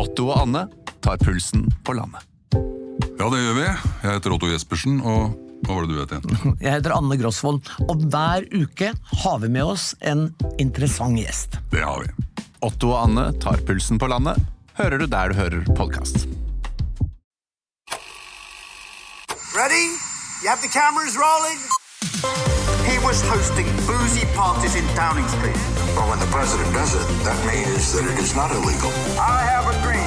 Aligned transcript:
Otto 0.00 0.30
og 0.30 0.46
Anne 0.46 0.64
tar 1.04 1.20
pulsen 1.20 1.66
på 1.84 1.92
landet. 1.96 2.24
Ja, 3.20 3.26
det 3.28 3.40
gjør 3.42 3.56
vi. 3.58 3.64
Jeg 3.66 4.14
heter 4.14 4.32
Otto 4.32 4.48
Jespersen, 4.48 5.00
og 5.04 5.34
hva 5.66 5.76
var 5.76 5.84
det 5.84 5.92
du 5.92 5.98
het 6.00 6.14
igjen? 6.16 6.54
Jeg 6.64 6.72
heter 6.78 6.94
Anne 6.96 7.18
Grosvold, 7.20 7.60
og 7.84 8.06
hver 8.08 8.46
uke 8.56 8.94
har 9.24 9.42
vi 9.42 9.50
med 9.52 9.74
oss 9.74 9.90
en 10.00 10.30
interessant 10.62 11.20
gjest. 11.20 11.58
Det 11.72 11.84
har 11.84 12.06
vi. 12.06 12.44
Otto 12.64 12.94
og 12.94 13.02
Anne 13.10 13.26
tar 13.44 13.60
pulsen 13.68 14.00
på 14.00 14.08
landet, 14.08 14.40
hører 14.80 15.02
du 15.02 15.06
der 15.10 15.32
du 15.32 15.40
hører 15.40 15.68
podkast. 15.76 16.24
Ready? 19.52 19.84
You 20.40 20.48
have 20.48 20.62
the 20.64 20.72
cameras 20.72 21.18
rolling? 21.20 21.60
He 22.88 22.96
was 23.04 23.20
hosting 23.20 23.66
boozy 23.86 24.24
parties 24.34 24.74
in 24.76 24.84
Downing 24.96 25.28
Street. 25.28 25.60
But 25.94 26.08
when 26.08 26.18
the 26.18 26.30
president 26.32 26.72
does 26.72 26.94
it, 26.94 27.06
that 27.24 27.36
means 27.46 27.92
that 27.92 28.04
it 28.10 28.18
is 28.18 28.34
not 28.34 28.50
illegal. 28.50 28.90
I 29.18 29.42
have 29.44 29.66
a 29.68 29.76
dream. 29.84 29.99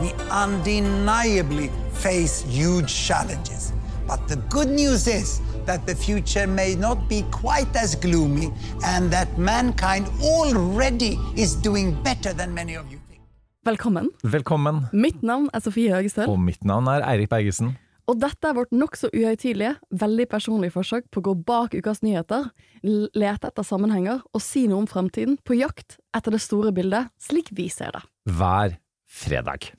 We 0.00 0.12
undeniably 0.30 1.70
face 1.92 2.42
huge 2.42 2.92
challenges. 3.06 3.72
But 4.06 4.28
the 4.28 4.36
good 4.50 4.68
news 4.68 5.06
is 5.06 5.40
that 5.66 5.86
the 5.86 5.94
future 5.94 6.46
may 6.46 6.74
not 6.74 7.08
be 7.08 7.24
quite 7.30 7.74
as 7.74 7.94
gloomy 7.96 8.50
and 8.84 9.10
that 9.10 9.38
mankind 9.38 10.06
already 10.22 11.18
is 11.36 11.54
doing 11.54 11.96
better 12.02 12.34
than 12.34 12.52
many 12.54 12.74
of 12.76 12.84
you 12.92 12.98
think. 13.08 13.22
Velkommen. 13.64 14.10
Velkommen. 14.22 14.88
Mitt 14.92 15.22
navn 15.22 15.48
er 15.54 15.60
Sofie 15.60 15.94
Høgestøl, 15.94 16.28
Og 16.28 16.38
mitt 16.40 16.64
navn 16.64 16.86
er 16.86 17.00
Eirik 17.08 17.28
Bergesen. 17.30 17.78
Og 18.10 18.20
dette 18.20 18.48
er 18.48 18.56
vårt 18.56 18.72
nokså 18.74 19.08
uhøytidelige, 19.14 19.78
veldig 19.96 20.26
personlige 20.28 20.74
forsøk 20.74 21.06
på 21.12 21.22
å 21.22 21.26
gå 21.30 21.34
bak 21.48 21.76
ukas 21.76 22.02
nyheter, 22.04 22.50
lete 22.84 23.48
etter 23.48 23.66
sammenhenger 23.66 24.20
og 24.32 24.42
si 24.44 24.66
noe 24.68 24.82
om 24.82 24.88
fremtiden, 24.90 25.38
på 25.40 25.56
jakt 25.56 25.98
etter 26.16 26.36
det 26.36 26.42
store 26.44 26.74
bildet, 26.76 27.08
slik 27.22 27.52
vi 27.56 27.70
ser 27.72 27.94
det. 27.96 28.04
Hver 28.28 28.76
fredag. 29.08 29.70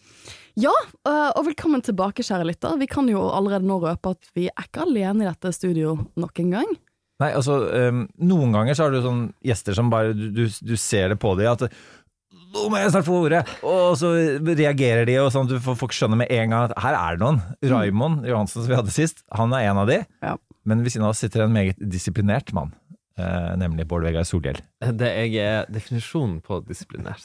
Ja, 0.56 0.72
øh, 0.72 1.32
og 1.36 1.44
velkommen 1.50 1.84
tilbake, 1.84 2.24
kjære 2.24 2.48
lytter. 2.48 2.78
Vi 2.80 2.88
kan 2.90 3.10
jo 3.12 3.28
allerede 3.28 3.68
nå 3.68 3.78
røpe 3.84 4.16
at 4.16 4.30
vi 4.38 4.48
er 4.48 4.68
ikke 4.70 4.86
alene 4.88 5.26
i 5.26 5.30
dette 5.30 5.52
studio 5.54 5.98
nok 6.16 6.42
en 6.46 6.54
gang. 6.56 6.76
Nei, 7.24 7.30
altså, 7.32 7.62
um, 7.72 8.02
noen 8.28 8.56
ganger 8.56 8.76
så 8.76 8.88
har 8.88 8.96
du 8.96 9.00
sånn 9.04 9.22
gjester 9.46 9.76
som 9.78 9.88
bare 9.92 10.12
Du, 10.18 10.26
du, 10.36 10.42
du 10.52 10.74
ser 10.76 11.14
det 11.14 11.20
på 11.22 11.32
dem 11.40 11.48
at 11.48 11.70
nå 12.56 12.66
må 12.72 12.80
jeg 12.82 12.94
snart 12.96 13.08
få 13.08 13.18
ordet! 13.28 13.44
Og 13.68 13.98
så 14.00 14.14
reagerer 14.48 15.06
de, 15.10 15.18
og 15.22 15.30
sånn 15.36 15.50
at 15.50 15.54
du 15.56 15.60
får 15.64 15.76
folk 15.84 15.94
skjønne 15.96 16.18
med 16.24 16.32
en 16.32 16.56
gang 16.56 16.70
at 16.70 16.78
her 16.86 16.96
er 16.98 17.20
det 17.20 17.26
noen. 17.26 17.42
Raymond 17.68 18.26
Johansen 18.30 18.64
som 18.64 18.72
vi 18.72 18.80
hadde 18.80 18.96
sist, 18.96 19.22
han 19.36 19.54
er 19.58 19.68
en 19.70 19.84
av 19.84 19.92
de. 19.92 20.02
Ja. 20.24 20.38
Men 20.66 20.82
ved 20.82 20.96
siden 20.96 21.06
av 21.06 21.14
oss 21.14 21.22
sitter 21.22 21.44
en 21.46 21.54
meget 21.54 21.78
disiplinert 21.78 22.50
mann, 22.58 22.72
eh, 23.20 23.52
nemlig 23.62 23.86
Bård 23.92 24.02
Vegar 24.08 24.24
Solhjell. 24.26 24.58
Det 24.82 25.12
jeg 25.12 25.36
er 25.44 25.68
definisjonen 25.70 26.40
på 26.46 26.58
disiplinert. 26.66 27.22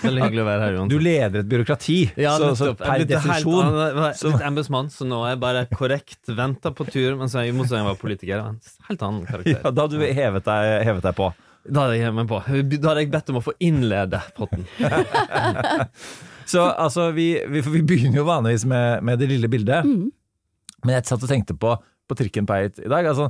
Veldig 0.00 0.22
hyggelig 0.24 0.40
å 0.44 0.46
være 0.48 0.62
her, 0.62 0.76
Johansen. 0.78 0.92
Du 0.94 1.04
leder 1.04 1.42
et 1.42 1.50
byråkrati, 1.50 1.98
Ja, 2.22 2.36
så, 2.40 2.54
så 2.56 2.70
per 2.78 2.94
er 3.02 3.04
definisjon 3.10 3.68
Han 3.68 4.14
så- 4.16 4.32
embetsmann, 4.48 4.88
så 4.94 5.04
nå 5.10 5.20
er 5.26 5.34
jeg 5.34 5.42
bare 5.44 5.66
korrekt 5.74 6.32
venta 6.38 6.72
på 6.72 6.86
tur, 6.88 7.18
mens 7.20 7.36
jeg, 7.36 7.50
i 7.52 7.56
motsetning 7.58 7.84
jeg 7.84 7.90
var 7.90 8.00
politiker. 8.00 8.46
En 8.54 8.62
helt 8.88 9.04
annen 9.10 9.26
karakter. 9.28 9.60
ja, 9.60 9.70
Da 9.74 9.84
hadde 9.84 10.00
du 10.00 10.08
hevet 10.22 10.48
deg, 10.48 10.72
hevet 10.88 11.10
deg 11.10 11.18
på. 11.20 11.28
Da 11.68 11.84
hadde 11.84 11.98
jeg 12.00 12.14
meg 12.16 12.28
på. 12.30 12.38
Da 12.48 12.88
hadde 12.90 13.02
jeg 13.04 13.10
bedt 13.12 13.30
om 13.32 13.38
å 13.40 13.44
få 13.44 13.52
innlede 13.64 14.20
potten. 14.36 14.64
Så 16.48 16.62
altså, 16.64 17.10
vi, 17.12 17.26
vi, 17.52 17.60
vi 17.60 17.82
begynner 17.84 18.22
jo 18.22 18.28
vanligvis 18.28 18.64
med, 18.70 19.02
med 19.04 19.20
det 19.20 19.28
lille 19.28 19.50
bildet. 19.52 19.84
Men 19.84 20.94
jeg 20.94 21.04
satt 21.10 21.24
og 21.26 21.28
tenkte 21.30 21.56
på, 21.60 21.74
på 22.08 22.16
trikken 22.16 22.46
på 22.48 22.56
Eit 22.56 22.80
i 22.80 22.88
dag. 22.88 23.04
Altså, 23.10 23.28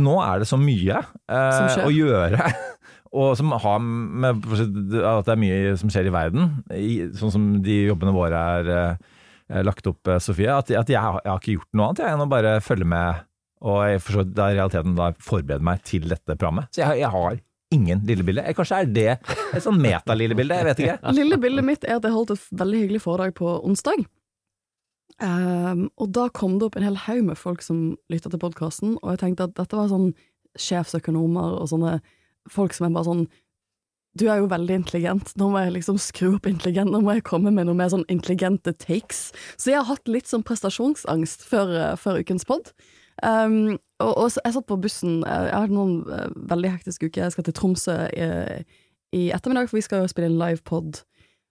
nå 0.00 0.16
er 0.24 0.42
det 0.42 0.48
så 0.50 0.58
mye 0.58 0.98
eh, 1.30 1.78
å 1.86 1.92
gjøre. 1.94 2.50
Og 3.20 3.32
som 3.38 3.50
har 3.58 3.80
med 3.82 4.44
at 4.46 5.26
det 5.26 5.32
er 5.34 5.38
mye 5.40 5.72
som 5.80 5.90
skjer 5.90 6.06
i 6.06 6.12
verden, 6.14 6.50
i, 6.74 6.90
sånn 7.18 7.32
som 7.34 7.46
de 7.62 7.80
jobbene 7.88 8.12
våre 8.14 8.42
er 8.58 8.68
eh, 8.74 9.62
lagt 9.66 9.86
opp, 9.90 10.06
eh, 10.10 10.20
Sofie, 10.22 10.46
at, 10.54 10.70
at 10.78 10.92
jeg, 10.94 10.98
har- 11.02 11.18
jeg 11.24 11.30
har 11.32 11.40
ikke 11.42 11.56
gjort 11.56 11.70
noe 11.74 11.88
annet 11.88 12.02
jeg, 12.04 12.12
enn 12.14 12.22
å 12.22 12.28
bare 12.30 12.52
følge 12.62 12.86
med, 12.92 13.24
og 13.60 13.78
jeg 13.84 14.02
forstår, 14.04 14.28
da 14.36 14.50
i 14.50 14.56
realiteten 14.56 14.96
da 14.98 15.10
forbereder 15.20 15.64
meg 15.64 15.82
til 15.88 16.06
dette 16.08 16.36
programmet. 16.36 16.70
Så 16.72 16.82
jeg, 16.84 17.02
jeg 17.02 17.12
har 17.12 17.40
ingen 17.74 18.00
lillebilde. 18.06 18.44
Kanskje 18.56 18.78
er 18.82 18.88
det 18.90 19.10
et 19.12 19.64
sånn 19.64 19.78
meta-lillebilde? 19.82 20.56
jeg 20.58 20.68
vet 20.70 20.80
ikke. 20.84 20.96
Lillebildet 21.18 21.66
mitt 21.66 21.84
er 21.86 21.98
at 21.98 22.08
jeg 22.08 22.14
holdt 22.16 22.32
et 22.34 22.48
veldig 22.62 22.80
hyggelig 22.84 23.02
foredrag 23.04 23.36
på 23.38 23.52
onsdag. 23.66 24.02
Um, 25.20 25.90
og 26.00 26.14
da 26.16 26.30
kom 26.32 26.56
det 26.58 26.70
opp 26.70 26.78
en 26.80 26.86
hel 26.86 26.96
haug 27.04 27.26
med 27.28 27.38
folk 27.38 27.60
som 27.64 27.92
lytta 28.12 28.32
til 28.32 28.40
podkasten, 28.40 28.96
og 29.02 29.12
jeg 29.12 29.22
tenkte 29.24 29.50
at 29.50 29.56
dette 29.58 29.76
var 29.76 29.90
sånn 29.90 30.14
sjefsøkonomer 30.58 31.58
og 31.60 31.68
sånne 31.70 31.98
folk 32.50 32.74
som 32.74 32.88
er 32.88 32.94
bare 32.96 33.08
sånn 33.10 33.26
Du 34.18 34.24
er 34.26 34.40
jo 34.40 34.48
veldig 34.50 34.74
intelligent, 34.74 35.28
nå 35.38 35.52
må 35.52 35.60
jeg 35.60 35.76
liksom 35.76 36.00
skru 36.02 36.32
opp 36.32 36.48
intelligent, 36.50 36.90
nå 36.90 36.98
må 37.04 37.12
jeg 37.14 37.28
komme 37.28 37.52
med 37.54 37.68
noe 37.68 37.78
mer 37.78 37.92
sånn 37.92 38.08
intelligente 38.10 38.72
takes. 38.74 39.28
Så 39.54 39.70
jeg 39.70 39.78
har 39.78 39.86
hatt 39.86 40.10
litt 40.10 40.26
sånn 40.26 40.42
prestasjonsangst 40.42 41.44
før, 41.46 41.70
eh, 41.78 41.92
før 41.94 42.18
ukens 42.18 42.48
pod. 42.48 42.72
Um, 43.22 43.78
og, 44.00 44.12
og 44.16 44.30
jeg 44.44 44.54
satt 44.54 44.66
på 44.66 44.78
bussen, 44.80 45.18
eh, 45.28 45.46
jeg 45.50 45.54
har 45.54 45.66
hatt 45.66 45.74
noen 45.74 45.98
uh, 46.08 46.28
veldig 46.48 46.70
hektiske 46.78 47.10
uker, 47.10 47.26
jeg 47.26 47.34
skal 47.34 47.44
til 47.44 47.56
Tromsø 47.58 47.96
i, 48.16 48.28
i 49.12 49.22
ettermiddag, 49.34 49.68
for 49.68 49.76
vi 49.76 49.84
skal 49.84 50.06
spille 50.08 50.30
en 50.30 50.38
livepod 50.40 51.02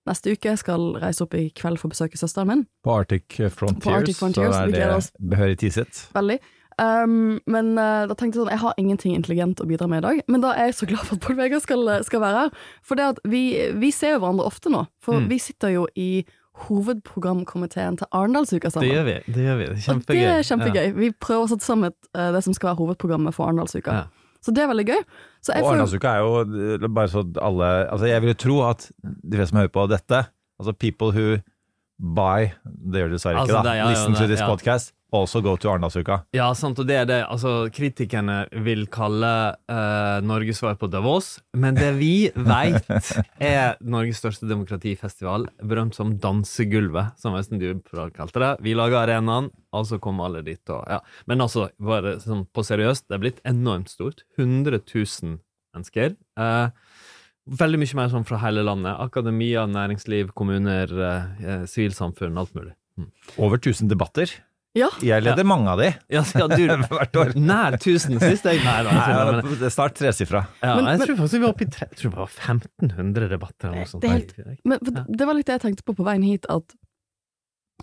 neste 0.09 0.33
uke. 0.33 0.49
Jeg 0.49 0.61
skal 0.63 0.95
reise 1.03 1.21
opp 1.25 1.35
i 1.37 1.49
kveld 1.53 1.77
for 1.77 1.89
å 1.89 1.93
besøke 1.93 2.17
søsteren 2.17 2.49
min. 2.49 2.63
På 2.83 2.95
Arctic 2.97 3.35
Frontiers, 3.53 3.83
På 3.83 3.93
Arctic 3.93 4.17
Frontiers, 4.17 4.55
så 4.55 4.63
er 4.65 4.73
det 4.73 5.29
behørig 5.35 5.59
tisset. 5.61 6.07
Veldig. 6.15 6.39
Um, 6.79 7.41
men 7.51 7.73
uh, 7.75 8.07
da 8.07 8.15
tenkte 8.15 8.39
jeg 8.39 8.45
sånn, 8.45 8.53
jeg 8.53 8.61
har 8.63 8.77
ingenting 8.79 9.13
intelligent 9.17 9.59
å 9.59 9.67
bidra 9.67 9.89
med 9.91 9.99
i 9.99 10.05
dag. 10.07 10.21
Men 10.31 10.41
da 10.45 10.53
er 10.55 10.69
jeg 10.71 10.77
så 10.79 10.87
glad 10.89 11.03
for 11.05 11.19
at 11.19 11.25
Pål 11.27 11.37
Vegard 11.41 11.65
skal, 11.65 11.83
skal 12.07 12.23
være 12.23 12.45
her. 12.45 12.53
For 12.87 12.97
det 12.97 13.09
at 13.13 13.19
vi, 13.27 13.43
vi 13.81 13.91
ser 13.93 14.15
jo 14.15 14.21
hverandre 14.23 14.47
ofte 14.47 14.71
nå. 14.73 14.85
For 15.03 15.19
Mm. 15.19 15.27
vi 15.29 15.39
sitter 15.43 15.75
jo 15.75 15.87
i 15.99 16.23
hovedprogramkomiteen 16.67 17.97
til 17.99 18.07
Arendalsuka 18.11 18.69
Det 18.75 18.89
gjør 18.89 19.05
vi. 19.07 19.17
det 19.33 19.43
gjør 19.45 19.57
vi, 19.59 19.65
det 19.65 19.69
er 19.69 19.75
Og 19.75 19.83
Kjempegøy. 19.85 20.19
det 20.21 20.31
er 20.33 20.47
kjempegøy. 20.49 20.87
Vi 20.99 21.11
prøver 21.11 21.43
å 21.45 21.51
sette 21.51 21.65
sammen 21.65 21.91
eh, 22.15 22.31
det 22.35 22.43
som 22.45 22.53
skal 22.57 22.71
være 22.71 22.79
hovedprogrammet 22.81 23.35
for 23.35 23.47
Arendalsuka. 23.49 23.91
Ja. 23.91 24.07
Så 24.39 24.53
det 24.55 24.63
er 24.63 24.69
veldig 24.71 24.85
gøy. 24.87 25.01
Så 25.43 25.53
jeg 25.55 25.63
Og 25.63 25.69
Arendalsuka 25.73 26.13
er 26.15 26.19
jo 26.23 26.75
eh, 26.83 26.87
bare 26.87 27.11
så 27.11 27.23
alle 27.41 27.69
Altså, 27.89 28.05
jeg 28.11 28.21
vil 28.21 28.33
jo 28.33 28.39
tro 28.45 28.57
at 28.69 28.89
de 29.03 29.37
fleste 29.37 29.51
som 29.53 29.61
hører 29.61 29.73
på 29.75 29.87
dette, 29.91 30.21
altså 30.59 30.73
people 30.79 31.11
who 31.15 31.39
buy 31.99 32.49
Det 32.63 33.01
gjør 33.03 33.11
de 33.11 33.17
dessverre 33.17 33.41
Altså, 33.43 33.57
ikke, 33.59 33.63
da. 33.63 33.69
det- 33.69 33.77
ja, 33.77 33.83
ja, 33.83 33.89
Listen 33.91 34.15
to 34.15 34.27
this 34.31 34.39
ja. 34.39 34.47
podcast. 34.47 34.93
Also 35.11 35.41
go 35.41 35.55
to 35.57 35.71
Arendalsuka. 35.71 36.19
Ja, 36.37 36.51
sant, 36.53 36.77
og 36.77 36.85
det 36.85 36.95
er 36.99 37.05
det 37.09 37.15
altså, 37.25 37.65
kritikerne 37.73 38.43
vil 38.61 38.83
kalle 38.93 39.31
uh, 39.65 40.19
Norges 40.21 40.59
svar 40.61 40.75
på 40.77 40.85
Davos, 40.93 41.39
men 41.57 41.73
det 41.73 41.95
vi 41.97 42.29
veit 42.51 42.85
er 43.41 43.73
Norges 43.81 44.21
største 44.21 44.45
demokratifestival, 44.45 45.47
berømt 45.65 45.97
som 45.97 46.13
Dansegulvet, 46.21 47.17
som 47.17 47.33
Øystein 47.39 47.57
Djupedal 47.63 48.13
kalte 48.13 48.43
det. 48.43 48.51
Vi 48.61 48.75
lager 48.77 49.01
arenaen, 49.01 49.49
altså 49.73 49.97
kommer 49.97 50.29
alle 50.29 50.45
dit 50.45 50.69
og 50.69 50.85
ja. 50.85 51.01
Men 51.25 51.41
altså, 51.41 51.71
bare 51.81 52.19
sånn 52.21 52.45
på 52.53 52.67
seriøst, 52.69 53.07
det 53.09 53.17
er 53.17 53.25
blitt 53.25 53.41
enormt 53.49 53.89
stort. 53.89 54.21
100 54.37 54.77
000 54.93 55.39
mennesker. 55.73 56.15
Eh, 56.37 56.69
veldig 57.49 57.79
mye 57.81 57.95
mer 57.95 58.09
sånn 58.09 58.25
fra 58.27 58.37
hele 58.43 58.61
landet. 58.63 58.95
Akademia, 58.99 59.65
næringsliv, 59.67 60.31
kommuner, 60.37 60.91
eh, 61.41 61.65
sivilsamfunn, 61.65 62.37
alt 62.37 62.53
mulig. 62.55 62.73
Mm. 62.99 63.09
Over 63.37 63.57
1000 63.57 63.87
debatter. 63.89 64.29
ja, 64.75 64.89
Jeg 65.01 65.23
leder 65.23 65.43
mange 65.43 65.67
av 65.67 65.79
de 65.79 65.87
Ja, 66.13 66.21
ja, 66.35 66.47
du, 66.47 66.67
hvert 66.93 67.15
år. 67.17 67.33
Nær 67.35 67.73
1000 67.79 68.19
sist, 68.19 68.43
jeg. 68.45 68.61
Nei, 68.63 68.83
da, 68.83 68.89
jeg 68.91 69.15
tuller, 69.15 69.41
men- 69.43 69.55
Det 69.59 69.65
er 69.65 69.73
snart 69.73 69.95
tresifra. 69.97 70.47
Ja, 70.61 70.75
Men- 70.75 70.85
jeg 70.85 70.99
men- 70.99 71.07
tror 71.07 71.17
faktisk 71.23 71.33
vi 71.33 71.39
var 71.45 71.53
oppe 71.55 71.65
i 71.65 71.69
tre, 71.71 71.87
jeg 71.89 71.97
tror 71.97 72.11
det 72.11 72.19
var 72.19 72.27
1500 72.29 73.29
debatter 73.29 73.67
eller 73.69 73.79
noe 73.79 73.85
sånt. 73.89 74.01
Det 74.01 74.09
helt- 74.11 74.65
Men 74.65 74.79
for 74.79 74.91
Ja. 74.95 75.05
det 75.09 75.25
var 75.27 75.33
litt 75.33 75.45
det 75.47 75.61
jeg 75.61 75.61
tenkte 75.75 75.83
på 75.83 75.95
på 75.95 76.05
veien 76.05 76.23
hit, 76.23 76.45
at 76.49 76.75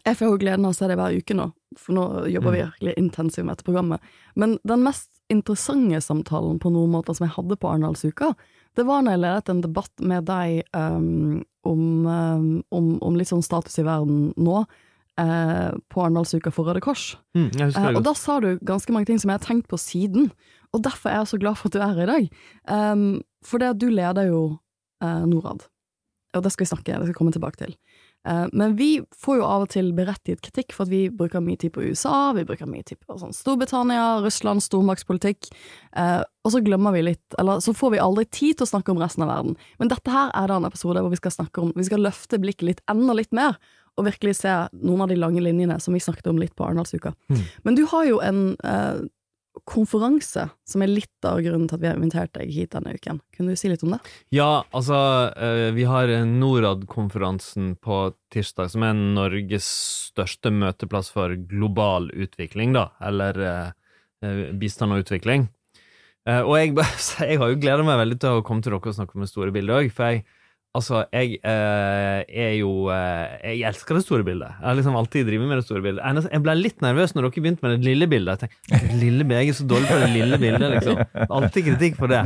jeg 0.04 0.16
får 0.16 0.28
jo 0.30 0.38
gleden 0.38 0.64
av 0.66 0.72
å 0.72 0.76
se 0.76 0.86
det 0.86 0.96
hver 0.98 1.16
uke 1.16 1.34
nå, 1.34 1.52
for 1.78 1.92
nå 1.96 2.04
jobber 2.30 2.52
vi 2.52 2.60
Mm. 2.60 2.70
virkelig 2.70 2.94
intensivt 3.00 3.44
med 3.46 3.56
dette 3.56 3.64
programmet. 3.64 4.00
Men 4.36 4.58
den 4.64 4.82
mest 4.84 5.08
interessante 5.32 6.00
samtalen 6.04 6.58
på 6.62 6.70
noen 6.72 6.92
måter 6.92 7.16
som 7.16 7.26
jeg 7.26 7.34
hadde 7.36 7.58
på 7.58 7.70
Arendalsuka, 7.70 8.32
det 8.76 8.84
var 8.86 9.02
når 9.02 9.16
jeg 9.16 9.22
ledet 9.24 9.52
en 9.52 9.62
debatt 9.64 10.04
med 10.04 10.26
deg 10.28 10.60
um, 10.76 11.44
om, 11.66 11.82
um, 12.06 12.50
om, 12.74 12.90
om 13.02 13.16
litt 13.16 13.30
sånn 13.32 13.44
status 13.44 13.78
i 13.80 13.86
verden 13.86 14.28
nå, 14.36 14.64
uh, 15.20 15.70
på 15.92 16.02
Arendalsuka 16.04 16.52
for 16.54 16.68
Røde 16.68 16.82
Kors. 16.84 17.14
Mm, 17.38 17.48
det 17.56 17.70
og 17.96 18.02
da 18.06 18.12
sa 18.18 18.38
du 18.44 18.52
ganske 18.66 18.94
mange 18.94 19.08
ting 19.10 19.22
som 19.22 19.32
jeg 19.32 19.40
har 19.40 19.46
tenkt 19.46 19.70
på 19.72 19.80
siden, 19.80 20.30
og 20.76 20.84
derfor 20.84 21.12
er 21.12 21.22
jeg 21.22 21.32
så 21.32 21.40
glad 21.40 21.58
for 21.58 21.70
at 21.70 21.76
du 21.76 21.80
er 21.80 21.96
her 21.96 22.04
i 22.04 22.10
dag. 22.12 22.28
Um, 22.68 23.06
for 23.46 23.62
det 23.62 23.72
at 23.74 23.80
du 23.80 23.88
leder 23.90 24.28
jo 24.28 24.42
uh, 25.02 25.24
Norad, 25.26 25.66
og 26.36 26.44
det 26.44 26.52
skal 26.52 26.66
vi 26.66 26.72
snakke, 26.74 26.92
det 26.92 27.06
skal 27.06 27.14
vi 27.14 27.18
komme 27.18 27.34
tilbake 27.34 27.62
til. 27.62 27.76
Eh, 28.26 28.46
men 28.52 28.76
vi 28.76 28.90
får 29.16 29.38
jo 29.38 29.46
av 29.46 29.66
og 29.66 29.70
til 29.74 29.92
berettiget 29.96 30.42
kritikk 30.44 30.74
for 30.74 30.86
at 30.86 30.92
vi 30.92 31.06
bruker 31.14 31.44
mye 31.44 31.58
tid 31.60 31.74
på 31.76 31.84
USA, 31.86 32.32
vi 32.36 32.46
bruker 32.48 32.68
mye 32.70 32.86
tid 32.86 32.98
på 33.04 33.18
sånn 33.20 33.34
Storbritannia, 33.36 34.18
Russland, 34.24 34.64
stormaktspolitikk, 34.66 35.50
eh, 35.96 36.20
og 36.46 36.54
så 36.54 36.62
glemmer 36.64 36.94
vi 36.96 37.04
litt, 37.06 37.38
eller 37.38 37.62
så 37.62 37.74
får 37.76 37.94
vi 37.94 38.02
aldri 38.02 38.26
tid 38.26 38.58
til 38.58 38.66
å 38.66 38.72
snakke 38.74 38.94
om 38.94 39.02
resten 39.02 39.26
av 39.26 39.32
verden. 39.32 39.56
Men 39.78 39.90
dette 39.92 40.12
her 40.12 40.34
er 40.34 40.50
da 40.50 40.58
en 40.58 40.68
episode 40.68 41.02
hvor 41.02 41.14
vi 41.14 41.22
skal 41.22 41.34
snakke 41.38 41.62
om, 41.62 41.74
vi 41.76 41.86
skal 41.86 42.02
løfte 42.02 42.40
blikket 42.42 42.70
litt 42.70 42.86
enda 42.90 43.16
litt 43.18 43.34
mer, 43.36 43.58
og 43.96 44.04
virkelig 44.04 44.34
se 44.42 44.52
noen 44.84 45.06
av 45.06 45.08
de 45.08 45.16
lange 45.16 45.40
linjene 45.40 45.78
som 45.80 45.94
vi 45.96 46.02
snakket 46.04 46.26
om 46.28 46.36
litt 46.36 46.52
på 46.56 46.66
Arendalsuka. 46.66 47.14
Men 47.64 47.78
du 47.78 47.86
har 47.88 48.04
jo 48.04 48.18
en 48.20 48.42
eh, 48.60 48.98
konferanse, 49.64 50.48
som 50.68 50.82
er 50.84 50.90
litt 50.90 51.26
av 51.26 51.40
grunnen 51.44 51.66
til 51.68 51.78
at 51.78 51.82
vi 51.82 51.88
har 51.88 51.98
invitert 51.98 52.34
deg 52.36 52.52
hit 52.52 52.74
denne 52.74 52.92
uken. 52.96 53.20
Kunne 53.36 53.54
du 53.54 53.60
si 53.60 53.70
litt 53.70 53.84
om 53.86 53.94
det? 53.96 54.00
Ja, 54.34 54.64
altså, 54.76 54.98
eh, 55.32 55.70
vi 55.76 55.86
har 55.88 56.12
Norad-konferansen 56.28 57.74
på 57.82 58.00
tirsdag, 58.34 58.70
som 58.74 58.84
er 58.86 58.94
Norges 58.94 59.68
største 60.12 60.52
møteplass 60.52 61.10
for 61.14 61.34
global 61.48 62.10
utvikling, 62.14 62.76
da, 62.76 62.90
eller 63.00 63.42
eh, 63.42 63.68
eh, 64.22 64.42
bistand 64.56 64.94
og 64.94 65.06
utvikling. 65.06 65.48
Eh, 66.26 66.42
og 66.42 66.56
jeg, 66.58 66.74
jeg 67.30 67.40
har 67.40 67.52
jo 67.52 67.60
gleda 67.62 67.86
meg 67.86 68.00
veldig 68.02 68.18
til 68.22 68.40
å 68.40 68.46
komme 68.46 68.64
til 68.64 68.74
dere 68.74 68.92
og 68.92 68.98
snakke 68.98 69.16
om 69.16 69.24
det 69.24 69.32
store 69.32 69.54
bildet 69.54 69.78
òg, 69.78 69.92
for 69.94 70.10
jeg 70.12 70.26
Altså, 70.76 71.02
jeg 71.14 71.38
eh, 71.40 72.20
er 72.26 72.52
jo 72.58 72.88
eh, 72.92 73.54
Jeg 73.56 73.64
elsker 73.70 73.96
det 73.96 74.02
store 74.04 74.26
bildet. 74.26 74.52
Jeg 74.58 74.66
har 74.68 74.76
liksom 74.78 74.98
alltid 74.98 75.28
drevet 75.28 75.48
med 75.48 75.60
det 75.60 75.66
store 75.66 75.82
bildet. 75.84 76.26
Jeg, 76.26 76.42
ble 76.44 76.56
litt 76.58 76.84
nervøs 76.84 77.14
når 77.16 77.28
dere 77.28 77.44
begynte 77.46 77.64
med 77.64 77.74
det 77.76 77.88
lille 77.88 78.08
bildet. 78.10 78.44
Jeg 78.44 78.52
tenkte, 78.52 78.98
lille, 79.00 79.26
jeg 79.32 79.52
er 79.52 79.56
så 79.56 79.68
dårlig 79.70 79.88
på 79.90 80.00
det 80.02 80.10
lille 80.12 80.40
bildet, 80.42 80.66
liksom. 80.76 81.00
Alltid 81.38 81.68
kritikk 81.70 81.98
på 82.00 82.10
det. 82.12 82.22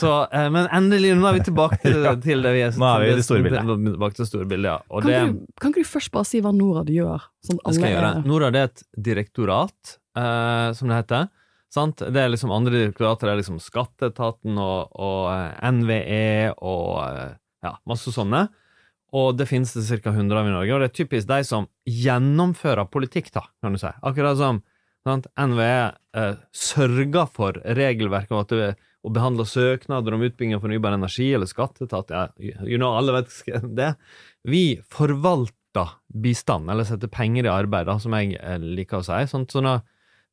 Så, 0.00 0.12
eh, 0.34 0.48
men 0.52 0.68
endelig, 0.74 1.14
nå 1.20 1.30
er 1.30 1.38
vi 1.38 1.46
tilbake 1.46 1.80
til, 1.84 2.10
til 2.26 2.44
det 2.46 2.54
vi 2.56 2.66
er 2.66 2.82
Nå 2.82 2.90
er 2.90 3.04
vi 3.04 3.12
i 3.12 3.16
det 3.20 3.28
store 3.28 3.46
bildet. 3.46 3.72
Tilbake 3.86 4.18
til 4.18 4.24
det 4.24 4.30
store 4.32 4.50
bildet, 4.50 4.72
ja. 4.72 4.78
Og 4.90 5.06
Kan, 5.06 5.12
det, 5.12 5.22
du, 5.22 5.56
kan 5.62 5.74
ikke 5.74 5.86
du 5.86 5.92
først 5.94 6.14
bare 6.18 6.30
si 6.32 6.42
hva 6.44 6.54
Norad 6.56 6.92
gjør? 6.92 7.30
Sånn 7.46 7.62
det 7.62 7.78
skal 7.78 7.90
jeg 7.90 7.98
gjøre. 7.98 8.12
Norad 8.26 8.58
er 8.58 8.70
et 8.72 8.86
direktorat, 9.10 9.98
eh, 10.18 10.68
som 10.78 10.90
det 10.90 11.02
heter. 11.04 11.32
Sant? 11.76 12.00
Det 12.00 12.20
er 12.20 12.30
liksom 12.30 12.52
andre 12.54 12.72
direktorater, 12.78 13.28
det 13.28 13.34
er 13.34 13.40
liksom 13.42 13.58
Skatteetaten 13.62 14.58
og, 14.60 14.94
og 14.96 15.26
eh, 15.32 15.72
NVE 15.74 16.54
og 16.64 16.92
eh, 17.04 17.34
ja, 17.66 17.74
masse 17.88 18.14
sånne. 18.14 18.46
Og 19.16 19.36
det 19.38 19.46
finnes 19.50 19.70
det 19.76 20.00
ca. 20.02 20.10
100 20.12 20.40
av 20.40 20.48
i 20.48 20.54
Norge, 20.54 20.74
og 20.74 20.82
det 20.82 20.88
er 20.90 20.96
typisk 20.98 21.28
de 21.30 21.38
som 21.46 21.68
gjennomfører 21.88 22.88
politikk, 22.90 23.30
da, 23.34 23.44
kan 23.62 23.76
du 23.76 23.80
si. 23.80 23.92
Akkurat 24.06 24.38
som 24.40 24.62
sant? 25.06 25.28
NVE 25.38 25.68
eh, 26.18 26.34
sørger 26.50 27.28
for 27.30 27.60
regelverket 27.78 28.34
og 28.34 28.42
at 28.44 28.54
det 28.56 28.68
og 29.06 29.12
behandle 29.14 29.44
søknader 29.46 30.16
om 30.16 30.24
utbygging 30.26 30.56
av 30.56 30.64
fornybar 30.64 30.96
energi 30.96 31.28
eller 31.36 31.46
skatteetat, 31.46 32.08
ja, 32.10 32.24
you 32.66 32.74
know, 32.74 32.96
alle 32.98 33.14
vet 33.14 33.30
det. 33.78 33.92
Vi 34.42 34.80
forvalter 34.90 35.92
bistand, 36.10 36.66
eller 36.72 36.88
setter 36.88 37.06
penger 37.12 37.46
i 37.46 37.52
arbeid, 37.52 37.86
da, 37.86 37.94
som 38.02 38.16
jeg 38.18 38.34
eh, 38.40 38.58
liker 38.58 38.98
å 38.98 39.06
si. 39.06 39.20
Sånn, 39.30 39.46
sånn 39.52 39.70
at- 39.76 39.86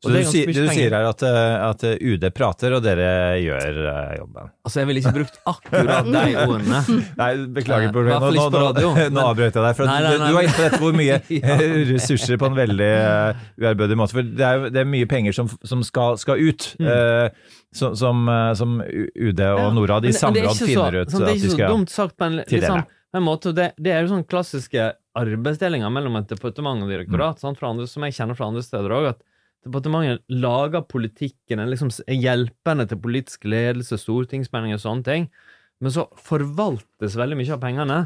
Så 0.04 0.12
det 0.12 0.22
du, 0.28 0.32
det 0.52 0.54
du 0.66 0.70
sier 0.76 0.92
er 0.98 1.06
at, 1.08 1.22
eh, 1.24 1.54
at 1.70 1.84
eh, 1.88 1.94
UD 2.12 2.26
prater, 2.36 2.74
og 2.76 2.82
dere 2.84 3.06
gjør 3.40 3.78
uh, 3.88 4.10
jobben? 4.20 4.50
Altså, 4.68 4.82
jeg 4.82 4.90
ville 4.90 5.00
ikke 5.00 5.14
brukt 5.16 5.38
akkurat 5.48 6.10
de 6.10 6.24
ordene. 6.44 6.82
Nei, 7.22 7.30
beklager, 7.56 7.88
Eh, 7.88 7.94
Bård. 7.96 8.10
Nå, 8.12 8.32
nå, 8.36 8.48
på 8.52 8.64
radio, 8.66 8.90
nå, 8.92 9.06
nå 9.16 9.24
avbrøt 9.30 9.56
jeg 9.56 9.64
deg. 9.64 9.78
For 9.80 9.88
at 9.88 9.92
Nei, 9.94 10.00
nei, 10.04 10.12
du, 10.12 10.20
nei, 10.20 10.30
du 10.34 10.40
inne 10.44 10.56
på 10.58 10.66
dette 10.68 10.82
hvor 10.84 10.98
mye 11.00 11.20
Ja. 11.40 11.58
ressurser 11.94 12.40
på 12.42 12.50
en 12.52 12.58
veldig 12.60 12.92
uh, 13.00 13.44
uærbødig 13.64 13.98
måte. 14.04 14.18
For 14.20 14.28
det 14.28 14.48
er 14.50 14.66
det 14.76 14.82
er 14.84 14.90
mye 14.92 15.08
penger 15.10 15.36
som, 15.40 15.48
som 15.64 15.84
skal, 15.88 16.20
skal 16.22 16.44
ut, 16.44 16.70
Mm. 16.84 16.88
eh, 16.90 17.54
som, 17.74 17.96
som, 17.98 18.20
eh, 18.30 18.52
som 18.60 18.76
UD 18.84 19.40
og 19.48 19.72
Norad 19.78 20.06
i 20.06 20.12
samråd 20.14 20.60
finner 20.60 21.00
ut 21.00 21.12
sånn, 21.14 21.24
Det 21.26 21.32
at 21.38 21.42
de 21.42 21.50
skal 21.56 21.72
dumt 21.74 21.90
sagt 21.94 22.20
men 22.22 22.42
tildele. 22.44 22.84
Liksom, 22.84 23.00
en 23.18 23.24
måte. 23.26 23.54
Det, 23.56 23.72
det 23.82 23.94
er 23.96 24.04
jo 24.06 24.12
sånn 24.14 24.26
klassiske 24.30 24.92
arbeidsdelinger 25.18 25.92
mellom 25.94 26.18
et 26.20 26.28
departement 26.32 26.82
og 26.86 26.90
direktorat, 26.92 27.38
Mm. 27.38 27.42
sant, 27.46 27.60
fra 27.62 27.70
andre, 27.74 27.88
som 27.90 28.04
jeg 28.08 28.16
kjenner 28.18 28.38
fra 28.38 28.48
andre 28.52 28.64
steder 28.66 28.94
òg. 28.98 29.08
At 29.14 29.22
departementet 29.64 30.24
lager 30.32 30.84
politikken, 30.90 31.60
er 31.60 31.72
liksom 31.72 31.92
hjelpende 32.08 32.88
til 32.90 33.00
politisk 33.04 33.48
ledelse, 33.48 34.00
stortingsmeldinger 34.02 34.80
og 34.80 34.84
sånne 34.84 35.08
ting. 35.08 35.28
Men 35.84 35.94
så 35.96 36.08
forvaltes 36.20 37.18
veldig 37.20 37.40
mye 37.40 37.56
av 37.56 37.62
pengene 37.64 38.00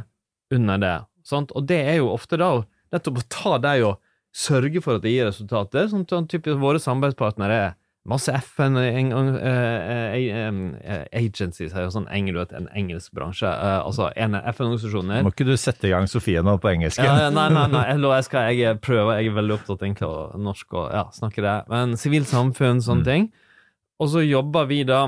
under 0.54 0.82
det. 0.82 0.98
Sant? 1.28 1.52
Og 1.58 1.68
det 1.70 1.80
er 1.84 2.00
jo 2.00 2.14
ofte 2.14 2.40
da 2.40 2.52
nettopp 2.94 3.22
å 3.22 3.28
ta 3.34 3.58
de 3.62 3.74
og 3.90 3.98
sørge 4.38 4.82
for 4.86 4.98
at 4.98 5.06
det 5.06 5.16
gir 5.16 5.28
resultater. 5.30 5.90
som 5.90 6.06
sånn 6.08 6.30
typisk 6.30 6.62
Våre 6.62 6.80
samarbeidspartnere 6.82 7.60
er 7.66 7.76
masse 8.08 8.32
FN 8.32 8.78
en, 8.80 9.12
eh, 9.36 10.16
eh, 10.16 10.50
eh, 10.82 11.06
agencies, 11.20 11.74
her, 11.76 11.90
sånn 11.94 12.08
engel, 12.14 12.40
vet, 12.42 12.54
en 12.56 12.70
engelsk 12.78 13.12
bransje. 13.16 13.48
eh, 13.48 13.80
altså 13.84 14.10
FN-organisasjoner. 14.16 15.24
Må 15.26 15.34
ikke 15.34 15.48
du 15.48 15.56
sette 15.60 15.90
i 15.90 15.92
gang 15.92 16.08
Sofie 16.08 16.42
nå 16.46 16.58
på 16.64 16.72
engelsk? 16.72 17.02
Ja, 17.04 17.30
nei, 17.34 17.50
nei, 17.54 17.66
nei, 17.74 17.84
jeg, 18.18 18.28
skal, 18.30 18.54
jeg 18.56 18.80
prøver, 18.84 19.20
jeg 19.20 19.32
er 19.32 19.40
veldig 19.42 19.58
opptatt 19.60 19.84
egentlig 19.84 20.08
av 20.08 20.38
norsk 20.40 20.78
og 20.80 20.88
ja, 20.96 21.04
snakke 21.16 21.44
det. 21.44 21.58
Men 21.74 21.98
sivilt 22.00 22.32
samfunn, 22.32 22.80
sånne 22.86 23.08
ting. 23.08 23.28
Og 24.00 24.12
så 24.14 24.24
jobber 24.24 24.70
vi 24.70 24.84
da 24.88 25.02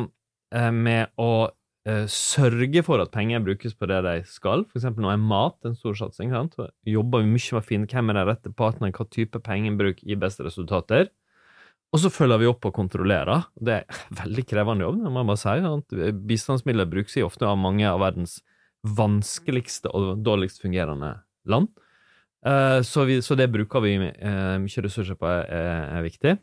eh, 0.55 0.71
med 0.73 1.13
å 1.21 1.31
eh, 1.87 2.03
sørge 2.09 2.83
for 2.85 3.01
at 3.03 3.13
penger 3.13 3.43
brukes 3.45 3.77
på 3.77 3.87
det 3.89 4.01
de 4.07 4.15
skal. 4.27 4.65
For 4.67 4.81
eksempel 4.81 5.05
nå 5.05 5.13
er 5.13 5.21
mat 5.21 5.69
en 5.69 5.77
stor 5.77 5.95
satsing. 5.99 6.33
Sant? 6.35 6.57
Jobber 6.89 7.23
vi 7.23 7.31
mye 7.31 7.55
med 7.55 7.61
å 7.61 7.65
finne 7.65 7.89
hvem 7.89 8.11
er 8.11 8.19
den 8.19 8.29
rette 8.33 8.51
partneren, 8.51 8.95
hva 8.97 9.07
type 9.13 9.39
pengebruk 9.45 10.03
gir 10.03 10.19
beste 10.19 10.43
resultater. 10.47 11.11
Og 11.89 12.01
så 12.03 12.11
følger 12.13 12.41
vi 12.41 12.49
opp 12.49 12.67
og 12.69 12.75
kontrollerer. 12.75 13.47
Det 13.57 13.79
er 13.79 14.01
veldig 14.23 14.45
krevende 14.49 14.85
jobb, 14.85 15.01
det 15.03 15.13
må 15.13 15.23
jeg 15.23 15.31
bare 15.31 15.43
si. 15.43 16.11
Bistandsmidler 16.29 16.89
brukes 16.89 17.17
i 17.17 17.25
ofte 17.25 17.47
av 17.49 17.59
mange 17.61 17.87
av 17.89 18.01
verdens 18.03 18.39
vanskeligste 18.85 19.91
og 19.95 20.21
dårligst 20.23 20.61
fungerende 20.63 21.15
land. 21.49 21.71
Eh, 22.45 22.79
så, 22.87 23.03
vi, 23.09 23.19
så 23.25 23.35
det 23.35 23.49
bruker 23.51 23.83
vi 23.83 23.97
eh, 23.99 24.53
mye 24.61 24.85
ressurser 24.85 25.17
på, 25.19 25.27
er, 25.27 25.89
er 25.97 26.05
viktig. 26.05 26.37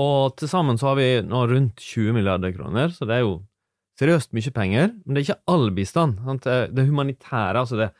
Og 0.00 0.36
til 0.40 0.48
sammen 0.48 0.78
så 0.80 0.92
har 0.92 1.00
vi 1.00 1.08
nå 1.26 1.42
rundt 1.50 1.82
20 1.82 2.16
milliarder 2.16 2.54
kroner, 2.54 2.94
så 2.94 3.04
det 3.08 3.18
er 3.18 3.26
jo 3.26 3.34
seriøst 4.00 4.32
mye 4.36 4.54
penger. 4.54 4.94
Men 5.04 5.12
det 5.12 5.20
er 5.20 5.26
ikke 5.28 5.52
all 5.52 5.68
bistand. 5.76 6.22
Sant? 6.24 6.48
Det 6.48 6.86
humanitære, 6.88 7.60
altså 7.60 7.82
det 7.82 7.90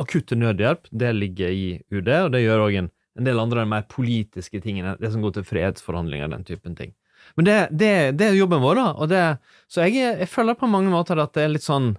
akutte 0.00 0.36
nødhjelp, 0.36 0.88
det 0.92 1.12
ligger 1.16 1.52
i 1.52 1.66
UD, 1.92 2.08
og 2.08 2.32
det 2.34 2.42
gjør 2.44 2.64
òg 2.66 2.78
en, 2.80 2.90
en 3.20 3.28
del 3.28 3.40
andre 3.42 3.60
av 3.60 3.68
de 3.68 3.74
mer 3.74 3.86
politiske 3.92 4.62
tingene, 4.64 4.96
det 5.00 5.12
som 5.12 5.22
går 5.24 5.36
til 5.36 5.46
fredsforhandlinger, 5.46 6.32
den 6.32 6.46
typen 6.48 6.76
ting. 6.78 6.94
Men 7.36 7.46
det, 7.46 7.56
det, 7.70 7.90
det 8.18 8.30
er 8.30 8.38
jobben 8.38 8.62
vår, 8.62 8.78
da. 8.80 8.86
Og 8.96 9.10
det, 9.12 9.24
så 9.70 9.84
jeg, 9.84 10.00
jeg 10.22 10.30
føler 10.32 10.56
på 10.58 10.70
mange 10.70 10.92
måter 10.92 11.20
at 11.20 11.34
det 11.36 11.44
er 11.44 11.52
litt 11.52 11.66
sånn 11.66 11.92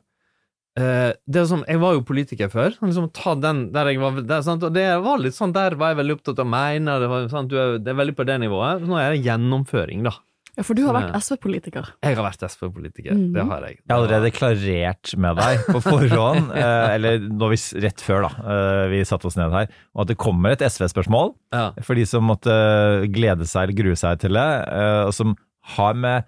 uh, 0.80 1.12
det 1.14 1.44
er 1.44 1.46
som, 1.50 1.62
Jeg 1.70 1.82
var 1.84 1.96
jo 1.96 2.06
politiker 2.08 2.50
før. 2.52 2.74
sånn 2.76 2.90
Liksom, 2.90 3.12
ta 3.16 3.36
den 3.38 3.68
der 3.76 3.92
jeg 3.92 4.02
var 4.02 4.18
der? 4.18 4.50
Og 4.58 4.74
det 4.74 4.88
var 5.06 5.22
litt 5.22 5.38
sånn, 5.38 5.54
Der 5.56 5.78
var 5.80 5.94
jeg 5.94 6.02
veldig 6.02 6.18
opptatt 6.18 6.42
av 6.42 6.50
å 6.50 6.54
mene. 6.56 6.98
Det? 7.04 7.12
Er, 7.38 7.78
det 7.78 7.94
er 7.94 8.02
veldig 8.02 8.18
på 8.18 8.28
det 8.28 8.42
nivået. 8.44 8.86
Nå 8.90 9.00
er 9.00 9.16
det 9.16 9.24
gjennomføring, 9.30 10.04
da. 10.10 10.18
Ja, 10.58 10.64
for 10.68 10.76
du 10.76 10.82
har 10.84 10.94
vært 10.98 11.14
SV-politiker. 11.24 11.86
Jeg 12.04 12.18
har 12.18 12.26
vært 12.26 12.42
SV-politiker. 12.44 13.14
Mhm. 13.16 13.30
Det 13.38 13.46
har 13.48 13.62
jeg. 13.68 13.78
Jeg 13.80 13.88
har 13.94 14.02
allerede 14.02 14.32
klarert 14.36 15.14
med 15.18 15.38
deg 15.40 15.62
på 15.72 15.80
forhånd, 15.86 16.52
eh, 16.60 16.88
eller 16.98 17.20
når 17.30 17.54
vi, 17.54 17.60
rett 17.86 18.04
før 18.04 18.28
da, 18.28 18.32
eh, 18.56 18.82
vi 18.92 19.00
satte 19.08 19.30
oss 19.32 19.38
ned 19.40 19.56
her, 19.56 19.72
og 19.96 20.04
at 20.04 20.12
det 20.12 20.18
kommer 20.20 20.52
et 20.52 20.66
SV-spørsmål 20.68 21.34
Ja. 21.56 21.72
for 21.82 21.96
de 21.96 22.06
som 22.06 22.28
måtte 22.28 22.52
glede 23.16 23.48
seg 23.48 23.70
eller 23.70 23.80
grue 23.84 23.96
seg 23.96 24.20
til 24.20 24.36
det, 24.36 24.50
eh, 24.68 25.04
og 25.08 25.14
som 25.16 25.36
har 25.78 25.94
med 25.94 26.26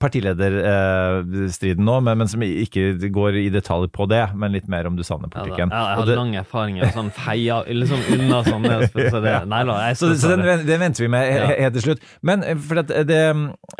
partilederstriden 0.00 1.84
nå, 1.84 1.98
men, 2.04 2.18
men 2.22 2.28
som 2.30 2.42
ikke 2.44 3.08
går 3.12 3.36
i 3.42 3.46
detalj 3.52 3.88
på 3.94 4.06
det, 4.10 4.22
men 4.38 4.54
litt 4.56 4.68
mer 4.70 4.86
om 4.88 4.96
du 4.96 5.02
savner 5.06 5.28
politikken. 5.32 5.72
Ja, 5.72 5.82
jeg 5.90 5.98
har 6.00 6.06
det- 6.08 6.16
lang 6.18 6.34
erfaring 6.40 6.78
med 6.80 6.94
sånn 6.94 7.10
feia 7.12 7.58
liksom 7.68 8.00
unna 8.16 8.42
sånne 8.46 8.78
så 9.10 9.20
det, 9.24 9.34
Nei 9.52 9.62
da, 9.68 9.76
jeg 9.88 9.98
Så, 10.00 10.12
så 10.20 10.32
den, 10.36 10.64
den 10.66 10.80
venter 10.80 11.04
vi 11.04 11.10
med 11.12 11.28
Ja. 11.34 11.46
helt 11.66 11.74
til 11.78 11.82
slutt. 11.88 12.06
Men 12.22 12.42
eh, 12.44 12.56
for 12.56 12.80
at 12.84 12.88
det 13.08 13.20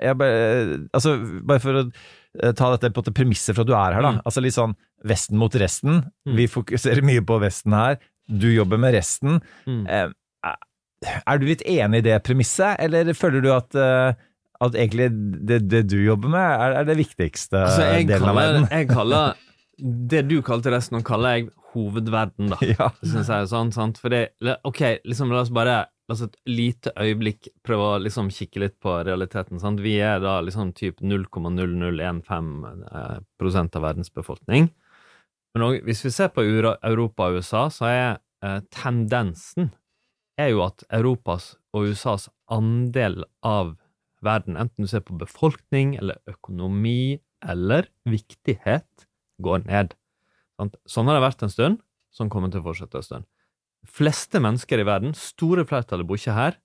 jeg 0.02 0.16
altså, 0.92 1.14
bare 1.44 1.60
for 1.62 1.80
å 1.80 1.84
eh, 1.90 2.52
ta 2.52 2.70
dette 2.74 2.92
på 2.94 3.04
det 3.06 3.14
premisset 3.16 3.54
for 3.56 3.62
at 3.64 3.70
du 3.70 3.74
er 3.76 3.96
her, 3.96 4.02
da. 4.04 4.12
Mm. 4.18 4.22
Altså 4.24 4.44
litt 4.44 4.56
sånn 4.56 4.76
Vesten 5.04 5.36
mot 5.36 5.52
resten. 5.60 5.98
Mm. 6.24 6.36
Vi 6.38 6.46
fokuserer 6.48 7.04
mye 7.04 7.20
på 7.28 7.36
Vesten 7.42 7.74
her. 7.76 7.98
Du 8.24 8.46
jobber 8.48 8.78
med 8.80 8.94
resten. 8.96 9.40
Mm. 9.68 9.82
Eh, 9.88 10.08
Er 11.28 11.36
du 11.36 11.44
litt 11.44 11.60
enig 11.68 11.98
i 12.00 12.04
det 12.06 12.14
premisset, 12.24 12.78
eller 12.80 13.10
føler 13.12 13.42
du 13.44 13.50
at, 13.52 13.74
eh, 13.76 14.14
at 14.62 14.76
egentlig 14.78 15.08
det, 15.46 15.62
det 15.70 15.82
du 15.90 15.98
jobber 16.04 16.30
med, 16.30 16.44
er, 16.44 16.76
er 16.80 16.86
det 16.88 16.98
viktigste 17.00 17.64
Altså, 17.64 17.88
delen 18.06 18.30
av 18.30 18.38
verden? 18.38 18.68
jeg 18.76 18.88
kaller 18.92 19.40
Det 19.78 20.22
du 20.30 20.38
kalte 20.46 20.70
resten, 20.74 20.98
nå 20.98 21.06
kaller 21.06 21.38
jeg 21.38 21.48
hovedverden, 21.74 22.52
da. 22.52 22.60
Ja. 22.76 22.92
Synes 23.02 23.32
jeg 23.32 23.50
sånn, 23.50 23.72
sant? 23.74 23.98
Fordi, 24.02 24.26
ok, 24.62 24.82
liksom, 25.08 25.34
la 25.34 25.42
oss 25.42 25.52
bare 25.54 25.82
La 26.04 26.12
oss 26.12 26.20
et 26.20 26.34
lite 26.44 26.90
øyeblikk 27.00 27.48
prøve 27.64 27.84
å 27.94 28.00
liksom 28.04 28.26
kikke 28.28 28.60
litt 28.60 28.74
på 28.84 28.92
realiteten. 29.06 29.56
Sant? 29.56 29.80
Vi 29.80 29.94
er 30.04 30.18
da 30.20 30.34
liksom 30.44 30.74
typ 30.76 30.98
0,0015 31.00 32.50
eh, 32.92 33.14
av 33.64 33.78
verdens 33.80 34.12
befolkning. 34.12 34.68
Men 35.56 35.64
også, 35.64 35.80
hvis 35.86 36.04
vi 36.04 36.12
ser 36.12 36.28
på 36.34 36.44
Europa 36.44 37.30
og 37.30 37.38
USA, 37.40 37.62
så 37.72 37.88
er 37.88 38.04
eh, 38.44 38.60
tendensen 38.68 39.72
er 40.36 40.50
jo 40.52 40.64
at 40.66 40.84
Europas 40.92 41.54
og 41.72 41.88
USAs 41.94 42.28
andel 42.52 43.22
av 43.46 43.76
verden, 44.24 44.58
enten 44.60 44.86
du 44.86 44.90
ser 44.90 45.04
på 45.04 45.16
befolkning 45.20 45.94
eller 46.00 46.20
økonomi 46.30 47.20
eller 47.44 47.88
viktighet, 48.08 49.06
går 49.42 49.64
ned. 49.68 49.94
Sånn 50.86 51.08
har 51.10 51.18
det 51.18 51.24
vært 51.24 51.44
en 51.44 51.52
stund, 51.52 51.80
sånn 52.14 52.30
kommer 52.32 52.48
det 52.48 52.58
til 52.58 52.64
å 52.64 52.68
fortsette 52.70 53.00
en 53.00 53.08
stund. 53.08 53.30
Fleste 53.84 54.40
mennesker 54.40 54.80
i 54.80 54.86
verden, 54.86 55.12
store 55.18 55.66
flertallet 55.68 56.08
bor 56.08 56.20
ikke 56.20 56.36
her. 56.36 56.56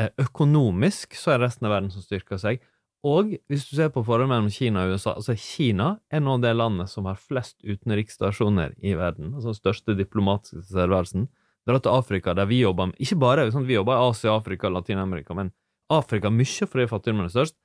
Eh, 0.00 0.08
Økonomisk 0.20 1.16
så 1.18 1.34
er 1.34 1.42
resten 1.44 1.68
av 1.68 1.74
verden 1.76 1.92
som 1.92 2.04
styrker 2.04 2.40
seg. 2.40 2.62
Og 3.06 3.36
hvis 3.50 3.66
du 3.68 3.76
ser 3.76 3.90
på 3.92 4.02
forholdet 4.02 4.30
mellom 4.30 4.48
Kina 4.50 4.86
og 4.86 4.96
USA, 4.96 5.14
altså 5.14 5.36
Kina 5.38 5.96
er 6.10 6.22
nå 6.24 6.38
det 6.42 6.54
landet 6.56 6.90
som 6.90 7.06
har 7.06 7.20
flest 7.20 7.58
utenriksstasjoner 7.62 8.74
i 8.82 8.96
verden, 8.98 9.34
altså 9.34 9.52
den 9.52 9.60
største 9.60 9.96
diplomatiske 9.98 10.62
tilstedeværelsen. 10.62 11.28
Dra 11.66 11.80
til 11.82 11.92
Afrika, 11.92 12.34
der 12.34 12.46
vi 12.46 12.60
jobber 12.60 12.92
med 12.92 13.00
Ikke 13.02 13.18
bare 13.18 13.46
sant, 13.50 13.66
vi 13.66 13.74
jobber 13.74 13.96
i 13.96 14.10
Asia, 14.10 14.36
Afrika, 14.36 14.70
Latin-Amerika, 14.70 15.34
men 15.34 15.52
Afrika 15.92 16.30
mye 16.32 16.66
fordi 16.66 16.88
fattigdommen 16.90 17.28
er 17.28 17.34
størst. 17.34 17.56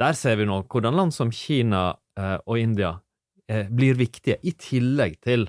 Der 0.00 0.16
ser 0.16 0.38
vi 0.40 0.48
nå 0.48 0.62
hvordan 0.70 0.96
land 0.96 1.14
som 1.14 1.32
Kina 1.34 1.90
eh, 2.18 2.36
og 2.46 2.58
India 2.60 2.94
eh, 3.50 3.66
blir 3.68 3.98
viktige, 3.98 4.38
i 4.42 4.54
tillegg 4.56 5.18
til 5.24 5.48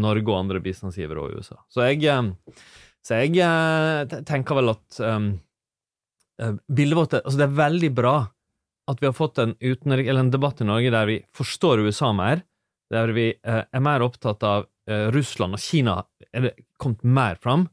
Norge 0.00 0.30
og 0.30 0.38
andre 0.38 0.60
bistandsgivere 0.62 1.24
og 1.24 1.40
USA. 1.40 1.58
Så 1.68 1.84
jeg, 1.88 2.04
eh, 2.08 2.60
så 3.04 3.20
jeg 3.20 4.22
tenker 4.28 4.60
vel 4.60 4.72
at 4.72 5.00
um, 5.00 5.32
bildet 6.68 6.96
vårt 6.96 7.14
altså 7.18 7.38
Det 7.40 7.46
er 7.46 7.56
veldig 7.58 7.90
bra 7.96 8.14
at 8.90 9.00
vi 9.00 9.08
har 9.08 9.16
fått 9.16 9.40
en, 9.40 9.54
utenrik, 9.60 10.08
eller 10.08 10.24
en 10.24 10.32
debatt 10.32 10.60
i 10.60 10.68
Norge 10.68 10.92
der 10.92 11.08
vi 11.08 11.18
forstår 11.36 11.82
USA 11.84 12.10
mer, 12.16 12.42
der 12.90 13.12
vi 13.14 13.28
er 13.44 13.82
mer 13.84 14.02
opptatt 14.02 14.42
av 14.42 14.64
Russland 15.14 15.54
og 15.54 15.62
Kina, 15.62 15.94
er 16.34 16.48
det 16.48 16.52
kommet 16.80 17.04
mer 17.06 17.38
fram. 17.38 17.68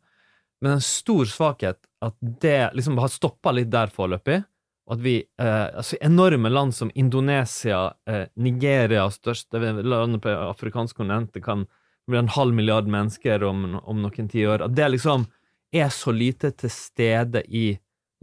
Men 0.62 0.75
en 0.75 0.84
stor 0.84 1.25
svakhet 1.25 1.87
at 2.06 2.16
det 2.42 2.72
liksom 2.77 3.00
har 3.01 3.12
stoppa 3.12 3.54
litt 3.56 3.72
der 3.74 3.92
foreløpig. 3.94 4.42
Og 4.88 4.96
at 4.96 5.01
vi 5.04 5.16
eh, 5.20 5.66
altså 5.75 5.98
Enorme 6.01 6.50
land 6.51 6.75
som 6.75 6.92
Indonesia, 6.96 7.89
eh, 8.08 8.27
Nigeria, 8.39 9.10
største 9.12 9.60
landet 9.60 10.22
på 10.24 10.32
afrikansk 10.32 11.01
kontinent, 11.01 11.34
det 11.36 11.44
kan 11.44 11.66
bli 12.08 12.22
en 12.22 12.32
halv 12.32 12.56
milliard 12.56 12.88
mennesker 12.88 13.44
om, 13.44 13.82
om 13.84 14.00
noen 14.06 14.32
tiår. 14.32 14.63
At 14.63 14.77
det 14.77 14.94
liksom 14.94 15.27
er 15.75 15.92
så 15.92 16.13
lite 16.16 16.54
til 16.56 16.72
stede 16.72 17.44
i 17.51 17.74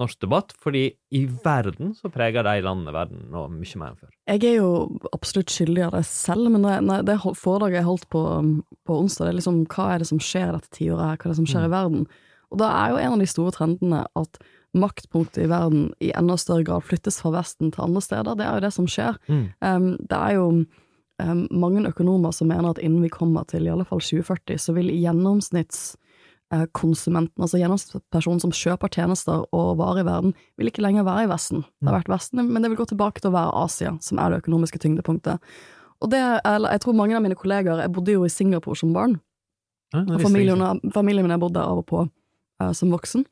norsk 0.01 0.25
debatt, 0.25 0.55
fordi 0.59 0.89
i 1.15 1.21
verden 1.45 1.93
så 1.95 2.09
preger 2.11 2.43
de 2.43 2.63
landene 2.65 2.95
verden 2.95 3.29
nå 3.31 3.45
mye 3.53 3.79
mer 3.79 3.93
enn 3.93 4.01
før. 4.01 4.11
Jeg 4.27 4.43
er 4.49 4.57
jo 4.57 4.71
absolutt 5.15 5.53
skyldig 5.55 5.85
av 5.87 5.99
det 5.99 6.03
selv, 6.09 6.49
men 6.51 6.65
når 6.65 6.73
jeg, 6.75 6.87
når 6.89 7.05
det 7.11 7.19
foredraget 7.39 7.79
jeg 7.79 7.89
holdt 7.91 8.09
på, 8.11 8.23
på 8.89 8.97
onsdag, 9.05 9.29
det 9.29 9.35
er 9.35 9.39
liksom 9.39 9.61
hva 9.69 9.91
er 9.93 10.03
det 10.03 10.09
som 10.11 10.23
skjer 10.23 10.57
dette 10.57 10.73
tiåret 10.75 11.05
her, 11.05 11.21
hva 11.21 11.29
er 11.29 11.35
det 11.35 11.41
som 11.43 11.51
skjer 11.53 11.69
i 11.69 11.75
verden? 11.77 12.09
Og 12.53 12.61
da 12.61 12.67
er 12.83 12.93
jo 12.93 13.01
en 13.03 13.17
av 13.17 13.23
de 13.23 13.31
store 13.31 13.55
trendene 13.55 14.01
at 14.19 14.33
maktpunktet 14.75 15.45
i 15.45 15.51
verden 15.51 15.93
i 16.03 16.13
enda 16.19 16.37
større 16.41 16.65
grad 16.67 16.83
flyttes 16.87 17.21
fra 17.23 17.31
Vesten 17.37 17.71
til 17.75 17.85
andre 17.87 18.03
steder. 18.03 18.33
Det 18.39 18.47
er 18.47 18.55
jo 18.57 18.65
det 18.67 18.75
som 18.75 18.87
skjer. 18.91 19.15
Mm. 19.29 19.45
Um, 19.63 19.89
det 20.03 20.19
er 20.19 20.33
jo 20.35 20.45
um, 21.23 21.43
mange 21.51 21.89
økonomer 21.89 22.31
som 22.35 22.49
mener 22.51 22.71
at 22.73 22.83
innen 22.83 23.03
vi 23.05 23.11
kommer 23.13 23.45
til 23.51 23.67
i 23.67 23.73
alle 23.73 23.89
fall 23.89 24.01
2040, 24.03 24.59
så 24.59 24.73
vil 24.77 24.89
gjennomsnittskonsumenten, 24.91 27.39
altså 27.39 27.59
gjennomsnittspersonen 27.63 28.41
som 28.43 28.53
kjøper 28.55 28.89
tjenester 28.99 29.39
og 29.55 29.69
varer 29.79 30.01
i 30.03 30.09
verden, 30.11 30.31
vil 30.59 30.69
ikke 30.73 30.87
lenger 30.87 31.05
være 31.07 31.25
i 31.29 31.31
Vesten. 31.31 31.61
Det 31.79 31.89
har 31.91 31.99
vært 32.01 32.15
Vesten, 32.17 32.39
men 32.51 32.61
det 32.63 32.69
vil 32.73 32.83
gå 32.83 32.89
tilbake 32.91 33.19
til 33.23 33.31
å 33.31 33.39
være 33.39 33.57
Asia, 33.63 33.91
som 34.03 34.15
er 34.19 34.27
det 34.31 34.41
økonomiske 34.43 34.81
tyngdepunktet. 34.83 35.37
Og 36.03 36.07
det, 36.11 36.25
eller, 36.43 36.69
jeg 36.75 36.81
tror 36.83 36.99
mange 36.99 37.17
av 37.17 37.23
mine 37.23 37.39
kollegaer 37.39 37.79
Jeg 37.85 37.95
bodde 37.95 38.13
jo 38.13 38.25
i 38.27 38.33
Singapore 38.33 38.77
som 38.77 38.93
barn, 38.93 39.15
Ja, 39.95 40.01
og 40.03 40.11
jeg 40.17 40.25
familien, 40.27 40.81
familien 40.93 41.25
min 41.25 41.35
har 41.37 41.41
bodd 41.41 41.55
der 41.55 41.69
av 41.71 41.79
og 41.85 41.87
på 41.87 41.99
eh, 42.03 42.09
som 42.73 42.93
voksen. 42.95 43.27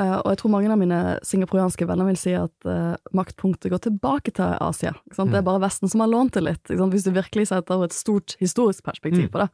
Eh, 0.00 0.14
og 0.22 0.30
jeg 0.32 0.38
tror 0.40 0.52
mange 0.54 0.72
av 0.72 0.80
mine 0.80 0.98
singaporeanske 1.26 1.84
venner 1.88 2.08
vil 2.08 2.16
si 2.16 2.32
at 2.32 2.68
eh, 2.68 2.94
maktpunktet 3.12 3.68
går 3.72 3.82
tilbake 3.84 4.32
til 4.38 4.54
Asia. 4.64 4.94
Det 5.12 5.36
er 5.36 5.44
bare 5.44 5.60
Vesten 5.60 5.90
som 5.92 6.00
har 6.00 6.08
lånt 6.08 6.32
det 6.38 6.44
litt. 6.46 6.72
Hvis 6.72 7.04
du 7.04 7.12
virkelig 7.12 7.50
setter 7.50 7.84
et 7.84 7.96
stort 7.96 8.36
historisk 8.40 8.84
perspektiv 8.88 9.28
Mm. 9.28 9.32
på 9.34 9.42
det, 9.44 9.48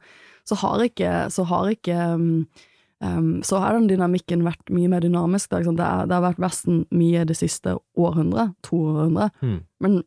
så 0.47 0.55
har 0.55 0.79
ikke, 0.79 1.11
så 1.29 1.43
har 1.43 1.67
ikke 1.69 1.97
um, 2.15 2.47
så 3.43 3.59
har 3.59 3.73
den 3.73 3.87
dynamikken 3.87 4.41
vært 4.43 4.71
mye 4.71 4.89
mer 4.89 4.99
dynamisk. 5.03 5.49
Det, 5.51 5.67
er, 5.79 6.07
det 6.07 6.15
har 6.15 6.23
vært 6.23 6.39
Vesten 6.39 6.85
mye 6.91 7.25
det 7.27 7.37
siste 7.37 7.77
århundret, 7.95 8.55
to 8.63 8.75
århundre. 8.75 9.29
Mm. 9.41 9.59
Men, 9.79 10.03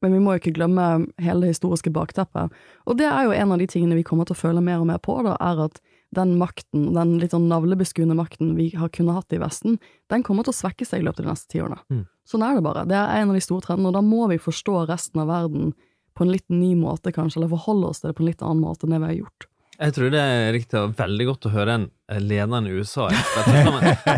men 0.00 0.12
vi 0.12 0.20
må 0.20 0.32
jo 0.32 0.40
ikke 0.40 0.54
glemme 0.56 0.86
hele 1.20 1.40
det 1.44 1.56
historiske 1.56 1.90
bakteppet. 1.92 2.52
Og 2.86 2.96
det 2.96 3.08
er 3.08 3.24
jo 3.24 3.32
en 3.36 3.52
av 3.52 3.58
de 3.58 3.66
tingene 3.66 3.96
vi 3.98 4.04
kommer 4.04 4.24
til 4.24 4.36
å 4.36 4.40
føle 4.40 4.60
mer 4.64 4.80
og 4.80 4.88
mer 4.88 5.00
på, 5.04 5.18
da, 5.24 5.36
er 5.40 5.66
at 5.66 5.80
den 6.16 6.34
makten, 6.40 6.88
den 6.96 7.18
litt 7.22 7.34
sånn 7.34 7.48
navlebeskuende 7.50 8.16
makten 8.18 8.54
vi 8.56 8.70
har 8.74 8.90
kunnet 8.94 9.20
hatt 9.20 9.36
i 9.36 9.40
Vesten, 9.42 9.78
den 10.10 10.24
kommer 10.26 10.46
til 10.46 10.54
å 10.54 10.58
svekke 10.58 10.86
seg 10.88 11.02
i 11.02 11.06
løpet 11.06 11.22
av 11.22 11.28
de 11.28 11.30
neste 11.30 11.52
tiårene. 11.52 11.78
Mm. 11.92 12.02
Sånn 12.26 12.44
er 12.46 12.56
det 12.56 12.64
bare. 12.66 12.86
Det 12.90 12.98
er 12.98 13.20
en 13.20 13.30
av 13.30 13.38
de 13.38 13.44
store 13.44 13.66
trendene, 13.66 13.92
og 13.92 13.98
da 13.98 14.02
må 14.04 14.26
vi 14.32 14.40
forstå 14.42 14.84
resten 14.90 15.22
av 15.22 15.30
verden 15.30 15.72
på 16.18 16.26
en 16.26 16.34
litt 16.34 16.48
ny 16.50 16.74
måte, 16.78 17.14
kanskje, 17.14 17.40
eller 17.40 17.52
forholde 17.54 17.92
oss 17.92 18.02
til 18.02 18.10
det 18.10 18.18
på 18.18 18.24
en 18.24 18.30
litt 18.32 18.42
annen 18.42 18.64
måte 18.64 18.86
enn 18.86 18.96
det 18.96 19.02
vi 19.04 19.10
har 19.12 19.18
gjort. 19.20 19.49
Jeg 19.80 19.94
tror 19.96 20.12
det 20.12 20.20
er 20.20 20.52
riktig 20.52 20.76
og 20.76 20.92
veldig 20.98 21.26
godt 21.30 21.46
å 21.48 21.54
høre 21.54 21.78
en 21.78 21.90
leder 22.18 22.66
i 22.66 22.72
USA-ekspert. 22.74 23.46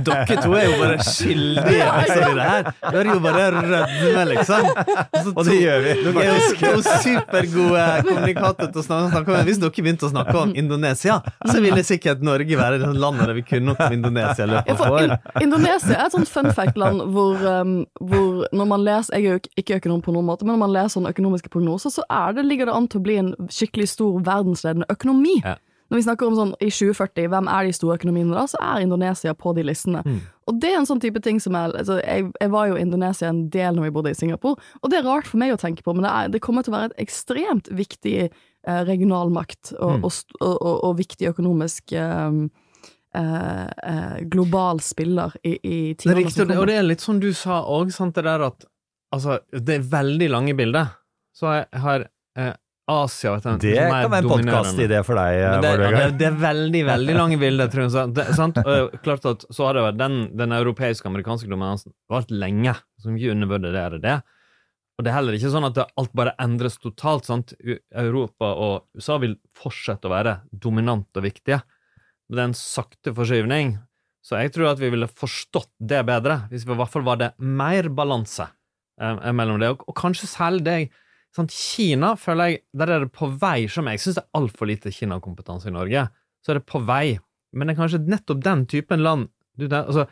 Dere 0.07 0.37
to 0.40 0.54
er 0.57 0.64
jo 0.64 0.78
bare 0.81 0.97
skyldige 1.04 1.88
liksom, 1.99 2.23
i 2.25 2.37
det 2.38 2.47
her. 2.47 2.71
Dere 2.87 3.02
er 3.02 3.11
jo 3.11 3.21
bare 3.23 3.45
rødme, 3.57 4.25
liksom. 4.31 4.71
Og 5.37 5.42
det 5.47 5.59
gjør 5.59 5.85
vi. 5.85 5.92
Dere 6.07 6.25
er 6.25 6.31
jo 6.33 6.57
to 6.57 6.95
supergode 7.04 7.85
kommunikatorer 8.09 8.73
til 8.73 8.83
å 8.83 8.87
snakke, 8.87 9.23
om. 9.23 9.45
Hvis 9.47 9.61
dere 9.62 9.85
begynte 9.87 10.09
å 10.09 10.12
snakke 10.12 10.37
om 10.40 10.54
Indonesia, 10.59 11.19
så 11.45 11.59
ville 11.62 11.85
sikkert 11.87 12.25
Norge 12.25 12.59
være 12.59 12.81
det 12.83 12.90
landet 12.97 13.28
der 13.28 13.38
vi 13.38 13.45
kunne 13.47 13.73
noe 13.73 13.87
om 13.87 13.97
Indonesia 13.99 14.49
løpet 14.49 14.73
av 14.73 14.83
for 14.83 15.04
in 15.04 15.14
år. 15.14 15.31
Indonesia 15.45 15.99
er 15.99 16.07
et 16.09 16.16
sånt 16.16 16.33
fun 16.33 16.50
fact-land 16.57 17.04
hvor, 17.12 17.38
um, 17.45 17.76
hvor 18.00 18.47
når 18.50 18.71
man 18.73 18.83
leser 18.87 19.19
Jeg 19.19 19.26
er 19.26 19.37
jo 19.37 19.61
ikke 19.61 19.78
økonom 19.81 20.02
på 20.04 20.14
noen 20.14 20.26
måte, 20.26 20.47
men 20.47 20.57
når 20.57 20.62
man 20.64 20.75
leser 20.75 20.97
sånne 20.97 21.12
økonomiske 21.12 21.52
prognoser, 21.52 21.92
så 21.92 22.07
er 22.09 22.35
det, 22.37 22.47
ligger 22.49 22.71
det 22.71 22.76
an 22.78 22.88
til 22.90 23.02
å 23.02 23.04
bli 23.04 23.19
en 23.21 23.33
skikkelig 23.52 23.90
stor 23.92 24.19
verdensledende 24.25 24.88
økonomi. 24.92 25.38
Ja. 25.45 25.51
Når 25.92 26.00
vi 26.00 26.04
snakker 26.06 26.25
om 26.30 26.37
sånn 26.38 26.52
i 26.56 26.70
2040, 26.72 27.26
hvem 27.28 27.49
er 27.52 27.66
de 27.68 27.72
store 27.76 27.99
økonomiene 27.99 28.32
da, 28.32 28.46
så 28.49 28.56
er 28.64 28.80
Indonesia 28.87 29.34
på 29.37 29.52
de 29.58 29.66
listene. 29.68 30.00
Mm. 30.06 30.22
Og 30.49 30.62
det 30.62 30.70
er 30.70 30.78
en 30.78 30.88
sånn 30.88 31.02
type 31.02 31.20
ting 31.20 31.37
som 31.44 31.58
er 31.58 31.75
altså, 31.76 31.99
jeg, 32.00 32.30
jeg 32.40 32.52
var 32.54 32.70
jo 32.70 32.78
i 32.78 32.84
Indonesia 32.87 33.28
en 33.28 33.42
del 33.52 33.76
når 33.76 33.90
vi 33.90 33.92
bodde 33.99 34.14
i 34.14 34.16
Singapore, 34.16 34.56
og 34.80 34.88
det 34.88 35.02
er 35.02 35.04
rart 35.04 35.28
for 35.28 35.42
meg 35.42 35.52
å 35.52 35.61
tenke 35.61 35.84
på, 35.84 35.92
men 35.92 36.06
det, 36.06 36.14
er, 36.16 36.32
det 36.32 36.40
kommer 36.46 36.64
til 36.64 36.72
å 36.72 36.78
være 36.78 36.90
et 36.94 37.04
ekstremt 37.04 37.68
viktig 37.76 38.16
eh, 38.25 38.82
regional 38.88 39.32
makt 39.37 39.75
og, 39.76 40.00
Mm. 40.00 40.08
og, 40.08 40.12
og, 40.40 40.75
og, 40.88 40.96
viktig 40.96 41.28
økonomisk 41.28 41.92
eh, 41.92 42.40
eh, 43.20 43.68
eh, 43.92 44.18
global 44.32 44.80
spiller 44.80 45.37
i, 45.44 45.58
i 45.61 45.78
Det 45.92 46.08
er 46.08 46.22
riktig, 46.22 46.38
som 46.40 46.56
og 46.56 46.66
det, 46.72 46.80
er 46.80 46.88
litt 46.88 47.04
sånn 47.04 47.20
du 47.20 47.34
sa 47.37 47.61
òg, 47.68 47.92
sant, 47.92 48.16
det 48.16 48.25
der 48.30 48.49
at 48.49 48.64
Altså, 49.12 49.42
det 49.52 49.75
er 49.76 49.88
veldig 49.92 50.28
lange 50.32 50.54
bilder. 50.56 50.94
Så 51.37 51.50
jeg 51.52 51.80
har 51.84 52.06
eh, 52.40 52.54
Asia 52.90 53.36
vet 53.36 53.44
du, 53.46 53.68
Det 53.68 53.76
kan 53.78 54.10
være 54.10 54.24
en 54.24 54.30
podkast-idé 54.32 54.98
for 55.06 55.18
deg, 55.20 55.36
det, 55.62 55.70
ja, 55.70 55.90
det, 55.94 56.06
det 56.18 56.26
er 56.26 56.38
veldig 56.40 56.80
veldig 56.88 57.14
lange 57.14 57.38
bilder, 57.38 57.70
tror 57.70 57.86
jeg. 57.86 58.14
Det, 58.16 58.24
sant? 58.34 58.58
Og 58.58 58.96
klart 59.04 59.28
at 59.30 59.44
så 59.54 59.68
har 59.68 59.78
det 59.78 59.84
vært 59.86 60.00
den, 60.00 60.16
den 60.38 60.54
europeiske 60.56 61.06
amerikanske 61.06 61.50
dominansen 61.50 61.94
vart 62.10 62.32
lenge, 62.34 62.74
som 63.02 63.14
ikke 63.14 63.36
undervurderer 63.36 64.02
det. 64.02 64.16
Og 64.98 65.06
det 65.06 65.12
er 65.12 65.16
heller 65.16 65.36
ikke 65.38 65.52
sånn 65.52 65.68
at 65.68 65.78
alt 65.84 66.12
bare 66.18 66.34
endres 66.42 66.76
totalt. 66.82 67.28
sant? 67.30 67.54
Europa 67.62 68.50
og 68.50 68.98
USA 68.98 69.16
vil 69.22 69.38
fortsette 69.56 70.10
å 70.10 70.12
være 70.12 70.36
dominante 70.50 71.22
og 71.22 71.26
viktige. 71.26 71.62
Men 72.28 72.36
det 72.36 72.42
er 72.42 72.50
en 72.50 72.58
sakte 72.58 73.14
forskyvning. 73.16 73.76
Så 74.22 74.38
jeg 74.38 74.52
tror 74.54 74.72
at 74.72 74.82
vi 74.82 74.90
ville 74.92 75.08
forstått 75.10 75.70
det 75.82 76.02
bedre, 76.06 76.44
hvis 76.50 76.66
vi 76.66 76.74
i 76.74 76.78
hvert 76.78 76.92
fall 76.92 77.06
var 77.06 77.18
det 77.18 77.32
mer 77.42 77.88
balanse 77.94 78.46
eh, 79.00 79.32
mellom 79.34 79.58
det. 79.62 79.72
Og, 79.74 79.82
og 79.90 79.96
kanskje 79.98 80.30
særlig 80.30 80.66
det 80.66 80.76
sånn, 81.36 81.50
Kina 81.52 82.14
føler 82.20 82.50
jeg, 82.50 82.62
der 82.76 82.92
er 82.92 83.04
det 83.04 83.12
på 83.16 83.28
vei, 83.40 83.66
som 83.72 83.88
jeg 83.88 84.00
syns 84.02 84.20
er 84.20 84.28
altfor 84.38 84.68
lite 84.68 84.92
Kina-kompetanse 84.92 85.70
i 85.70 85.74
Norge, 85.74 86.06
så 86.44 86.52
er 86.52 86.60
det 86.60 86.68
på 86.68 86.82
vei. 86.86 87.18
Men 87.52 87.68
det 87.68 87.74
er 87.74 87.80
kanskje 87.82 88.02
nettopp 88.08 88.42
den 88.44 88.66
typen 88.68 89.04
land 89.04 89.30
du, 89.60 89.66
altså, 89.68 90.06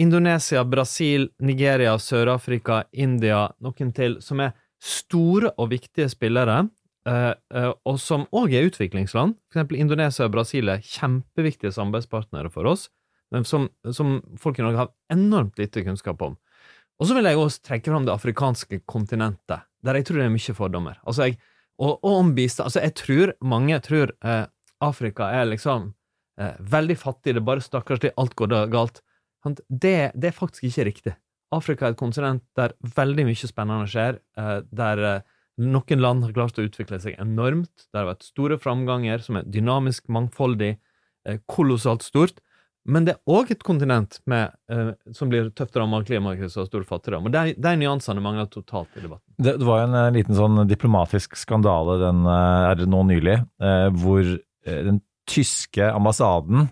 Indonesia, 0.00 0.64
Brasil, 0.64 1.28
Nigeria, 1.44 1.98
Sør-Afrika, 2.00 2.82
India, 2.92 3.44
noen 3.60 3.92
til, 3.96 4.16
som 4.24 4.40
er 4.40 4.54
store 4.82 5.52
og 5.60 5.68
viktige 5.74 6.08
spillere, 6.10 6.62
eh, 7.06 7.32
eh, 7.54 7.72
og 7.84 7.98
som 8.00 8.24
òg 8.32 8.54
er 8.56 8.70
utviklingsland. 8.70 9.36
For 9.50 9.60
eksempel 9.60 9.82
Indonesia 9.82 10.26
og 10.26 10.32
Brasil 10.32 10.72
er 10.72 10.84
kjempeviktige 10.86 11.74
samarbeidspartnere 11.76 12.50
for 12.52 12.70
oss, 12.72 12.88
som, 13.48 13.68
som 13.92 14.18
folk 14.40 14.58
i 14.58 14.64
Norge 14.64 14.80
har 14.80 14.90
enormt 15.12 15.60
lite 15.60 15.84
kunnskap 15.84 16.20
om. 16.24 16.38
Og 17.00 17.08
så 17.08 17.16
vil 17.16 17.28
jeg 17.28 17.38
også 17.40 17.62
trekke 17.68 17.92
fram 17.92 18.08
det 18.08 18.14
afrikanske 18.14 18.82
kontinentet, 18.88 19.64
der 19.82 19.98
jeg 19.98 20.08
tror 20.08 20.20
det 20.20 20.26
er 20.28 20.36
mye 20.36 20.54
fordommer. 20.56 21.00
Altså 21.06 21.28
jeg, 21.28 21.38
og, 21.78 21.98
og 22.02 22.12
om 22.18 22.34
bistand. 22.36 22.68
Altså 22.68 22.82
jeg 22.84 22.94
tror 22.98 23.34
mange 23.54 23.80
tror 23.84 24.12
eh, 24.24 24.44
Afrika 24.82 25.30
er 25.34 25.48
liksom 25.50 25.90
eh, 26.40 26.54
veldig 26.58 26.98
fattig, 26.98 27.34
det 27.34 27.42
er 27.42 27.48
bare 27.48 27.64
stakkarslig, 27.64 28.14
alt 28.18 28.36
går 28.38 28.54
galt. 28.72 29.02
Det, 29.68 30.12
det 30.14 30.30
er 30.30 30.36
faktisk 30.36 30.68
ikke 30.68 30.88
riktig. 30.90 31.14
Afrika 31.52 31.86
er 31.86 31.94
et 31.94 32.00
kontinent 32.00 32.44
der 32.56 32.74
veldig 32.96 33.26
mye 33.28 33.48
spennende 33.48 33.90
skjer, 33.90 34.20
eh, 34.38 34.58
der 34.72 35.04
eh, 35.08 35.26
noen 35.62 36.00
land 36.00 36.24
har 36.24 36.34
klart 36.36 36.58
å 36.58 36.64
utvikle 36.64 37.00
seg 37.02 37.18
enormt, 37.20 37.72
der 37.90 37.92
det 37.92 38.00
har 38.00 38.10
vært 38.14 38.30
store 38.30 38.58
framganger 38.60 39.24
som 39.24 39.38
er 39.38 39.50
dynamisk, 39.52 40.06
mangfoldig, 40.12 40.76
eh, 41.28 41.42
kolossalt 41.50 42.06
stort. 42.06 42.40
Men 42.84 43.04
det 43.06 43.14
er 43.14 43.30
òg 43.30 43.52
et 43.54 43.62
kontinent 43.62 44.18
med, 44.26 44.50
eh, 44.72 44.90
som 45.14 45.30
blir 45.30 45.52
tøft 45.54 45.76
rammet 45.78 46.02
av 46.02 46.06
klimakrise 46.08 46.58
og 46.58 46.66
stor 46.66 46.82
fattigdom. 46.88 47.28
Og 47.28 47.34
de, 47.34 47.54
de 47.54 47.72
nyansene 47.78 48.22
mangler 48.24 48.48
totalt 48.50 48.90
i 48.98 49.04
debatten. 49.04 49.26
Det, 49.38 49.54
det 49.60 49.68
var 49.68 49.84
en 49.84 49.94
eh, 50.00 50.10
liten 50.16 50.34
sånn 50.38 50.64
diplomatisk 50.70 51.38
skandale 51.38 52.00
den 52.02 52.24
eh, 52.26 52.70
er 52.72 52.80
det 52.80 52.88
nå 52.90 53.04
nylig, 53.06 53.36
eh, 53.62 53.88
hvor 54.02 54.22
eh, 54.26 54.80
den 54.88 54.98
tyske 55.30 55.92
ambassaden, 55.94 56.66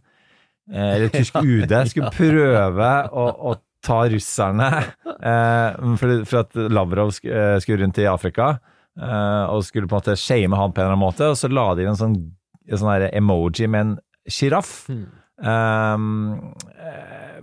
eh, 0.73 0.89
eller 0.97 1.15
tysk 1.15 1.39
UD, 1.47 1.77
skulle 1.93 2.11
prøve 2.17 2.91
å, 3.15 3.29
å 3.53 3.55
ta 3.87 4.01
russerne 4.11 4.67
eh, 4.83 5.95
for, 6.03 6.43
at 6.43 6.59
Lavrov 6.75 7.15
sk, 7.17 7.31
skulle 7.63 7.85
rundt 7.85 8.03
i 8.03 8.11
Afrika 8.11 8.51
eh, 8.99 9.45
og 9.55 9.63
skulle 9.65 9.87
på 9.87 9.95
en 9.95 10.03
måte 10.03 10.19
shame 10.21 10.59
han 10.59 10.75
på 10.75 10.83
en 10.83 10.89
eller 10.91 10.99
annen 10.99 11.07
måte, 11.07 11.31
og 11.31 11.39
så 11.39 11.49
la 11.49 11.71
de 11.79 11.87
inn 11.87 11.95
en 11.95 12.03
sånn, 12.03 12.19
en 12.67 12.83
sånn 12.83 13.09
emoji 13.15 13.71
med 13.71 13.87
en 13.87 13.97
sjiraff. 14.31 14.75
Mm. 15.41 16.37
eh, 16.77 17.41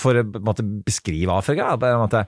for 0.00 0.20
å 0.20 0.24
måte 0.44 0.64
beskrive 0.64 1.36
Afrika. 1.36 1.74
På 1.78 1.90
en 1.90 2.02
måte. 2.02 2.24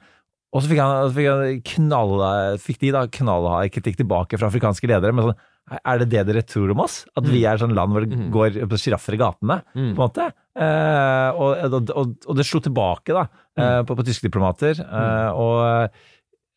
Og 0.54 0.62
så 0.62 0.70
fikk, 0.70 0.80
han, 0.80 1.10
fikk, 1.12 1.28
han 1.28 1.60
knall, 1.72 2.14
fikk 2.62 2.80
de 2.84 2.94
da 2.94 3.04
knallhard 3.12 3.72
kritikk 3.74 3.98
tilbake 4.00 4.38
fra 4.38 4.48
afrikanske 4.48 4.88
ledere. 4.88 5.12
Men 5.16 5.30
sånn, 5.30 5.40
er 5.76 6.00
det 6.00 6.08
det 6.12 6.22
dere 6.28 6.44
tror 6.46 6.70
om 6.72 6.84
oss? 6.84 7.00
At 7.18 7.26
vi 7.26 7.42
er 7.48 7.58
sånn 7.58 7.74
land 7.76 7.92
hvor 7.92 8.06
det 8.06 8.28
går 8.32 8.78
sjiraffer 8.78 9.16
i 9.16 9.20
gatene? 9.20 9.58
på 9.74 9.82
en 9.82 9.98
måte? 9.98 10.28
Eh, 10.56 11.30
og, 11.36 11.74
og, 11.90 12.14
og, 12.14 12.34
det 12.38 12.46
slo 12.46 12.62
tilbake 12.64 13.16
da, 13.16 13.26
eh, 13.58 13.80
på, 13.84 13.96
på 13.98 14.06
tyske 14.06 14.28
diplomater. 14.28 14.78
Eh, 14.78 15.30
og 15.34 15.90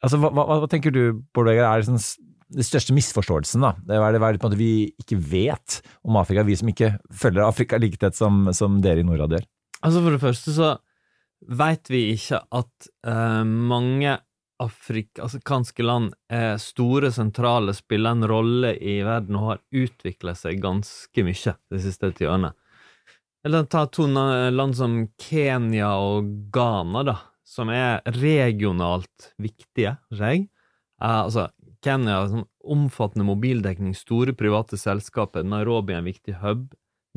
altså, 0.06 0.22
hva, 0.22 0.32
hva, 0.38 0.60
hva 0.62 0.70
tenker 0.72 0.94
du, 0.96 1.02
Bård 1.34 1.50
Vegar, 1.50 1.72
er 1.72 1.84
liksom 1.84 2.00
den 2.50 2.66
største 2.66 2.96
misforståelsen? 2.98 3.64
da? 3.64 3.74
Det 3.86 3.98
er 3.98 4.16
det 4.16 4.22
er 4.22 4.40
på 4.42 4.48
en 4.48 4.52
måte 4.52 4.60
vi 4.60 4.74
ikke 5.02 5.20
vet 5.22 5.80
om 6.04 6.18
Afrika, 6.22 6.46
vi 6.48 6.58
som 6.60 6.72
ikke 6.72 6.96
følger 7.14 7.46
Afrika 7.46 7.80
like 7.82 8.12
som, 8.18 8.48
som 8.54 8.80
dere 8.84 9.04
i 9.04 9.08
Norad 9.08 9.36
gjør? 9.38 9.46
Altså 9.80 10.02
For 10.04 10.16
det 10.16 10.24
første 10.24 10.56
så 10.56 10.72
veit 11.48 11.88
vi 11.92 12.10
ikke 12.16 12.42
at 12.52 12.90
uh, 13.08 13.46
mange 13.46 14.18
afrikanske 14.60 15.86
land 15.86 16.12
er 16.28 16.58
store, 16.60 17.14
sentrale, 17.16 17.74
spiller 17.78 18.18
en 18.18 18.28
rolle 18.28 18.74
i 18.76 19.00
verden 19.08 19.38
og 19.40 19.46
har 19.54 19.62
utvikla 19.72 20.34
seg 20.36 20.60
ganske 20.64 21.24
mye 21.24 21.56
de 21.72 21.80
siste 21.80 22.12
tiårene. 22.18 22.52
Eller 23.48 23.70
ta 23.72 23.86
to 23.88 24.04
land 24.10 24.76
som 24.76 24.98
Kenya 25.22 25.94
og 26.04 26.28
Ghana, 26.52 27.06
da, 27.08 27.16
som 27.48 27.72
er 27.72 28.04
regionalt 28.20 29.32
viktige, 29.40 29.96
jeg. 30.12 30.50
Eh, 31.00 31.20
altså, 31.24 31.48
Kenya 31.86 32.26
sånn 32.28 32.46
omfattende 32.68 33.26
mobildekning, 33.28 33.96
store 33.96 34.34
private 34.38 34.78
selskaper, 34.80 35.46
Nairobi 35.48 35.96
er 35.96 36.02
en 36.02 36.10
viktig 36.10 36.36
hub. 36.44 36.68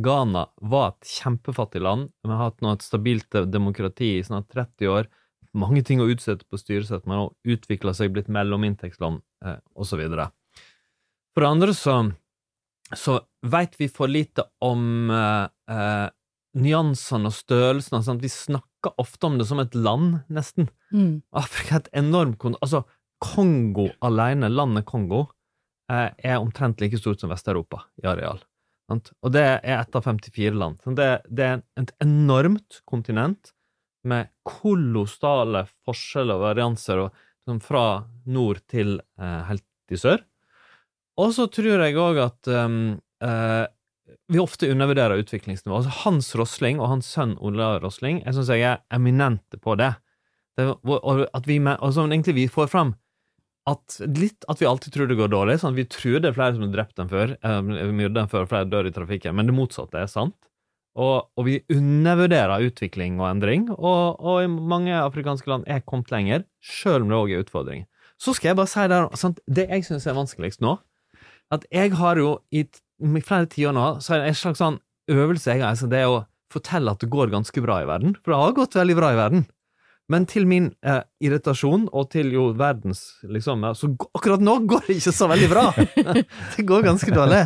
Ghana 0.03 0.47
var 0.73 0.95
et 0.95 1.11
kjempefattig 1.19 1.83
land, 1.83 2.13
men 2.23 2.33
har 2.37 2.49
hatt 2.49 2.63
nå 2.65 2.73
et 2.73 2.87
stabilt 2.87 3.37
demokrati 3.53 4.15
i 4.19 4.25
snart 4.25 4.49
30 4.55 4.93
år. 4.93 5.11
Mange 5.59 5.83
ting 5.85 6.01
å 6.01 6.09
utsette 6.09 6.47
på 6.49 6.61
styresett, 6.61 7.05
men 7.05 7.19
har 7.19 7.57
utvikla 7.57 7.93
seg, 7.97 8.15
blitt 8.15 8.31
mellominntektsland, 8.33 9.21
eh, 9.45 9.59
osv. 9.75 10.01
For 11.33 11.45
det 11.45 11.51
andre 11.51 11.75
så, 11.77 11.99
så 12.97 13.19
veit 13.45 13.77
vi 13.81 13.91
for 13.93 14.09
lite 14.09 14.47
om 14.65 15.13
eh, 15.13 15.45
eh, 15.75 16.09
nyansene 16.63 17.29
og 17.29 17.37
størrelsen. 17.37 18.01
Sant? 18.05 18.25
Vi 18.25 18.33
snakker 18.33 18.97
ofte 19.01 19.29
om 19.29 19.39
det 19.41 19.49
som 19.51 19.61
et 19.61 19.77
land, 19.77 20.23
nesten. 20.33 20.71
Mm. 20.93 21.21
Afrika 21.37 21.77
er 21.77 21.85
et 21.85 21.95
enormt 22.03 22.43
Altså, 22.61 22.85
Kongo 23.23 23.89
alene, 24.05 24.51
landet 24.51 24.87
Kongo, 24.89 25.27
eh, 25.93 26.09
er 26.19 26.41
omtrent 26.41 26.83
like 26.83 26.99
stort 26.99 27.23
som 27.23 27.31
Vest-Europa 27.31 27.85
i 28.03 28.09
areal. 28.11 28.43
Og 28.93 29.33
det 29.33 29.43
er 29.43 29.81
ett 29.81 29.97
av 29.97 30.05
54 30.05 30.57
land. 30.59 30.83
Det, 30.99 31.45
er 31.45 31.63
et 31.81 31.93
enormt 32.03 32.83
kontinent 32.89 33.53
med 34.05 34.33
kolossale 34.45 35.65
forskjeller 35.87 36.41
og 36.41 36.47
varianser 36.49 37.05
sånn 37.47 37.63
fra 37.63 38.03
nord 38.27 38.61
til 38.71 38.99
eh, 38.99 39.41
helt 39.49 39.65
til 39.91 40.03
sør. 40.03 40.25
Og 41.21 41.33
så 41.37 41.47
tror 41.53 41.85
jeg 41.85 41.99
òg 42.01 42.19
at 42.23 42.49
um, 42.49 42.95
uh, 43.21 43.65
vi 44.33 44.41
ofte 44.41 44.71
undervurderer 44.73 45.21
utviklingsnivået. 45.21 45.83
Altså 45.83 46.07
Hans 46.07 46.31
Rosling 46.41 46.81
og 46.81 46.89
hans 46.89 47.11
sønn 47.13 47.35
Ola 47.37 47.75
Rosling 47.83 48.23
jeg 48.23 48.33
synes 48.33 48.49
jeg 48.55 48.65
er 48.65 48.81
eminente 48.97 49.61
på 49.61 49.77
det. 49.77 49.91
det 50.57 50.71
og 50.73 51.27
at 51.29 51.49
vi, 51.49 51.59
og 51.61 51.93
som 51.93 52.09
egentlig 52.09 52.39
vi 52.39 52.47
får 52.49 52.73
fram 52.73 52.95
at, 53.71 53.99
litt 54.19 54.47
at 54.51 54.61
vi 54.61 54.67
alltid 54.67 54.95
tror 54.95 55.11
det 55.11 55.19
går 55.19 55.31
dårlig. 55.33 55.59
Sånn, 55.63 55.77
vi 55.79 55.87
tror 55.91 56.23
det 56.23 56.33
er 56.33 56.37
flere 56.37 56.57
som 56.57 56.65
har 56.67 56.73
drept 56.75 57.03
enn 57.03 57.11
før, 57.13 57.37
eh, 57.39 57.61
myrdet 57.95 58.25
enn 58.25 58.33
før, 58.33 58.49
flere 58.51 58.69
dør 58.71 58.89
i 58.89 58.95
trafikken, 58.95 59.37
men 59.39 59.51
det 59.51 59.57
motsatte 59.57 60.01
er 60.01 60.11
sant. 60.11 60.37
Og, 60.99 61.31
og 61.39 61.47
vi 61.47 61.63
undervurderer 61.73 62.67
utvikling 62.67 63.17
og 63.23 63.31
endring, 63.31 63.69
og, 63.73 64.21
og 64.21 64.43
i 64.45 64.51
mange 64.51 64.93
afrikanske 64.99 65.49
land 65.49 65.65
er 65.71 65.81
kommet 65.89 66.13
lenger, 66.13 66.45
sjøl 66.61 67.07
om 67.07 67.13
det 67.13 67.21
òg 67.21 67.33
er 67.33 67.47
utfordringer. 67.47 67.89
Så 68.21 68.35
skal 68.37 68.53
jeg 68.53 68.59
bare 68.61 68.71
si 68.71 68.89
der, 68.93 69.09
sant, 69.19 69.41
det 69.49 69.71
jeg 69.71 69.87
syns 69.87 70.07
er 70.07 70.19
vanskeligst 70.19 70.61
nå, 70.63 70.77
at 71.53 71.65
jeg 71.73 71.95
har 71.97 72.21
jo 72.21 72.37
i 72.55 72.67
i 73.03 73.23
flere 73.25 73.49
tiår 73.51 73.75
nå, 73.75 73.87
så 74.03 74.15
er 74.15 74.23
det 74.23 74.31
en 74.31 74.39
slags 74.39 74.61
sånn 74.63 74.79
øvelse 75.11 75.51
jeg 75.51 75.63
har, 75.63 75.73
altså 75.75 75.89
det 75.91 76.03
er 76.03 76.11
å 76.11 76.23
fortelle 76.53 76.93
at 76.93 77.03
det 77.03 77.11
går 77.13 77.33
ganske 77.33 77.65
bra 77.65 77.81
i 77.83 77.89
verden, 77.89 78.15
for 78.21 78.35
det 78.35 78.41
har 78.43 78.57
gått 78.57 78.77
veldig 78.79 78.97
bra 78.99 79.13
i 79.13 79.19
verden. 79.19 79.45
Men 80.11 80.27
til 80.29 80.49
min 80.51 80.73
eh, 80.85 81.03
irritasjon, 81.23 81.87
og 81.95 82.11
til 82.13 82.33
jo 82.35 82.49
verdens 82.59 83.05
liksom, 83.23 83.63
Så 83.79 83.93
akkurat 84.13 84.43
nå 84.43 84.59
går 84.69 84.89
det 84.89 84.99
ikke 84.99 85.15
så 85.15 85.29
veldig 85.31 85.49
bra! 85.53 85.69
det 86.57 86.67
går 86.69 86.89
ganske 86.89 87.15
dårlig. 87.15 87.45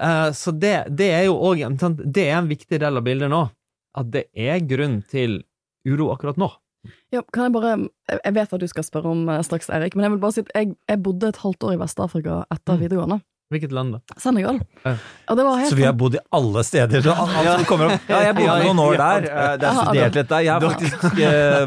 Eh, 0.00 0.30
så 0.34 0.50
det, 0.50 0.74
det 0.90 1.10
er 1.14 1.24
jo 1.28 1.38
òg 1.38 1.62
det 2.02 2.26
er 2.26 2.40
en 2.40 2.50
viktig 2.50 2.80
del 2.82 2.98
av 2.98 3.06
bildet 3.06 3.30
nå. 3.32 3.46
At 3.94 4.10
det 4.10 4.26
er 4.34 4.64
grunn 4.66 5.02
til 5.06 5.42
uro 5.86 6.10
akkurat 6.14 6.40
nå. 6.40 6.50
Ja, 7.14 7.22
kan 7.32 7.46
jeg 7.46 7.54
bare 7.54 7.76
Jeg 8.24 8.34
vet 8.36 8.52
at 8.52 8.60
du 8.60 8.66
skal 8.68 8.84
spørre 8.84 9.12
om 9.14 9.28
eh, 9.30 9.44
straks, 9.46 9.70
Erik, 9.72 9.94
men 9.94 10.08
jeg 10.08 10.14
vil 10.16 10.24
bare 10.24 10.36
si 10.36 10.44
at 10.44 10.52
jeg, 10.54 10.74
jeg 10.90 11.02
bodde 11.04 11.30
et 11.30 11.40
halvt 11.40 11.68
år 11.68 11.76
i 11.76 11.80
Vest-Afrika 11.80 12.42
etter 12.52 12.80
videregående. 12.82 13.22
Hvilket 13.52 13.72
land, 13.76 13.92
da? 13.92 14.16
Senegal. 14.18 14.56
Ja. 14.84 14.94
Og 15.30 15.36
det 15.36 15.44
var 15.44 15.58
helt 15.60 15.68
Så 15.70 15.76
vi 15.76 15.84
har 15.84 15.92
bodd 15.92 16.14
i 16.16 16.22
alle 16.32 16.62
steder. 16.64 17.02
Så 17.04 17.12
alt 17.12 17.34
alt 17.36 17.50
som 17.60 17.66
kommer 17.68 17.92
opp 17.92 18.08
Ja, 18.08 18.22
jeg 18.24 18.34
bodde 18.38 18.56
noen 18.64 18.80
år 18.86 18.96
der. 18.96 19.26
eh, 19.28 19.56
Det 19.60 19.68
er 19.68 19.78
studert 19.84 20.14
litt 20.18 20.28
der. 20.32 20.40
Jeg 20.46 20.52
har 20.54 20.60
faktisk 20.64 21.20
eh, 21.20 21.66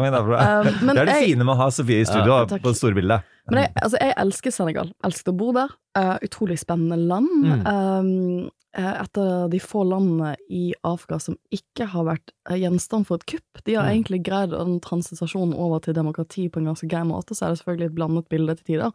min 0.00 0.16
derfra. 0.16 0.40
Um, 0.64 0.88
Det 0.88 0.98
er 1.04 1.10
det 1.12 1.18
fine 1.28 1.44
med 1.44 1.54
å 1.54 1.60
ha 1.60 1.68
Sofie 1.70 2.00
i 2.00 2.08
studio 2.08 2.40
Ja, 2.40 2.44
på 2.48 2.58
det 2.64 2.76
store 2.80 2.94
bildet. 2.96 3.22
Men 3.50 3.60
jeg, 3.66 3.72
altså, 3.82 3.98
jeg 4.00 4.14
elsker 4.24 4.50
Senegal. 4.56 4.90
Elsket 5.04 5.28
å 5.34 5.36
bo 5.36 5.52
der. 5.52 5.68
Eh, 6.00 6.14
utrolig 6.24 6.56
spennende 6.58 6.96
land. 6.96 7.28
Mm. 7.44 7.66
Um, 7.68 8.50
eh, 8.74 9.02
et 9.04 9.18
av 9.20 9.50
de 9.52 9.60
få 9.60 9.84
landene 9.86 10.32
i 10.50 10.72
Afrika 10.82 11.20
som 11.20 11.36
ikke 11.52 11.86
har 11.92 12.08
vært 12.08 12.32
eh, 12.48 12.56
gjenstand 12.64 13.06
for 13.06 13.20
et 13.20 13.26
kupp. 13.34 13.60
De 13.68 13.74
har 13.76 13.84
Mm. 13.84 13.92
egentlig 14.00 14.22
greid 14.24 14.50
den 14.56 14.80
transisasjonen 14.80 15.52
over 15.54 15.78
til 15.84 15.92
demokrati 15.94 16.48
på 16.48 16.56
en 16.58 16.72
ganske 16.72 16.88
grei 16.88 17.04
måte, 17.04 17.36
så 17.36 17.44
er 17.46 17.52
det 17.54 17.60
selvfølgelig 17.60 17.90
et 17.92 17.94
blandet 18.00 18.28
bilde 18.32 18.56
til 18.56 18.64
tider. 18.72 18.92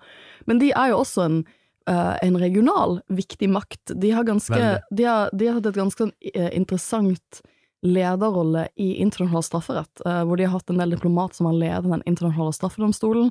Men 0.47 0.58
de 0.60 0.71
er 0.73 0.89
jo 0.89 0.97
også 1.05 1.23
en, 1.29 1.45
eh, 1.89 2.15
en 2.28 2.39
regional 2.39 2.99
viktig 3.10 3.49
makt. 3.49 3.95
De 3.95 4.12
har, 4.15 4.28
ganske, 4.28 4.65
de 4.89 5.08
har, 5.10 5.34
de 5.34 5.49
har 5.49 5.60
hatt 5.60 5.71
et 5.71 5.82
ganske 5.82 6.12
eh, 6.34 6.52
interessant 6.58 7.41
lederrolle 7.86 8.67
i 8.75 8.93
internasjonal 8.99 9.43
strafferett, 9.43 10.02
uh, 10.06 10.23
hvor 10.28 10.38
de 10.38 10.43
har 10.43 10.58
hatt 10.58 10.71
en 10.71 10.82
del 10.82 10.91
diplomat 10.97 11.36
som 11.36 11.47
har 11.47 11.56
ledet 11.56 11.88
den 11.88 12.04
internasjonale 12.10 12.56
straffedomstolen. 12.56 13.30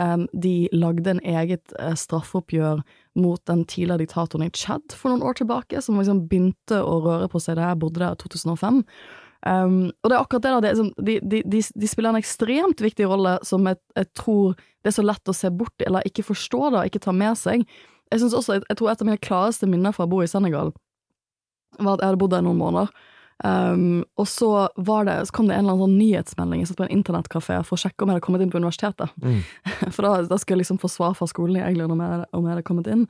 Um, 0.00 0.26
de 0.32 0.70
lagde 0.72 1.12
en 1.12 1.20
eget 1.20 1.74
uh, 1.76 1.92
straffeoppgjør 1.92 2.80
mot 3.20 3.42
den 3.50 3.66
tidligere 3.68 4.06
diktatoren 4.06 4.46
i 4.46 4.52
Tsjad 4.56 4.96
for 4.96 5.12
noen 5.12 5.26
år 5.26 5.36
tilbake, 5.42 5.82
som 5.84 6.00
liksom 6.00 6.24
begynte 6.30 6.80
å 6.80 7.00
røre 7.04 7.28
på 7.28 7.42
seg 7.44 7.58
da 7.60 7.74
jeg 7.74 7.82
bodde 7.82 8.00
der 8.00 8.16
i 8.16 8.22
2005. 8.24 8.80
Um, 9.40 9.78
og 10.00 10.08
det 10.08 10.16
er 10.16 10.20
akkurat 10.20 10.44
det 10.44 10.54
da, 10.54 10.64
det 10.64 10.74
sånn, 10.76 10.90
de, 11.00 11.20
de, 11.20 11.44
de, 11.48 11.62
de 11.84 11.88
spiller 11.88 12.12
en 12.12 12.20
ekstremt 12.20 12.82
viktig 12.84 13.06
rolle 13.08 13.38
som 13.46 13.64
jeg, 13.68 13.80
jeg 13.96 14.10
tror 14.16 14.52
det 14.80 14.90
er 14.90 14.96
så 14.96 15.04
lett 15.04 15.32
å 15.32 15.36
se 15.36 15.48
bort 15.52 15.84
eller 15.84 16.04
ikke 16.08 16.24
forstå 16.24 16.60
det, 16.66 16.80
og 16.80 16.88
ikke 16.88 17.04
ta 17.04 17.14
med 17.16 17.36
seg. 17.40 17.64
Jeg 18.10 18.22
synes 18.22 18.34
også, 18.36 18.58
jeg, 18.58 18.66
jeg 18.68 18.78
tror 18.80 18.90
et 18.90 19.02
av 19.02 19.08
mine 19.08 19.22
klareste 19.22 19.68
minner 19.70 19.94
fra 19.94 20.06
å 20.06 20.10
bo 20.10 20.20
i 20.24 20.28
Senegal, 20.30 20.72
var 21.78 21.96
at 21.96 22.02
jeg 22.02 22.10
hadde 22.10 22.20
bodd 22.20 22.34
der 22.34 22.44
noen 22.44 22.60
måneder. 22.60 22.92
Um, 23.40 24.02
og 24.20 24.26
så, 24.28 24.68
var 24.76 25.06
det, 25.08 25.14
så 25.26 25.32
kom 25.32 25.48
det 25.48 25.56
en 25.56 25.64
eller 25.64 25.76
annen 25.78 25.86
sånn 25.86 26.00
nyhetsmelding. 26.00 26.60
Jeg 26.60 26.70
satt 26.70 26.80
på 26.82 26.84
en 26.84 26.92
internettkafé 26.92 27.60
for 27.64 27.78
å 27.78 27.80
sjekke 27.80 28.04
om 28.04 28.10
jeg 28.10 28.18
hadde 28.18 28.24
kommet 28.26 28.44
inn 28.44 28.52
på 28.52 28.60
universitetet. 28.60 29.14
For 29.94 30.04
da, 30.04 30.10
da 30.28 30.36
skulle 30.40 30.58
jeg 30.58 30.66
liksom 30.66 30.80
få 30.82 30.90
svar 30.92 31.14
fra 31.16 31.28
skolen 31.30 31.60
i 31.60 31.64
England 31.64 31.94
om 31.94 32.02
jeg, 32.04 32.26
om 32.36 32.44
jeg 32.44 32.52
hadde 32.56 32.66
kommet 32.68 32.90
inn. 32.92 33.06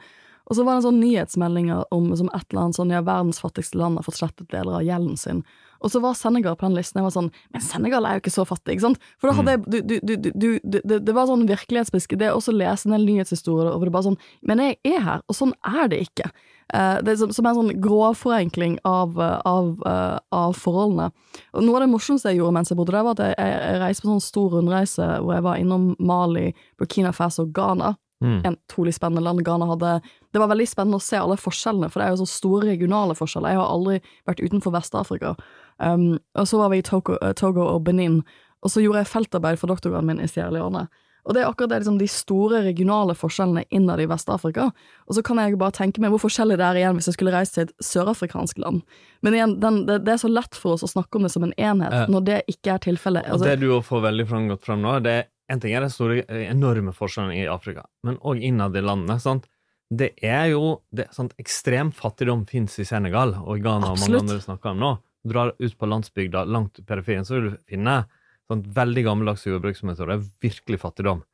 Og 0.50 0.56
så 0.58 0.64
var 0.66 0.76
det 0.76 0.82
en 0.82 0.88
sånn 0.88 1.02
nyhetsmelding 1.02 1.72
om 1.94 2.06
som 2.18 2.30
et 2.34 2.46
eller 2.50 2.62
annet 2.64 2.78
sånn 2.78 2.94
ja, 2.94 3.02
verdens 3.06 3.42
fattigste 3.42 3.78
land 3.78 3.98
har 3.98 4.06
fått 4.06 4.18
slettet 4.18 4.48
deler 4.50 4.78
av 4.80 4.86
gjelden 4.86 5.18
sin. 5.18 5.42
Og 5.80 5.92
så 5.92 6.02
var 6.02 6.16
Senegal 6.18 6.56
på 6.60 6.68
den 6.68 6.76
listen. 6.78 7.00
Jeg 7.00 7.08
var 7.08 7.14
sånn 7.14 7.32
Men 7.52 7.64
Senegal 7.64 8.06
er 8.06 8.16
jo 8.16 8.24
ikke 8.24 8.34
så 8.34 8.46
fattig, 8.48 8.76
ikke 8.76 8.86
sant? 8.88 9.02
For 9.20 9.30
da 9.30 9.36
hadde 9.38 9.56
jeg 9.56 9.64
du, 9.64 9.98
du, 10.00 10.30
du, 10.30 10.48
det, 10.62 11.00
det 11.06 11.16
var 11.16 11.28
sånn 11.30 11.46
virkelighetsbeskriv 11.48 12.20
Det 12.20 12.30
å 12.32 12.38
også 12.38 12.54
lese 12.56 12.88
en 12.88 12.96
del 12.96 13.08
nyhetshistorier 13.08 13.72
over 13.72 13.88
det 13.88 13.94
bare 13.96 14.10
sånn 14.10 14.20
Men 14.46 14.64
jeg 14.64 14.80
er 14.94 15.04
her, 15.06 15.24
og 15.26 15.36
sånn 15.36 15.54
er 15.66 15.90
det 15.92 16.02
ikke. 16.08 16.30
Uh, 16.70 17.00
det 17.02 17.14
er 17.14 17.16
som, 17.18 17.32
som 17.34 17.46
en 17.48 17.56
sånn 17.56 17.72
grovforenkling 17.82 18.76
av, 18.86 19.16
av, 19.18 19.72
uh, 19.82 20.18
av 20.34 20.54
forholdene. 20.58 21.08
Og 21.56 21.64
noe 21.66 21.80
av 21.80 21.84
det 21.84 21.90
morsomste 21.90 22.30
jeg 22.30 22.38
gjorde 22.38 22.54
mens 22.54 22.70
jeg 22.70 22.78
bodde 22.78 22.94
der, 22.94 23.06
var 23.06 23.16
at 23.16 23.24
jeg, 23.24 23.34
jeg, 23.40 23.80
reiste 23.82 24.04
på 24.04 24.12
sånn 24.12 24.22
stor 24.22 24.54
rundreise 24.54 25.08
hvor 25.18 25.34
jeg 25.34 25.46
var 25.48 25.58
innom 25.58 25.90
Mali, 25.98 26.52
Burkina 26.78 27.10
Faso 27.16 27.48
og 27.48 27.56
Ghana. 27.56 27.96
Mm. 28.24 28.40
En 28.44 28.56
utrolig 28.68 28.94
spennende 28.94 29.24
land 29.24 29.44
Ghana 29.44 29.66
hadde. 29.66 30.00
Det 30.30 30.38
var 30.38 30.50
veldig 30.52 30.68
spennende 30.68 31.00
å 31.00 31.02
se 31.02 31.16
alle 31.16 31.38
forskjellene, 31.40 31.88
for 31.90 32.00
det 32.02 32.06
er 32.06 32.14
jo 32.14 32.20
så 32.20 32.28
store 32.28 32.68
regionale 32.68 33.16
forskjeller. 33.16 33.54
Jeg 33.54 33.60
har 33.62 33.72
aldri 33.72 34.00
vært 34.28 34.42
utenfor 34.44 34.74
Vest-Afrika. 34.76 35.34
Um, 35.80 36.18
og 36.38 36.48
så 36.48 36.60
var 36.60 36.72
vi 36.72 36.80
i 36.80 36.86
Togo, 36.86 37.16
eh, 37.22 37.32
Togo 37.36 37.64
og 37.64 37.84
Benin, 37.84 38.20
og 38.60 38.72
så 38.72 38.82
gjorde 38.84 39.04
jeg 39.04 39.12
feltarbeid 39.14 39.60
for 39.60 39.72
doktorgraden 39.72 40.10
min 40.10 40.20
i 40.20 40.28
Sierra 40.28 40.52
Leone. 40.52 40.88
Og 41.28 41.34
det 41.36 41.42
er 41.42 41.50
akkurat 41.50 41.70
det, 41.70 41.82
liksom, 41.82 41.98
de 42.00 42.08
store 42.08 42.62
regionale 42.64 43.14
forskjellene 43.16 43.66
innad 43.76 44.00
i 44.00 44.06
Vest-Afrika. 44.08 44.70
Og 45.04 45.16
så 45.16 45.22
kan 45.24 45.36
jeg 45.40 45.58
bare 45.60 45.74
tenke 45.76 46.00
meg 46.00 46.14
hvor 46.14 46.22
forskjellig 46.22 46.56
det 46.56 46.64
er 46.64 46.78
igjen 46.80 46.96
hvis 46.96 47.10
jeg 47.10 47.16
skulle 47.18 47.34
reist 47.34 47.58
til 47.58 47.66
et 47.66 47.74
sørafrikansk 47.84 48.60
land. 48.62 48.80
Men 49.20 49.36
igjen, 49.36 49.52
den, 49.60 49.82
det, 49.88 49.98
det 50.06 50.14
er 50.14 50.22
så 50.22 50.30
lett 50.32 50.56
for 50.56 50.78
oss 50.78 50.86
å 50.86 50.90
snakke 50.90 51.20
om 51.20 51.28
det 51.28 51.32
som 51.34 51.44
en 51.44 51.52
enhet, 51.60 51.92
eh. 51.92 52.08
når 52.12 52.24
det 52.28 52.40
ikke 52.52 52.72
er 52.74 52.84
tilfellet. 52.88 53.28
Og 53.28 53.36
Altså, 53.36 53.50
det 53.52 53.60
du 53.60 53.84
får 53.84 54.04
veldig 54.08 54.26
framgått 54.32 54.56
godt 54.60 54.70
fram 54.70 54.84
nå, 54.84 54.96
det 55.04 55.16
er 55.18 55.28
en 55.52 55.60
ting 55.60 55.76
er 55.76 55.84
de 55.84 55.92
store, 55.92 56.24
enorme 56.46 56.96
forskjellene 56.96 57.36
i 57.36 57.48
Afrika, 57.52 57.84
men 58.06 58.16
òg 58.24 58.40
innad 58.46 58.76
i 58.78 58.84
landene. 58.84 59.20
sant? 59.20 59.48
det 59.90 60.12
er 60.22 60.52
jo 60.52 60.80
det, 60.94 61.08
sant, 61.14 61.34
Ekstrem 61.42 61.90
fattigdom 61.94 62.44
fins 62.48 62.78
i 62.78 62.86
Senegal 62.86 63.34
og 63.40 63.58
i 63.58 63.62
Ghana 63.64 63.90
og 63.90 63.98
mange 63.98 64.22
andre 64.22 64.38
snakker 64.42 64.74
om 64.74 64.82
nå. 64.84 64.90
Drar 65.28 65.52
ut 65.59 65.74
på 65.76 65.88
landsbygda, 65.88 66.46
langt 66.48 66.78
til 66.78 66.87
periferien, 66.88 67.26
så 67.28 67.37
vil 67.37 67.50
du 67.50 67.59
finne 67.68 68.02
sånn 68.50 68.62
veldig 68.74 69.04
gammeldagse 69.06 69.50
jordbruksmetoder. 69.52 70.22
Virkelig 70.42 70.80
fattigdom. 70.83 71.24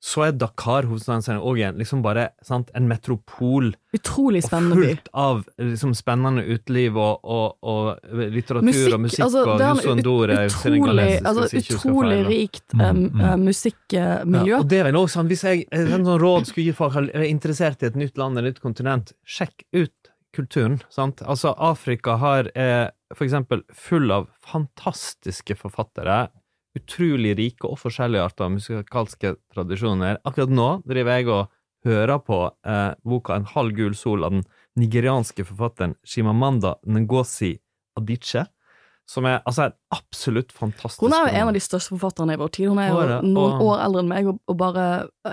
Så 0.00 0.22
er 0.24 0.30
Dakar 0.32 0.86
hovedstaden 0.88 1.42
òg 1.44 1.58
en 1.60 1.76
liksom 1.76 2.00
bare 2.00 2.30
sant, 2.40 2.70
en 2.72 2.86
metropol 2.88 3.66
Utrolig 3.92 4.40
spennende 4.46 4.78
by. 4.78 4.86
fullt 4.86 5.10
av 5.12 5.42
liksom, 5.60 5.92
spennende 5.98 6.44
uteliv 6.48 6.96
og, 6.96 7.20
og, 7.20 7.58
og 7.60 8.14
litteratur 8.32 8.64
Musikk, 8.64 8.94
og 8.96 9.02
musikk 9.04 9.24
altså, 9.26 9.42
og 9.44 9.60
det 9.60 9.68
Husondore 9.74 10.38
utrolig, 10.46 11.08
altså, 11.20 11.44
utrolig 11.60 12.18
rikt 12.30 12.76
um, 12.80 13.02
uh, 13.20 13.34
musikkmiljø. 13.42 14.54
Ja, 14.54 14.62
og 14.62 14.70
det 14.72 14.80
er 14.80 14.88
vel 14.88 15.00
også 15.02 15.20
sånn, 15.20 15.28
Hvis 15.34 15.44
jeg 15.44 15.66
en 15.68 16.08
sånn 16.08 16.22
råd 16.24 16.48
skulle 16.48 16.70
gi 16.70 16.78
folk 16.80 16.96
som 16.96 17.10
er 17.12 17.26
interessert 17.28 17.84
i 17.84 17.90
et 17.90 18.00
nytt 18.00 18.16
land, 18.20 18.40
et 18.40 18.48
nytt 18.48 18.64
kontinent, 18.64 19.12
sjekk 19.28 19.68
ut 19.76 20.12
kulturen. 20.32 20.80
sant? 20.88 21.20
Altså, 21.28 21.52
Afrika 21.58 22.16
har, 22.22 22.48
er 22.54 22.94
for 23.14 23.26
eksempel 23.26 23.64
full 23.74 24.12
av 24.14 24.28
fantastiske 24.46 25.56
forfattere. 25.58 26.28
Utrolig 26.78 27.34
rike 27.38 27.66
og 27.66 27.80
forskjellige 27.82 28.26
arter 28.28 28.46
av 28.46 28.52
musikalske 28.54 29.34
tradisjoner. 29.54 30.20
Akkurat 30.28 30.52
nå 30.54 30.68
driver 30.86 31.18
jeg 31.18 31.30
og 31.34 31.50
hører 31.88 32.20
på 32.22 32.38
eh, 32.68 32.92
boka 33.08 33.38
En 33.38 33.48
halv 33.54 33.74
gul 33.74 33.96
sol 33.96 34.26
av 34.26 34.36
den 34.36 34.44
nigerianske 34.78 35.46
forfatteren 35.48 35.96
Shimamanda 36.04 36.76
Ngozi 36.86 37.56
Adichie. 37.98 38.46
Som 39.10 39.26
er 39.26 39.40
altså 39.42 39.64
en 39.64 39.72
absolutt 39.90 40.52
fantastisk 40.54 41.02
Hun 41.02 41.10
er 41.16 41.24
jo 41.26 41.38
en 41.40 41.48
av 41.50 41.54
de 41.56 41.60
største 41.64 41.90
forfatterne 41.96 42.36
i 42.36 42.38
vår 42.38 42.50
tid. 42.54 42.68
Hun 42.70 42.78
er 42.78 42.92
jo 42.92 42.98
noen 43.26 43.56
og- 43.56 43.64
år 43.66 43.80
eldre 43.82 44.02
enn 44.04 44.08
meg, 44.12 44.28
og, 44.30 44.36
og 44.46 44.56
bare 44.60 44.84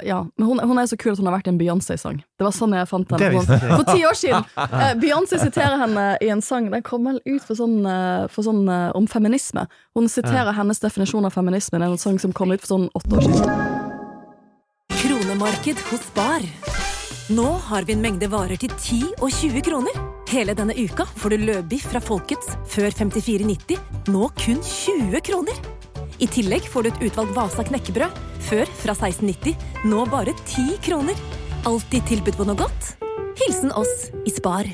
Ja. 0.03 0.23
Men 0.37 0.47
hun, 0.47 0.59
hun 0.71 0.79
er 0.81 0.87
så 0.89 0.97
kul 0.97 1.11
at 1.13 1.19
hun 1.21 1.27
har 1.29 1.35
vært 1.37 1.45
i 1.45 1.51
en 1.53 1.59
Beyoncé-sang. 1.61 2.17
Det 2.39 2.47
var 2.47 2.55
sånn 2.57 2.73
jeg 2.73 2.89
fant 2.89 3.13
henne. 3.13 3.29
Hun. 3.37 3.45
For 3.77 3.85
ti 3.93 4.01
år 4.09 4.17
siden! 4.17 4.49
Eh, 4.57 4.95
Beyoncé 4.97 5.37
siterer 5.43 5.77
henne 5.77 6.07
i 6.25 6.31
en 6.33 6.41
sang 6.41 6.71
Den 6.73 6.81
kom 6.81 7.05
vel 7.05 7.21
ut 7.27 7.45
for 7.45 7.53
sånn, 7.59 7.77
eh, 7.85 8.25
for 8.33 8.41
sånn 8.49 8.65
eh, 8.67 8.89
om 8.97 9.05
feminisme. 9.05 9.67
Hun 9.95 10.09
siterer 10.09 10.57
hennes 10.57 10.81
definisjon 10.81 11.25
av 11.29 11.37
feminisme. 11.37 11.77
Er 11.77 11.85
en 11.91 11.97
sang 12.01 12.17
som 12.17 12.33
kom 12.33 12.51
ut 12.51 12.61
for 12.65 12.73
sånn 12.73 12.89
åtte 12.97 13.13
år 13.13 13.21
siden. 13.29 13.97
Kronemarked 14.97 15.77
hos 15.91 16.09
Bar. 16.17 16.41
Nå 17.29 17.47
har 17.69 17.83
vi 17.85 17.93
en 17.93 18.01
mengde 18.01 18.29
varer 18.31 18.57
til 18.57 18.71
10 18.73 19.13
og 19.21 19.29
20 19.29 19.61
kroner. 19.61 20.16
Hele 20.27 20.51
denne 20.59 20.73
uka 20.75 21.05
får 21.15 21.31
du 21.31 21.43
løbiff 21.47 21.85
fra 21.87 22.01
Folkets 22.03 22.49
før 22.67 22.91
54,90, 22.91 23.77
nå 24.11 24.27
kun 24.35 24.57
20 24.59 25.21
kroner. 25.23 25.61
I 26.19 26.27
tillegg 26.27 26.67
får 26.67 26.83
du 26.83 26.89
et 26.89 27.05
utvalgt 27.07 27.31
Vasa 27.37 27.63
knekkebrød, 27.63 28.19
før 28.49 28.67
fra 28.81 28.95
16,90, 28.97 29.55
nå 29.87 30.03
bare 30.11 30.35
10 30.41 30.81
kroner. 30.83 31.23
Alltid 31.69 32.11
tilbud 32.11 32.35
på 32.35 32.49
noe 32.49 32.59
godt. 32.59 32.91
Hilsen 33.39 33.71
oss 33.71 34.09
i 34.27 34.35
Spar. 34.35 34.67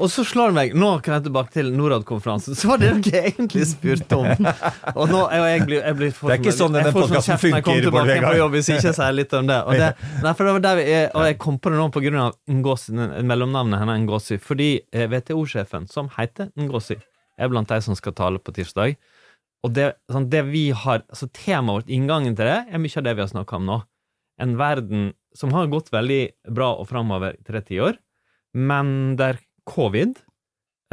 Og 0.00 0.08
så 0.08 0.22
slår 0.24 0.48
det 0.48 0.56
meg, 0.56 0.70
nå 0.80 0.88
kan 1.04 1.18
jeg 1.18 1.26
tilbake 1.26 1.52
til 1.52 1.66
Norad-konferansen, 1.76 2.56
så 2.56 2.70
var 2.70 2.80
det 2.80 2.92
dere 3.04 3.34
egentlig 3.34 3.66
spurte 3.68 4.16
om. 4.16 4.46
Og 4.94 5.10
nå 5.10 5.20
er 5.28 5.42
jeg 5.50 5.66
blir, 5.68 5.82
jeg 5.84 5.98
blir 5.98 6.14
Det 6.14 6.32
er 6.32 6.40
ikke 6.40 6.54
sånn 6.56 6.76
denne 6.78 6.92
podkasten 6.94 7.40
funker. 7.42 7.58
jeg 7.58 7.66
kommer 7.66 7.84
tilbake 7.84 8.16
på 8.24 8.32
jobb 8.38 8.56
hvis 8.56 8.70
jeg 8.70 8.80
ikke 8.80 8.94
sier 8.96 9.16
litt 9.18 9.34
om 9.36 9.50
det. 9.50 9.58
Og, 9.66 9.76
det, 9.76 9.90
nei, 10.24 10.32
for 10.38 10.48
det 10.48 10.54
var 10.56 10.64
der 10.64 10.80
vi 10.80 10.86
er, 10.94 11.06
og 11.12 11.28
jeg 11.28 11.38
kom 11.44 11.60
på 11.60 11.72
det 11.72 11.80
nå 11.82 11.86
på 11.92 12.02
grunn 12.06 12.20
av 12.22 12.38
Ngozi, 12.60 12.96
mellomnavnet 12.96 13.82
hennes 13.82 14.00
Ngozi, 14.06 14.40
fordi 14.40 14.70
eh, 14.88 15.04
WTO-sjefen, 15.04 15.90
som 15.92 16.08
heter 16.16 16.48
Ngozi, 16.56 16.96
er 17.36 17.52
blant 17.52 17.68
de 17.68 17.80
som 17.84 17.98
skal 17.98 18.16
tale 18.16 18.40
på 18.40 18.56
tirsdag. 18.56 18.96
Og 19.66 19.76
det, 19.76 19.90
sånn, 20.08 20.30
det 20.32 20.46
vi 20.48 20.70
har, 20.72 21.04
altså 21.12 21.28
Temaet 21.36 21.82
vårt, 21.82 21.92
inngangen 21.92 22.38
til 22.38 22.48
det, 22.48 22.60
er 22.72 22.80
mye 22.80 22.96
av 22.96 23.04
det 23.04 23.16
vi 23.18 23.26
har 23.26 23.32
snakka 23.34 23.60
om 23.60 23.68
nå. 23.68 23.82
En 24.40 24.56
verden 24.56 25.10
som 25.36 25.52
har 25.52 25.68
gått 25.68 25.92
veldig 25.92 26.22
bra 26.56 26.72
og 26.80 26.88
framover 26.88 27.36
i 27.36 27.44
tre 27.44 27.60
tiår, 27.60 28.00
men 28.56 29.18
der 29.20 29.36
covid, 29.68 30.18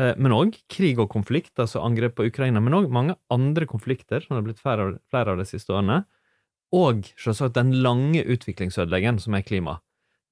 eh, 0.01 0.13
men 0.17 0.35
òg 0.35 0.57
krig 0.71 0.99
og 0.99 1.09
konflikt, 1.13 1.53
altså 1.59 1.83
angrep 1.85 2.17
på 2.17 2.27
Ukraina, 2.29 2.61
men 2.63 2.75
òg 2.77 2.89
mange 2.93 3.17
andre 3.33 3.67
konflikter, 3.69 4.23
som 4.23 4.37
har 4.37 4.45
blitt 4.45 4.61
flere 4.61 4.97
av, 5.07 5.37
de 5.37 5.47
siste 5.47 5.73
årene, 5.73 6.03
og 6.75 7.07
selvsagt 7.15 7.55
den 7.55 7.77
lange 7.83 8.23
utviklingsødeleggen 8.27 9.21
som 9.23 9.37
er 9.37 9.45
klima. 9.47 9.77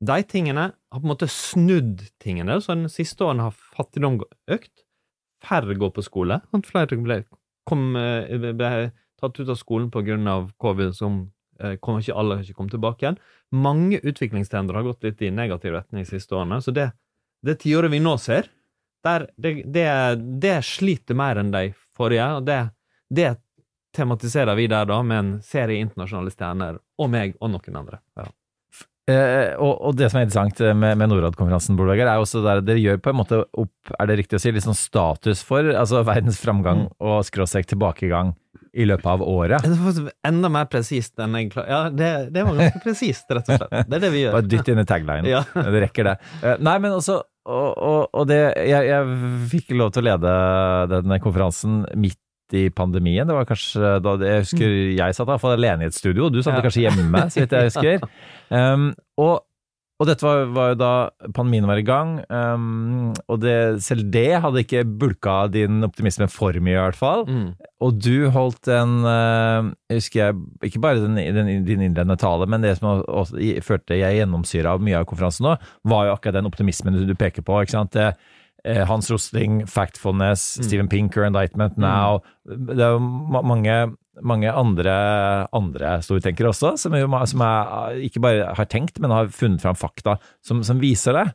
De 0.03 0.17
tingene 0.27 0.73
har 0.73 0.99
på 0.99 1.05
en 1.05 1.13
måte 1.13 1.29
snudd 1.31 2.03
tingene, 2.19 2.59
så 2.61 2.75
de 2.75 2.91
siste 2.91 3.23
årene 3.23 3.47
har 3.47 3.55
fattigdom 3.77 4.19
økt, 4.51 4.83
færre 5.45 5.77
går 5.77 5.93
på 5.95 6.03
skole, 6.03 6.41
flere 6.65 6.99
ble, 6.99 7.23
kom, 7.67 7.95
eh, 7.95 8.51
ble 8.51 8.91
tatt 9.21 9.39
ut 9.39 9.49
av 9.49 9.57
skolen 9.59 10.27
av 10.27 10.51
covid, 10.61 10.93
som 10.95 11.31
eh, 11.59 11.77
kom 11.79 11.99
ikke 11.99 12.15
alle 12.15 12.37
har 12.37 12.43
ikke 12.43 12.59
kommet 12.59 12.75
tilbake 12.75 13.05
igjen. 13.05 13.19
Mange 13.51 13.99
utviklingstrender 14.03 14.75
har 14.75 14.83
gått 14.83 15.05
litt 15.07 15.21
i 15.21 15.31
negativ 15.31 15.75
retning 15.77 16.03
de 16.03 16.09
siste 16.09 16.35
årene, 16.35 16.61
så 16.61 16.73
det, 16.75 16.91
det 17.45 17.59
tiåret 17.61 17.93
vi 17.93 18.01
nå 18.03 18.15
ser, 18.21 18.49
der, 19.05 19.27
det, 19.37 19.53
det, 19.69 19.89
det 20.41 20.55
sliter 20.65 21.17
mer 21.17 21.37
enn 21.41 21.51
de 21.53 21.67
forrige, 21.95 22.29
og 22.39 22.47
det, 22.47 22.61
det 23.13 23.35
tematiserer 23.95 24.57
vi 24.57 24.65
der 24.71 24.87
da 24.89 24.97
med 25.05 25.19
en 25.19 25.35
serie 25.45 25.83
internasjonale 25.83 26.33
stjerner, 26.33 26.81
og 26.97 27.11
meg 27.13 27.37
og 27.39 27.53
noen 27.53 27.79
andre. 27.83 28.01
Ja. 28.17 28.27
Eh, 29.05 29.51
og, 29.61 29.73
og 29.85 29.97
det 29.99 30.09
som 30.09 30.17
er 30.17 30.25
interessant 30.25 30.61
med, 30.73 30.97
med 30.97 31.11
Norad-konferansen, 31.11 31.77
Bård 31.77 31.93
er 31.93 32.09
også 32.15 32.41
der 32.41 32.63
dere 32.65 32.81
gjør 32.81 33.03
på 33.05 33.11
en 33.13 33.19
måte 33.19 33.43
opp, 33.45 33.93
er 33.93 34.09
det 34.09 34.17
riktig 34.23 34.39
å 34.39 34.41
si, 34.41 34.53
litt 34.55 34.65
sånn 34.65 34.77
status 34.77 35.43
for 35.45 35.69
altså 35.77 36.01
verdens 36.07 36.41
framgang 36.41 36.87
og 36.97 37.19
skråstrek 37.27 37.69
tilbakegang 37.69 38.33
i 38.75 38.85
løpet 38.87 39.07
av 39.07 39.21
året? 39.23 39.63
Enda 40.27 40.49
mer 40.51 40.67
presist 40.71 41.19
enn 41.23 41.37
jeg 41.39 41.51
klarer 41.53 41.71
Ja, 41.71 41.79
det, 41.89 42.09
det 42.35 42.43
var 42.47 42.57
ganske 42.59 42.81
presist, 42.83 43.29
rett 43.31 43.47
og 43.49 43.61
slett. 43.61 43.87
Det 43.87 43.97
er 43.99 44.03
det 44.03 44.11
vi 44.13 44.25
gjør. 44.25 44.35
Bare 44.35 44.49
dytt 44.51 44.71
inn 44.73 44.81
i 44.83 44.85
taglinen. 44.89 45.29
Ja. 45.31 45.41
Det 45.75 45.81
rekker 45.87 46.09
det. 46.11 46.15
Eh, 46.43 46.59
Nei, 46.65 46.75
men 46.83 46.95
også 46.97 47.21
og, 47.45 47.71
og, 47.77 47.99
og 48.17 48.23
det 48.27 48.39
jeg, 48.65 48.87
jeg 48.89 49.17
fikk 49.51 49.73
lov 49.77 49.91
til 49.93 50.01
å 50.01 50.05
lede 50.07 50.31
denne 50.95 51.19
konferansen 51.21 51.83
midt 51.93 52.17
i 52.57 52.67
pandemien. 52.73 53.25
Det 53.29 53.35
var 53.37 53.45
kanskje 53.49 53.91
da 54.05 54.15
jeg 54.21 54.43
husker 54.47 54.73
jeg 54.97 55.15
satt 55.17 55.25
i 55.27 55.31
hvert 55.31 55.41
fall 55.43 55.55
alene 55.57 55.85
i 55.85 55.89
et 55.91 55.97
studio, 55.97 56.27
og 56.27 56.33
du 56.33 56.41
satt 56.41 56.57
Ja. 56.57 56.63
kanskje 56.65 56.83
hjemme, 56.87 57.23
så 57.33 57.43
vidt 57.43 57.55
jeg 57.57 57.71
husker. 57.71 58.09
Um, 58.55 58.91
og, 59.17 59.39
og 59.99 60.09
dette 60.09 60.25
var, 60.25 60.41
var 60.51 60.71
jo 60.73 60.77
da 60.81 60.89
pandemien 61.37 61.67
var 61.69 61.79
i 61.79 61.85
gang, 61.87 62.17
um, 62.27 63.13
og 63.31 63.37
det, 63.39 63.53
selv 63.85 64.09
det 64.11 64.41
hadde 64.43 64.63
ikke 64.65 64.81
bulka 64.99 65.35
din 65.53 65.85
optimisme 65.87 66.27
for 66.27 66.57
mye, 66.59 66.75
i 66.75 66.81
hvert 66.83 66.99
fall. 66.99 67.23
Mm. 67.29 67.45
Og 67.85 67.99
du 68.03 68.27
holdt 68.35 68.67
en 68.75 68.97
uh, 69.07 69.69
husker 69.93 70.19
jeg, 70.25 70.39
ikke 70.67 70.81
bare 70.83 70.99
den, 70.99 71.15
den, 71.37 71.53
din 71.67 71.85
innledende 71.87 72.17
tale, 72.19 72.47
men 72.51 72.65
det 72.65 72.75
som 72.81 73.01
også, 73.07 73.39
i- 73.39 73.59
førte 73.63 73.95
jeg 73.95 74.19
gjennomsyra 74.19 74.75
av 74.75 74.83
mye 74.83 74.99
av 74.99 75.07
konferansen 75.07 75.47
nå, 75.47 75.55
var 75.87 76.09
jo 76.09 76.15
akkurat 76.17 76.41
den 76.41 76.51
optimismen 76.51 76.97
du, 76.99 77.05
du 77.07 77.15
peker 77.15 77.45
på. 77.47 77.61
ikke 77.63 77.77
sant? 77.77 77.95
Det, 77.95 78.11
Hans 78.89 79.11
Rosling, 79.13 79.59
Factfulness, 79.69 80.43
Steven 80.65 80.89
Pinker, 80.89 81.25
Indictment 81.27 81.77
Now. 81.77 82.23
Det 82.45 82.79
er 82.81 82.95
jo 82.95 83.01
mange, 83.45 83.75
mange 84.25 84.51
andre, 84.51 84.95
andre 85.53 85.97
stortenkere 86.05 86.49
også, 86.49 86.75
som, 86.81 86.95
jo, 86.97 87.09
som 87.29 87.43
er, 87.45 87.99
ikke 88.07 88.23
bare 88.23 88.55
har 88.57 88.69
tenkt, 88.71 88.97
men 89.01 89.13
har 89.13 89.29
funnet 89.33 89.61
fram 89.61 89.77
fakta 89.77 90.17
som, 90.45 90.63
som 90.65 90.81
viser 90.81 91.19
det. 91.19 91.27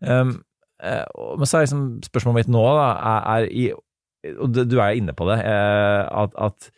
Um, 0.00 0.38
eh, 0.80 1.04
men 1.36 1.50
så 1.50 1.58
er 1.58 1.68
liksom 1.68 1.84
spørsmålet 2.06 2.42
mitt 2.44 2.54
nå 2.56 2.64
da, 2.78 2.88
er, 2.94 3.28
er 3.36 3.52
i 3.52 3.68
og 4.28 4.50
du 4.50 4.64
du 4.66 4.78
er 4.82 4.98
inne 4.98 5.14
på 5.16 5.28
det, 5.30 5.38
eh, 5.46 6.02
at, 6.22 6.34
at 6.34 6.70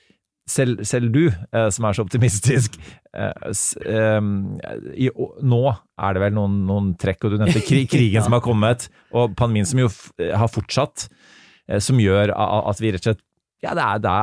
selv, 0.51 0.83
selv 0.89 1.13
du, 1.15 1.23
eh, 1.31 1.69
som 1.73 1.87
er 1.89 1.97
så 1.97 2.05
optimistisk 2.05 2.77
eh, 3.15 3.51
s- 3.55 3.77
i, 3.81 5.09
Nå 5.43 5.61
er 5.71 6.17
det 6.17 6.23
vel 6.25 6.35
noen, 6.37 6.57
noen 6.69 6.93
trekk, 7.01 7.27
og 7.29 7.35
du 7.35 7.41
nevnte 7.43 7.63
krig, 7.67 7.89
krigen 7.95 8.25
som 8.27 8.35
har 8.37 8.43
kommet, 8.45 8.89
og 9.15 9.35
pandemien 9.39 9.69
som 9.69 9.83
jo 9.83 9.91
har 10.21 10.51
fortsatt, 10.53 11.07
eh, 11.69 11.79
som 11.83 12.01
gjør 12.03 12.35
at 12.37 12.83
vi 12.83 12.93
rett 12.95 13.05
og 13.07 13.13
slett 13.13 13.25
Ja, 13.65 13.75
det 13.77 13.85
er, 13.85 14.03
det 14.07 14.17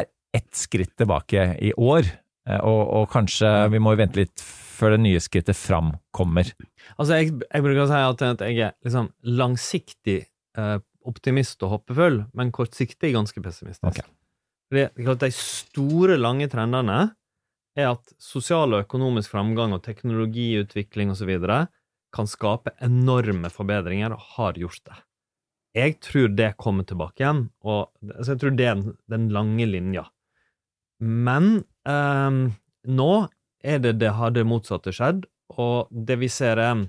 er 0.00 0.10
ett 0.40 0.50
skritt 0.56 0.92
tilbake 1.00 1.48
i 1.66 1.72
år, 1.76 2.06
eh, 2.48 2.60
og, 2.60 2.82
og 3.00 3.08
kanskje 3.12 3.50
vi 3.74 3.80
må 3.82 3.96
vente 3.98 4.22
litt 4.22 4.44
før 4.80 4.94
det 4.94 5.02
nye 5.04 5.20
skrittet 5.20 5.58
fram 5.58 5.90
kommer. 6.16 6.48
Altså, 6.96 7.18
jeg, 7.18 7.34
jeg 7.44 7.64
bruker 7.66 7.82
å 7.82 7.88
si 7.90 7.98
at 8.00 8.22
at 8.30 8.44
jeg 8.46 8.62
er 8.64 8.76
liksom 8.86 9.10
langsiktig 9.36 10.22
eh, 10.56 10.78
optimist 11.10 11.60
og 11.66 11.74
håpefull, 11.74 12.22
men 12.36 12.52
kortsiktig 12.54 13.10
ganske 13.16 13.42
pessimistisk. 13.44 13.84
Ok. 13.90 14.00
De 14.70 15.30
store, 15.34 16.16
lange 16.20 16.48
trendene 16.50 17.00
er 17.78 17.92
at 17.92 18.12
sosial 18.22 18.74
og 18.74 18.84
økonomisk 18.84 19.32
framgang 19.32 19.74
og 19.74 19.82
teknologiutvikling 19.84 21.12
osv. 21.14 21.32
kan 22.14 22.26
skape 22.26 22.74
enorme 22.82 23.50
forbedringer, 23.50 24.12
og 24.14 24.20
har 24.36 24.58
gjort 24.58 24.82
det. 24.84 24.98
Jeg 25.74 25.98
tror 26.02 26.32
det 26.34 26.56
kommer 26.58 26.84
tilbake 26.84 27.22
igjen, 27.22 27.44
og 27.62 27.90
altså, 28.02 28.32
jeg 28.32 28.40
tror 28.40 28.56
det 28.58 28.66
er 28.66 28.80
den, 29.14 29.28
lange 29.30 29.66
linja. 29.66 30.08
Men 30.98 31.62
eh, 31.86 32.40
nå 32.90 33.12
er 33.62 33.78
det 33.78 33.98
det 34.00 34.14
har 34.16 34.34
det 34.34 34.46
motsatte 34.46 34.92
skjedd, 34.94 35.26
og 35.58 35.90
det 35.90 36.18
vi 36.18 36.28
ser 36.30 36.58
er, 36.58 36.86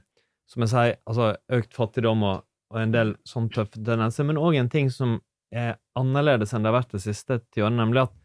som 0.50 0.65
jeg 0.65 0.74
sier, 0.74 0.96
altså 1.06 1.36
økt 1.54 1.78
fattigdom 1.78 2.26
og, 2.26 2.48
og 2.74 2.82
en 2.82 2.96
del 2.96 3.13
sånn 3.28 3.52
tøffe 3.54 3.78
tendenser, 3.78 4.26
men 4.26 4.41
òg 4.41 4.58
en 4.58 4.72
ting 4.72 4.89
som 4.94 5.20
er 5.52 5.78
annerledes 6.00 6.54
enn 6.54 6.64
det 6.64 6.72
har 6.72 6.80
vært 6.80 6.96
det 6.96 7.04
siste 7.04 7.42
tiåret, 7.52 7.76
nemlig 7.78 8.06
at 8.06 8.18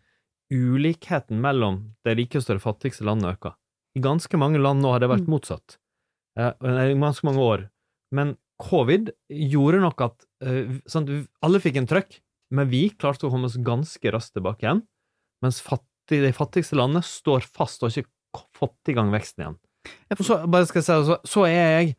ulikheten 0.52 1.40
mellom 1.42 1.80
de 2.06 2.14
rikeste 2.14 2.54
og 2.54 2.60
de 2.60 2.64
fattigste 2.64 3.06
landene 3.06 3.34
øker. 3.34 3.56
I 3.96 4.02
ganske 4.04 4.38
mange 4.38 4.60
land 4.62 4.82
nå 4.84 4.92
har 4.92 5.02
det 5.02 5.10
vært 5.10 5.30
motsatt. 5.30 5.78
eh, 6.62 6.92
i 6.92 6.98
ganske 7.00 7.26
mange 7.26 7.42
år. 7.42 7.68
Men 8.14 8.36
covid 8.62 9.10
gjorde 9.28 9.80
nok 9.82 10.02
at 10.06 10.26
eh, 10.44 10.78
sant, 10.86 11.10
alle 11.42 11.60
fikk 11.60 11.80
en 11.80 11.88
trøkk, 11.90 12.20
men 12.54 12.68
vi 12.70 12.90
klarte 12.94 13.26
å 13.26 13.32
komme 13.32 13.48
oss 13.50 13.58
ganske 13.58 14.12
raskt 14.14 14.36
tilbake 14.36 14.66
igjen. 14.66 14.84
Mens 15.42 15.60
fattig, 15.64 16.22
de 16.22 16.32
fattigste 16.36 16.78
landene 16.78 17.02
står 17.04 17.48
fast 17.48 17.82
og 17.82 17.90
har 17.90 18.04
ikke 18.04 18.44
fått 18.56 18.92
i 18.92 18.96
gang 18.96 19.10
veksten 19.14 19.42
igjen. 19.42 19.58
Så, 20.20 20.38
bare 20.50 20.66
skal 20.68 20.82
jeg 20.82 20.86
si, 20.86 20.98
så, 21.08 21.16
så 21.26 21.46
er 21.48 21.70
jeg 21.80 21.96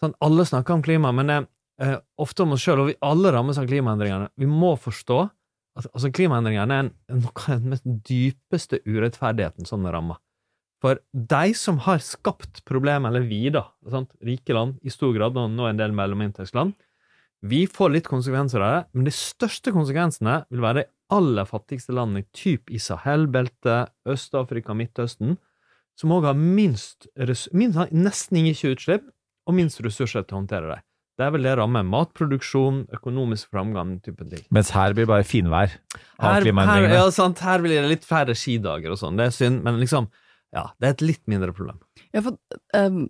sånn, 0.00 0.14
Alle 0.24 0.44
snakker 0.48 0.76
om 0.76 0.84
klima, 0.84 1.12
men 1.14 1.32
jeg, 1.32 1.46
eh, 1.82 1.96
ofte 2.22 2.44
om 2.44 2.54
oss 2.56 2.64
sjøl, 2.64 2.82
og 2.82 2.90
vi 2.90 3.00
alle 3.04 3.32
rammes 3.34 3.58
av 3.60 3.68
klimaendringene. 3.68 4.30
Vi 4.38 4.48
må 4.50 4.74
forstå 4.80 5.18
at 5.76 5.88
altså, 5.92 6.12
klimaendringene 6.14 6.78
er 6.78 6.86
en, 6.86 6.92
noe 7.20 7.44
av 7.44 7.60
den 7.60 7.74
mest 7.74 7.88
dypeste 8.06 8.80
urettferdigheten 8.86 9.68
som 9.68 9.84
det 9.84 9.92
rammer. 9.94 10.20
For 10.84 11.00
de 11.12 11.54
som 11.56 11.78
har 11.86 12.02
skapt 12.04 12.62
problemet, 12.68 13.08
eller 13.10 13.24
vi, 13.28 13.46
da, 13.52 13.66
sant? 13.92 14.12
rike 14.24 14.56
land, 14.56 14.76
i 14.84 14.92
stor 14.92 15.14
grad, 15.16 15.36
og 15.40 15.52
nå 15.52 15.68
en 15.68 15.80
del 15.80 15.94
mellominntektsland, 15.96 16.76
vi 17.46 17.64
får 17.68 17.92
litt 17.92 18.08
konsekvenser 18.08 18.62
av 18.64 18.72
det, 18.72 18.84
men 18.96 19.08
de 19.08 19.14
største 19.14 19.72
konsekvensene 19.74 20.40
vil 20.52 20.62
være 20.64 20.82
de 20.82 20.88
aller 21.16 21.48
fattigste 21.48 21.94
landene, 21.94 22.26
typ 22.34 22.72
i 22.72 22.80
Sahel-beltet, 22.82 23.92
Øst-Afrika, 24.08 24.74
Midtøsten, 24.76 25.36
som 25.96 26.12
òg 26.12 26.26
har 26.28 26.36
minst, 26.36 27.08
minst 27.56 27.92
nesten 27.92 28.40
ingen 28.40 28.56
utslipp, 28.72 29.06
og 29.46 29.54
minst 29.56 29.80
ressurser 29.84 30.26
til 30.26 30.36
å 30.36 30.40
håndtere 30.42 30.80
det. 31.16 31.26
er 31.26 31.32
vel 31.34 31.48
det 31.48 31.56
rammer 31.58 31.84
matproduksjon, 31.88 32.82
økonomisk 32.96 33.50
framgang, 33.54 33.96
den 33.96 34.04
type 34.04 34.28
ting. 34.30 34.44
Mens 34.54 34.70
her 34.76 34.94
blir 34.94 35.06
det 35.06 35.12
bare 35.14 35.26
finvær 35.26 35.74
av 36.18 36.30
her, 36.30 36.46
klimaendringene. 36.46 36.94
ja, 37.00 37.10
sant, 37.14 37.42
her 37.44 37.64
blir 37.64 37.80
det 37.80 37.90
litt 37.90 38.06
færre 38.08 38.36
skidager 38.36 38.92
og 38.94 39.00
sånn, 39.00 39.18
det 39.20 39.30
er 39.30 39.36
synd, 39.36 39.62
men 39.66 39.80
liksom, 39.82 40.10
ja, 40.54 40.68
det 40.80 40.88
er 40.88 40.96
et 40.96 41.06
litt 41.06 41.24
mindre 41.30 41.52
problem. 41.56 41.80
Ja, 42.12 42.22
for 42.24 42.36
um, 42.76 43.06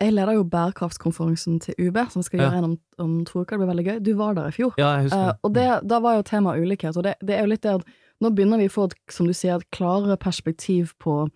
jeg 0.00 0.14
leder 0.16 0.32
jo 0.38 0.46
bærekraftskonferansen 0.48 1.58
til 1.60 1.74
UB, 1.78 1.98
som 2.10 2.22
skal 2.24 2.40
Ja. 2.40 2.48
gjøre 2.48 2.58
en 2.58 2.64
om, 2.70 2.76
om 2.98 3.24
to 3.28 3.42
uker. 3.42 3.58
Det 3.58 3.66
blir 3.66 3.74
veldig 3.74 3.84
gøy. 3.84 3.98
Du 4.04 4.14
var 4.16 4.34
der 4.34 4.48
i 4.48 4.54
fjor. 4.56 4.72
Ja, 4.80 4.94
jeg 4.96 5.08
husker 5.08 5.18
uh, 5.20 5.26
det. 5.26 5.38
og 5.42 5.54
det, 5.54 5.66
da 5.90 5.98
var 6.00 6.16
jo 6.16 6.22
temaet 6.22 6.62
ulikhet, 6.64 6.96
og 6.96 7.04
det, 7.04 7.14
det 7.20 7.36
er 7.36 7.44
jo 7.44 7.52
litt 7.52 7.62
det 7.66 7.74
at 7.76 7.84
nå 8.24 8.30
begynner 8.34 8.58
vi 8.58 8.70
å 8.70 8.72
få 8.72 8.88
et, 8.88 8.96
som 9.12 9.28
du 9.28 9.34
sier, 9.36 9.60
et 9.60 9.70
klarere 9.70 10.16
perspektiv 10.16 10.94
på 10.98 11.28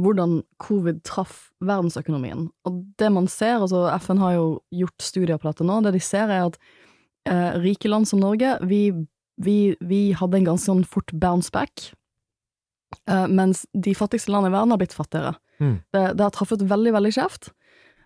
hvordan 0.00 0.40
covid 0.62 1.02
traff 1.06 1.50
verdensøkonomien. 1.64 2.48
Og 2.68 2.82
det 3.00 3.10
man 3.12 3.28
ser, 3.30 3.60
altså 3.60 3.86
FN 4.00 4.20
har 4.22 4.36
jo 4.36 4.46
gjort 4.82 5.04
studier 5.04 5.40
på 5.40 5.50
dette 5.50 5.66
nå, 5.66 5.80
det 5.84 5.94
de 5.96 6.02
ser 6.04 6.32
er 6.32 6.48
at 6.48 6.58
eh, 7.28 7.56
rike 7.62 7.90
land 7.90 8.08
som 8.08 8.22
Norge, 8.22 8.56
vi, 8.66 8.82
vi, 9.42 9.58
vi 9.80 10.02
hadde 10.16 10.40
en 10.40 10.50
ganske 10.52 10.70
sånn 10.70 10.84
fort 10.88 11.12
bounce 11.12 11.52
back, 11.54 11.90
eh, 13.08 13.26
mens 13.28 13.66
de 13.72 13.94
fattigste 13.96 14.32
landene 14.32 14.54
i 14.54 14.58
verden 14.58 14.74
har 14.74 14.82
blitt 14.82 14.96
fattigere. 14.96 15.36
Mm. 15.60 15.80
Det, 15.92 16.04
det 16.16 16.26
har 16.26 16.36
truffet 16.36 16.64
veldig, 16.68 16.94
veldig 16.96 17.14
skjevt. 17.16 17.52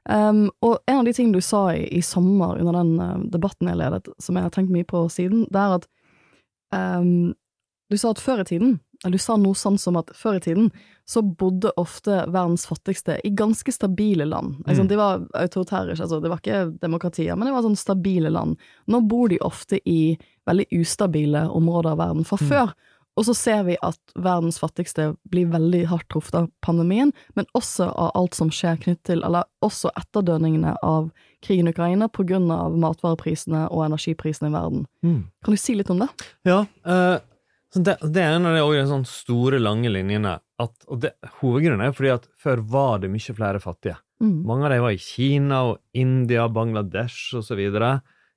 Um, 0.05 0.51
og 0.61 0.83
en 0.85 0.99
av 1.01 1.07
de 1.07 1.15
tingene 1.17 1.39
du 1.39 1.45
sa 1.45 1.71
i, 1.73 1.87
i 1.97 2.03
sommer 2.05 2.59
under 2.61 2.77
den 2.77 2.91
uh, 3.01 3.23
debatten 3.33 3.71
jeg 3.71 3.81
ledet, 3.81 4.11
som 4.21 4.37
jeg 4.37 4.45
har 4.45 4.53
tenkt 4.53 4.73
mye 4.75 4.85
på 4.85 5.07
siden, 5.09 5.47
det 5.49 5.61
er 5.63 5.79
at 5.79 5.87
um, 6.77 7.33
du 7.89 7.97
sa 7.97 8.13
at 8.13 8.21
før 8.21 8.43
i 8.43 8.49
tiden, 8.51 8.75
du 9.13 9.19
sa 9.19 9.37
noe 9.37 9.55
sånn 9.55 9.79
som 9.79 9.97
at 9.97 10.07
før 10.17 10.37
i 10.37 10.41
tiden, 10.41 10.71
så 11.07 11.21
bodde 11.21 11.71
ofte 11.77 12.23
verdens 12.33 12.65
fattigste 12.67 13.19
i 13.25 13.31
ganske 13.31 13.73
stabile 13.73 14.25
land. 14.25 14.63
Altså, 14.65 14.83
Mm. 14.85 14.89
De 14.89 14.97
var 14.97 15.19
autoritære, 15.35 16.01
altså, 16.01 16.21
det 16.23 16.31
var 16.31 16.39
ikke 16.39 16.79
demokratier, 16.81 17.37
men 17.37 17.47
det 17.47 17.53
var 17.53 17.63
sånn 17.63 17.77
stabile 17.77 18.31
land. 18.31 18.57
Nå 18.89 19.01
bor 19.07 19.29
de 19.29 19.39
ofte 19.41 19.81
i 19.85 20.17
veldig 20.47 20.67
ustabile 20.73 21.49
områder 21.51 21.91
av 21.93 21.99
verden 21.99 22.25
fra 22.25 22.39
Mm. 22.41 22.49
før. 22.49 22.73
Og 23.17 23.25
så 23.25 23.35
ser 23.37 23.63
vi 23.63 23.77
at 23.81 23.99
verdens 24.17 24.59
fattigste 24.59 25.17
blir 25.31 25.47
veldig 25.47 25.87
hardt 25.87 26.09
truffet 26.09 26.35
av 26.35 26.51
pandemien, 26.63 27.13
men 27.37 27.47
også 27.55 27.87
av 27.95 28.11
alt 28.15 28.35
som 28.35 28.51
skjer 28.51 28.77
knyttet 28.83 29.05
til, 29.05 29.23
eller 29.23 29.45
også 29.63 29.91
etterdønningene 29.95 30.77
av 30.83 31.13
krigen 31.41 31.69
i 31.69 31.71
Ukraina 31.71 32.09
av 32.09 32.73
matvareprisene 32.77 33.71
og 33.71 33.85
energiprisene 33.87 34.49
i 34.49 34.55
verden. 34.57 34.87
Mm. 35.05 35.25
Kan 35.45 35.55
du 35.55 35.57
si 35.57 35.75
litt 35.75 35.91
om 35.91 36.01
det? 36.01 36.09
Ja, 36.45 36.67
eh, 36.85 37.21
det, 37.75 37.97
det 38.15 38.23
er 38.23 38.37
en 38.37 38.47
av 38.47 38.57
de 38.57 38.83
sånn 38.87 39.07
store, 39.09 39.59
lange 39.63 39.91
linjene. 39.91 40.37
At, 40.63 40.75
og 40.87 41.01
det, 41.03 41.15
hovedgrunnen 41.41 41.83
er 41.89 41.95
fordi 41.97 42.13
at 42.15 42.27
før 42.39 42.63
var 42.71 43.03
det 43.03 43.11
mye 43.11 43.35
flere 43.35 43.61
fattige. 43.63 43.97
Mm. 44.23 44.37
Mange 44.47 44.69
av 44.69 44.75
dem 44.75 44.85
var 44.85 44.95
i 44.95 45.03
Kina 45.03 45.61
og 45.73 45.81
India, 45.99 46.47
Bangladesh 46.49 47.35
osv. 47.41 47.61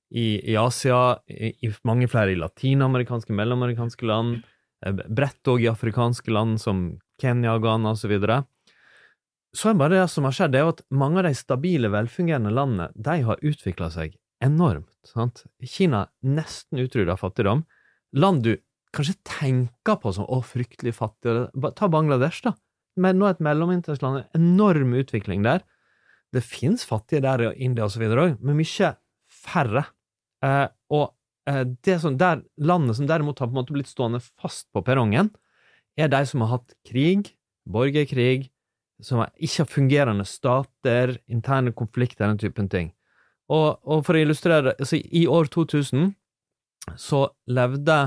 I, 0.07 0.27
I 0.51 0.55
Asia, 0.57 1.19
i, 1.29 1.51
i 1.67 1.71
mange 1.87 2.07
flere 2.09 2.33
i 2.33 2.39
latinamerikanske, 2.39 3.35
mellomamerikanske 3.35 4.07
land. 4.09 4.39
eh, 4.85 4.93
Bredt 4.93 5.51
òg 5.51 5.65
i 5.65 5.71
afrikanske 5.71 6.33
land 6.33 6.61
som 6.63 6.87
Kenya, 7.21 7.57
Ghana 7.61 7.93
osv. 7.93 8.07
Så, 8.07 8.11
videre. 8.13 8.43
så 9.53 9.69
er 9.69 9.81
bare 9.81 9.99
det 9.99 10.07
som 10.13 10.25
har 10.25 10.37
skjedd, 10.37 10.55
det 10.55 10.63
er 10.63 10.71
at 10.71 10.85
mange 10.89 11.21
av 11.21 11.27
de 11.29 11.35
stabile, 11.37 11.91
velfungerende 11.93 12.53
landene 12.53 12.89
de 12.95 13.19
har 13.27 13.43
utvikla 13.45 13.91
seg 13.93 14.17
enormt. 14.43 14.89
Sant? 15.05 15.45
Kina 15.65 16.07
nesten 16.25 16.81
utrydda 16.81 17.17
fattigdom. 17.19 17.65
Land 18.17 18.45
du 18.45 18.55
kanskje 18.95 19.17
tenker 19.27 19.97
på 20.01 20.13
som 20.15 20.27
å, 20.29 20.39
fryktelig 20.45 20.95
fattig. 20.97 21.35
Ta 21.77 21.89
Bangladesh, 21.91 22.43
da. 22.45 22.55
Men 22.97 23.19
nå 23.19 23.29
et 23.29 23.43
mellominntektsland. 23.43 24.25
Enorm 24.37 24.95
utvikling 24.97 25.43
der. 25.45 25.63
Det 26.33 26.43
fins 26.43 26.83
fattige 26.87 27.23
der 27.23 27.45
i 27.49 27.51
India 27.67 27.85
og 27.85 27.93
så 27.93 28.01
videre 28.01 28.25
òg, 28.27 28.41
men 28.43 28.57
mye 28.59 28.91
færre. 29.31 29.85
Eh, 30.43 30.65
og 30.93 31.05
eh, 31.49 31.63
det 31.85 31.99
som 32.03 32.17
der, 32.19 32.43
landet 32.57 32.99
som 32.99 33.07
derimot 33.09 33.39
har 33.39 33.49
på 33.49 33.55
en 33.55 33.61
måte 33.61 33.75
blitt 33.75 33.91
stående 33.91 34.21
fast 34.23 34.67
på 34.75 34.83
perrongen, 34.85 35.31
er 35.97 36.11
de 36.11 36.21
som 36.29 36.43
har 36.43 36.57
hatt 36.57 36.75
krig, 36.85 37.31
borgerkrig, 37.67 38.49
som 39.03 39.21
har 39.21 39.31
ikke 39.37 39.63
har 39.63 39.71
fungerende 39.71 40.25
stater, 40.27 41.17
interne 41.29 41.73
konflikter, 41.75 42.27
den 42.27 42.41
typen 42.41 42.69
ting. 42.69 42.91
Og, 43.47 43.77
og 43.87 44.03
for 44.03 44.17
å 44.17 44.21
illustrere 44.21 44.73
altså 44.75 44.97
I 44.99 45.23
år 45.31 45.47
2000 45.53 46.09
så 46.99 47.21
levde 47.47 47.97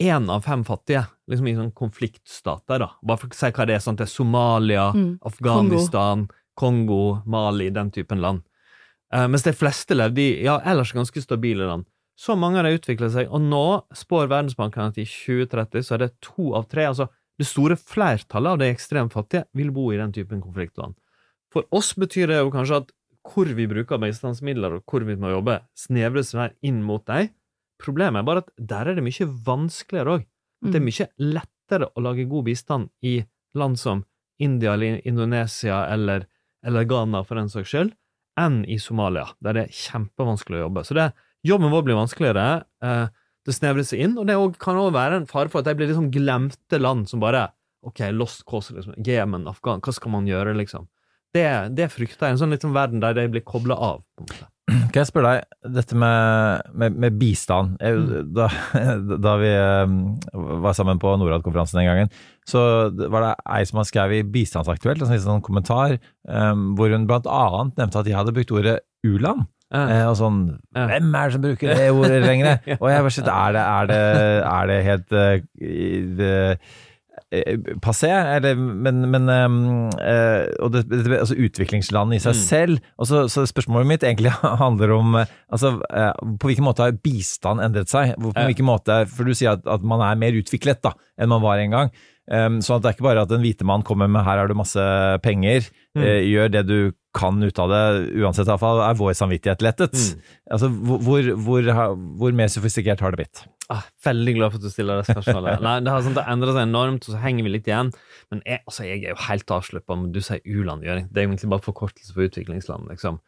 én 0.00 0.28
av 0.32 0.42
fem 0.46 0.62
fattige 0.64 1.04
liksom 1.30 1.48
i 1.50 1.54
sånn 1.54 1.72
konfliktstater, 1.76 2.80
da. 2.82 2.90
Bare 3.06 3.20
for 3.20 3.30
å 3.30 3.36
si 3.36 3.50
hva 3.54 3.66
det 3.68 3.76
er. 3.76 3.82
sånn, 3.84 4.00
er 4.00 4.08
Somalia, 4.10 4.92
Mm. 4.94 5.18
Afghanistan, 5.22 6.28
Kongo. 6.56 7.22
Mali, 7.26 7.70
den 7.70 7.90
typen 7.90 8.20
land. 8.20 8.42
Uh, 9.14 9.26
mens 9.28 9.42
de 9.42 9.52
fleste 9.52 9.94
levde 9.94 10.20
i 10.22 10.44
ja, 10.44 10.60
ellers 10.64 10.92
ganske 10.92 11.20
stabile 11.22 11.66
land. 11.66 11.84
Så 12.18 12.36
mange 12.36 12.58
av 12.60 12.64
de 12.64 12.76
utvikler 12.76 13.10
seg, 13.10 13.30
og 13.32 13.40
nå 13.40 13.82
spår 13.96 14.28
Verdensbanken 14.28 14.90
at 14.90 14.98
i 15.00 15.06
2030 15.08 15.82
så 15.86 15.94
er 15.94 15.98
det 16.04 16.10
to 16.20 16.52
av 16.54 16.68
tre, 16.68 16.84
altså 16.86 17.08
det 17.40 17.46
store 17.48 17.76
flertallet 17.76 18.52
av 18.52 18.58
de 18.60 18.68
ekstremt 18.68 19.14
fattige, 19.16 19.46
vil 19.56 19.70
bo 19.72 19.86
i 19.92 19.96
den 19.96 20.12
typen 20.12 20.42
konfliktland. 20.42 20.94
For 21.50 21.64
oss 21.72 21.94
betyr 21.96 22.28
det 22.28 22.42
jo 22.42 22.50
kanskje 22.52 22.82
at 22.82 22.92
hvor 23.30 23.48
vi 23.56 23.66
bruker 23.66 23.98
bistandsmidler, 24.00 24.78
og 24.78 24.84
hvor 24.84 25.04
vi 25.08 25.16
må 25.16 25.32
jobbe, 25.32 25.60
snevres 25.76 26.34
inn 26.62 26.82
mot 26.84 27.04
dem. 27.08 27.30
Problemet 27.80 28.20
er 28.20 28.26
bare 28.28 28.42
at 28.44 28.50
der 28.58 28.88
er 28.90 28.94
det 28.98 29.04
mye 29.04 29.26
vanskeligere 29.46 30.18
òg. 30.18 30.26
Det 30.62 30.74
er 30.76 30.80
Mm. 30.80 30.90
mye 30.90 31.08
lettere 31.34 31.88
å 31.96 32.02
lage 32.02 32.28
god 32.28 32.44
bistand 32.44 32.90
i 33.02 33.24
land 33.54 33.78
som 33.78 34.04
India 34.38 34.74
eller 34.74 35.00
Indonesia 35.06 35.86
eller, 35.92 36.26
eller 36.64 36.84
Ghana, 36.84 37.22
for 37.24 37.36
den 37.36 37.48
saks 37.48 37.68
skyld, 37.72 37.92
enn 38.38 38.64
i 38.68 38.76
Somalia, 38.78 39.26
der 39.42 39.52
det 39.54 39.62
er 39.68 39.72
kjempevanskelig 39.72 40.60
å 40.60 40.64
jobbe. 40.68 40.84
Så 40.84 40.94
det, 40.94 41.12
jobben 41.44 41.70
vår 41.72 41.82
blir 41.84 41.96
vanskeligere, 41.98 42.64
eh, 42.82 43.08
det 43.46 43.54
snevrer 43.54 43.84
seg 43.84 44.00
inn, 44.00 44.18
og 44.18 44.26
det 44.26 44.36
også- 44.36 44.58
kan 44.58 44.76
òg 44.76 44.92
være 44.92 45.16
en 45.16 45.26
fare 45.26 45.48
for 45.50 45.58
at 45.60 45.64
de 45.64 45.74
blir 45.74 45.88
liksom 45.88 46.10
glemte 46.12 46.78
land 46.80 47.08
som 47.08 47.20
bare 47.20 47.52
OK, 47.82 48.00
lost 48.12 48.44
cause, 48.44 48.70
liksom. 48.74 48.94
Jemen, 49.02 49.46
Afghan, 49.48 49.80
hva 49.80 49.92
skal 49.94 50.10
man 50.12 50.26
gjøre, 50.26 50.54
liksom? 50.54 50.86
Det, 51.32 51.74
det 51.74 51.88
frykter 51.90 52.26
jeg, 52.28 52.30
en 52.32 52.36
sånn 52.38 52.50
liksom 52.52 52.72
verden 52.74 53.00
der 53.00 53.14
de 53.14 53.26
blir 53.28 53.40
kobla 53.40 53.74
av. 53.74 54.02
på 54.18 54.20
en 54.20 54.26
måte. 54.26 54.46
Kan 54.70 55.00
jeg 55.00 55.08
spørre 55.08 55.30
deg, 55.34 55.58
dette 55.76 55.96
med, 55.98 56.66
med, 56.78 56.96
med 57.02 57.16
bistand 57.20 57.76
jeg, 57.82 57.96
Mm. 58.00 58.32
da, 58.36 58.48
da 59.26 59.36
vi 59.40 59.50
eh, 59.50 59.94
var 60.64 60.76
sammen 60.78 61.00
på 61.02 61.12
Norad-konferansen 61.20 61.80
den 61.80 61.88
gangen, 61.90 62.12
så 62.48 62.62
var 63.10 63.24
det 63.26 63.32
ei 63.56 63.62
som 63.68 63.80
har 63.82 63.88
skrevet 63.88 64.22
i 64.22 64.28
Bistandsaktuelt, 64.34 65.02
en 65.06 65.22
sånn, 65.22 65.42
kommentar, 65.46 65.96
eh, 66.00 66.52
hvor 66.78 66.92
hun 66.94 67.06
blant 67.10 67.26
annet 67.30 67.76
nevnte 67.80 68.02
at 68.02 68.06
de 68.08 68.14
hadde 68.16 68.34
brukt 68.36 68.52
ordet 68.54 68.78
u-land. 69.06 69.46
Ja. 69.70 69.84
Eh, 69.86 70.04
og 70.10 70.16
sånn. 70.18 70.38
Hvem 70.74 71.12
er 71.14 71.28
det 71.28 71.34
som 71.36 71.42
bruker 71.44 71.74
det 71.78 71.90
ordet 72.00 72.22
lenger? 72.24 72.56
Og 72.80 72.88
jeg 72.90 73.04
bare 73.06 73.34
er 73.36 73.52
det, 73.54 73.64
er 73.64 73.90
det, 73.90 74.00
er 74.50 74.70
det 74.70 74.78
helt 74.88 75.12
eh, 75.14 75.44
det, 76.18 76.32
passé? 77.82 78.10
Eller, 78.10 78.56
men, 78.58 79.04
men 79.10 79.28
eh, 79.30 80.48
Og 80.62 80.72
det, 80.74 80.84
det, 80.90 81.04
altså 81.20 81.36
utviklingsland 81.38 82.14
i 82.16 82.18
seg 82.18 82.34
Mm. 82.34 82.40
selv. 82.42 82.78
Og 82.98 83.06
så, 83.06 83.24
så 83.30 83.44
spørsmålet 83.46 83.86
mitt 83.86 84.02
egentlig 84.06 84.32
handler 84.64 84.94
om 84.96 85.14
eh, 85.20 85.26
altså, 85.52 85.76
eh, 85.94 86.12
på 86.40 86.50
hvilken 86.50 86.66
måte 86.66 86.82
har 86.88 86.96
bistand 86.98 87.62
endret 87.62 87.88
seg? 87.92 88.16
På 88.18 88.32
hvilken 88.34 88.66
måte, 88.66 89.02
For 89.10 89.24
du 89.24 89.34
sier 89.34 89.54
at, 89.58 89.66
at 89.66 89.82
man 89.86 90.02
er 90.02 90.18
mer 90.18 90.34
utviklet 90.40 90.82
da, 90.82 90.94
enn 91.20 91.30
man 91.30 91.42
var 91.44 91.62
en 91.62 91.70
gang. 91.76 91.92
Um, 92.30 92.60
sånn 92.62 92.78
at 92.78 92.84
det 92.84 92.90
er 92.92 92.94
ikke 92.94 93.08
bare 93.08 93.22
at 93.26 93.32
en 93.34 93.42
hvite 93.42 93.66
mann 93.66 93.82
kommer 93.82 94.06
med 94.06 94.22
'her 94.22 94.38
har 94.38 94.48
du 94.48 94.54
masse 94.54 94.78
penger', 95.22 95.70
Mm. 95.98 96.02
uh, 96.06 96.22
gjør 96.22 96.50
det 96.54 96.66
du 96.68 96.92
kan 97.12 97.42
ut 97.42 97.58
av 97.58 97.68
det, 97.68 98.14
uansett 98.22 98.46
i 98.46 98.50
hvert 98.52 98.62
fall, 98.62 98.80
er 98.86 98.94
vår 98.94 99.16
samvittighet 99.18 99.62
lettet. 99.66 99.90
Mm. 99.98 100.20
Altså, 100.54 100.68
hvor, 100.70 101.22
hvor, 101.34 101.70
hvor, 102.20 102.32
mer 102.32 102.46
sofistikert 102.46 103.00
har 103.00 103.10
det 103.10 103.18
blitt? 103.24 103.42
Ah, 103.68 103.82
veldig 104.04 104.34
glad 104.36 104.52
for 104.52 104.58
at 104.60 104.62
du 104.62 104.70
stiller 104.70 105.02
det 105.02 105.10
spørsmålet. 105.10 105.60
Nei, 105.66 105.80
det 105.82 105.90
har 105.90 106.04
sånn, 106.06 106.14
det 106.14 106.54
seg 106.54 106.62
enormt, 106.62 107.08
og 107.08 107.16
så 107.16 107.18
henger 107.18 107.42
vi 107.42 107.54
litt 107.56 107.66
igjen. 107.66 107.90
Men 108.30 108.42
jeg, 108.46 108.62
altså, 108.66 108.86
jeg 108.86 109.02
er 109.02 109.16
jo 109.16 109.18
helt 109.26 109.50
avsluppa 109.50 109.96
om 109.96 110.12
du 110.14 110.20
sier 110.22 110.38
u-landgjøring. 110.46 111.10
Det 111.10 111.18
er 111.18 111.26
egentlig 111.26 111.50
bare 111.50 111.66
forkortelse 111.66 112.14
for 112.14 112.28
utviklingsland, 112.28 112.86
liksom. 112.94 113.18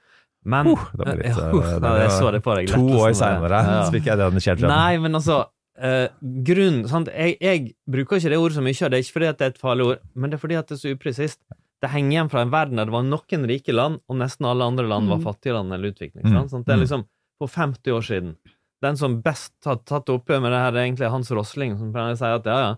Men 0.45 0.67
Uh, 0.67 0.87
det 0.99 1.07
var 1.07 1.19
litt, 1.19 1.37
uh, 1.39 1.51
uh, 1.51 1.67
det 1.67 1.83
det, 1.83 1.91
jeg 1.99 2.11
var 2.11 2.17
så 2.19 2.31
det 2.35 2.43
på 2.43 2.55
deg. 2.59 2.71
To 2.71 3.03
år 3.03 3.19
seinere 3.19 3.63
Ja. 3.67 3.83
så 3.83 3.95
fikk 3.95 4.07
jeg 4.11 4.19
den 4.23 4.43
skjelt. 4.43 4.67
Nei, 4.67 4.99
men 5.03 5.19
altså 5.19 5.43
eh, 5.79 6.09
grunn 6.45 6.83
sant? 6.89 7.09
Jeg, 7.13 7.37
jeg 7.41 7.75
bruker 7.91 8.19
ikke 8.19 8.31
det 8.33 8.39
ordet 8.39 8.57
så 8.59 8.63
mye, 8.65 8.77
og 8.85 8.91
det 8.93 8.99
er 8.99 9.05
ikke 9.07 9.17
fordi 9.19 9.31
at 9.33 9.39
det 9.39 9.47
er 9.47 9.55
et 9.55 9.61
farlig 9.63 9.87
ord, 9.87 10.01
men 10.15 10.31
det 10.31 10.39
er 10.39 10.43
fordi 10.45 10.59
at 10.61 10.69
det 10.69 10.77
er 10.77 10.83
så 10.83 10.95
upresist. 10.97 11.41
Det 11.83 11.91
henger 11.91 12.13
igjen 12.15 12.31
fra 12.31 12.43
en 12.45 12.53
verden 12.53 12.79
der 12.79 12.87
det 12.87 12.95
var 12.95 13.03
noen 13.09 13.47
rike 13.51 13.75
land, 13.75 14.01
og 14.09 14.17
nesten 14.21 14.47
alle 14.47 14.65
andre 14.65 14.87
land 14.87 15.09
var 15.11 15.19
Mm. 15.19 15.25
fattige 15.27 15.55
land 15.57 15.73
eller 15.75 15.91
utviklingsland. 15.91 16.47
Mm. 16.47 16.51
Sant? 16.53 16.67
Det 16.67 16.75
er 16.75 16.83
liksom 16.85 17.05
for 17.43 17.49
50 17.49 17.91
år 17.97 18.03
siden. 18.07 18.37
Den 18.83 18.97
som 18.97 19.21
best 19.23 19.55
har 19.65 19.77
tatt 19.87 20.07
oppgjør 20.11 20.41
med 20.43 20.53
det 20.53 20.59
her, 20.63 20.73
er 20.75 20.85
egentlig 20.87 21.11
Hans 21.11 21.31
Rosling, 21.31 21.77
som 21.79 21.93
pleier 21.93 22.15
å 22.15 22.19
si 22.19 22.25
at 22.27 22.45
ja, 22.47 22.59
ja, 22.59 22.73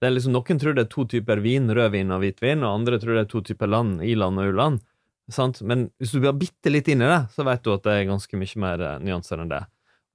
det 0.00 0.06
er 0.06 0.12
liksom, 0.14 0.32
noen 0.32 0.58
tror 0.58 0.74
det 0.74 0.84
er 0.86 0.90
to 0.90 1.04
typer 1.10 1.40
vin, 1.42 1.66
rødvin 1.74 2.10
og 2.14 2.20
hvitvin, 2.22 2.62
og 2.62 2.80
andre 2.80 2.98
tror 3.02 3.14
det 3.18 3.24
er 3.26 3.30
to 3.32 3.40
typer 3.42 3.66
land, 3.66 4.02
i-land 4.02 4.38
og 4.38 4.52
u-land. 4.52 4.80
Men 5.62 5.90
hvis 5.98 6.12
du 6.14 6.20
blir 6.22 6.32
bitte 6.38 6.70
litt 6.70 6.88
inn 6.88 7.02
i 7.02 7.08
det, 7.10 7.28
så 7.34 7.44
vet 7.44 7.62
du 7.62 7.72
at 7.74 7.82
det 7.84 7.92
er 7.92 8.06
ganske 8.08 8.38
mye 8.38 8.60
mer 8.62 8.80
eh, 8.80 8.98
nyanser 9.02 9.42
enn 9.42 9.50
det. 9.50 9.64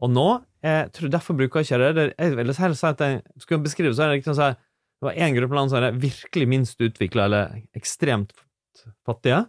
Og 0.04 0.12
nå, 0.12 0.28
jeg 0.64 0.92
tror 0.96 1.12
derfor 1.12 1.38
bruker 1.40 1.62
jeg 1.62 1.70
ikke 1.70 1.80
det. 1.82 1.92
det 1.96 2.06
jeg 2.12 2.36
vil 2.36 2.54
heller 2.60 2.78
si 2.78 2.88
at 2.90 3.04
jeg 3.04 3.22
skulle 3.40 3.64
beskrive 3.64 3.96
så 3.96 4.06
er 4.06 4.12
det 4.12 4.20
riktig 4.20 4.34
å 4.34 4.40
si 4.40 4.52
det 5.04 5.10
var 5.10 5.20
én 5.20 5.36
gruppe 5.36 5.58
land 5.58 5.72
som 5.72 5.84
er 5.84 5.98
virkelig 6.00 6.48
minst 6.48 6.80
utvikla, 6.80 7.26
eller 7.28 7.58
ekstremt 7.76 8.32
fattige. 9.04 9.42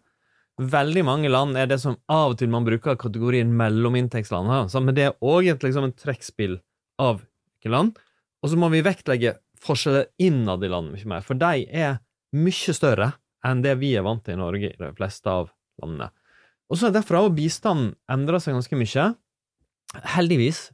Veldig 0.59 1.05
mange 1.07 1.31
land 1.31 1.55
er 1.59 1.69
det 1.71 1.79
som 1.83 1.95
av 2.11 2.33
og 2.33 2.41
til 2.41 2.51
man 2.51 2.67
bruker 2.67 2.99
kategorien 2.99 3.53
mellominntektsland. 3.55 4.51
her, 4.51 4.81
Men 4.81 4.95
det 4.95 5.05
er 5.05 5.15
òg 5.23 5.47
liksom, 5.63 5.85
et 5.85 5.97
trekkspill 5.97 6.59
av 6.99 7.23
land. 7.65 7.95
Og 8.43 8.51
så 8.51 8.59
må 8.59 8.69
vi 8.69 8.83
vektlegge 8.83 9.39
forskjeller 9.63 10.11
innad 10.19 10.65
i 10.65 10.69
landet 10.69 10.99
mye 10.99 11.09
mer, 11.15 11.23
for 11.23 11.35
de 11.35 11.65
er 11.71 12.01
mye 12.35 12.75
større 12.75 13.13
enn 13.47 13.63
det 13.63 13.79
vi 13.79 13.95
er 13.95 14.03
vant 14.03 14.25
til 14.25 14.35
i 14.35 14.41
Norge 14.41 14.73
i 14.73 14.77
de 14.77 14.91
fleste 14.97 15.31
av 15.31 15.53
landene. 15.81 16.11
Og 16.67 16.81
så 16.81 16.89
er 16.89 16.97
derfor 16.97 17.21
har 17.21 17.31
bistanden 17.37 17.95
endra 18.11 18.41
seg 18.41 18.57
ganske 18.57 18.77
mye. 18.77 19.15
Heldigvis. 20.15 20.71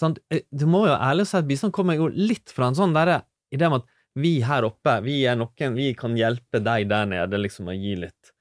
Sant? 0.00 0.18
Eh, 0.30 0.42
Du 0.52 0.66
må 0.66 0.86
jo 0.88 0.96
ærlig 0.96 1.26
si 1.28 1.36
at 1.36 1.48
bistand 1.48 1.72
kommer 1.76 1.96
jo 1.96 2.08
litt 2.08 2.50
fra 2.54 2.68
en 2.70 2.74
sånn 2.78 2.94
derre 2.96 3.22
idé 3.54 3.66
om 3.66 3.78
at 3.80 3.86
vi 4.18 4.40
her 4.42 4.64
oppe, 4.66 4.96
vi 5.04 5.22
er 5.28 5.36
noen, 5.38 5.74
vi 5.76 5.92
kan 5.94 6.16
hjelpe 6.18 6.58
deg 6.62 6.88
der 6.90 7.06
nede, 7.06 7.38
liksom, 7.38 7.68
å 7.70 7.74
gi 7.76 7.94
litt. 7.96 8.32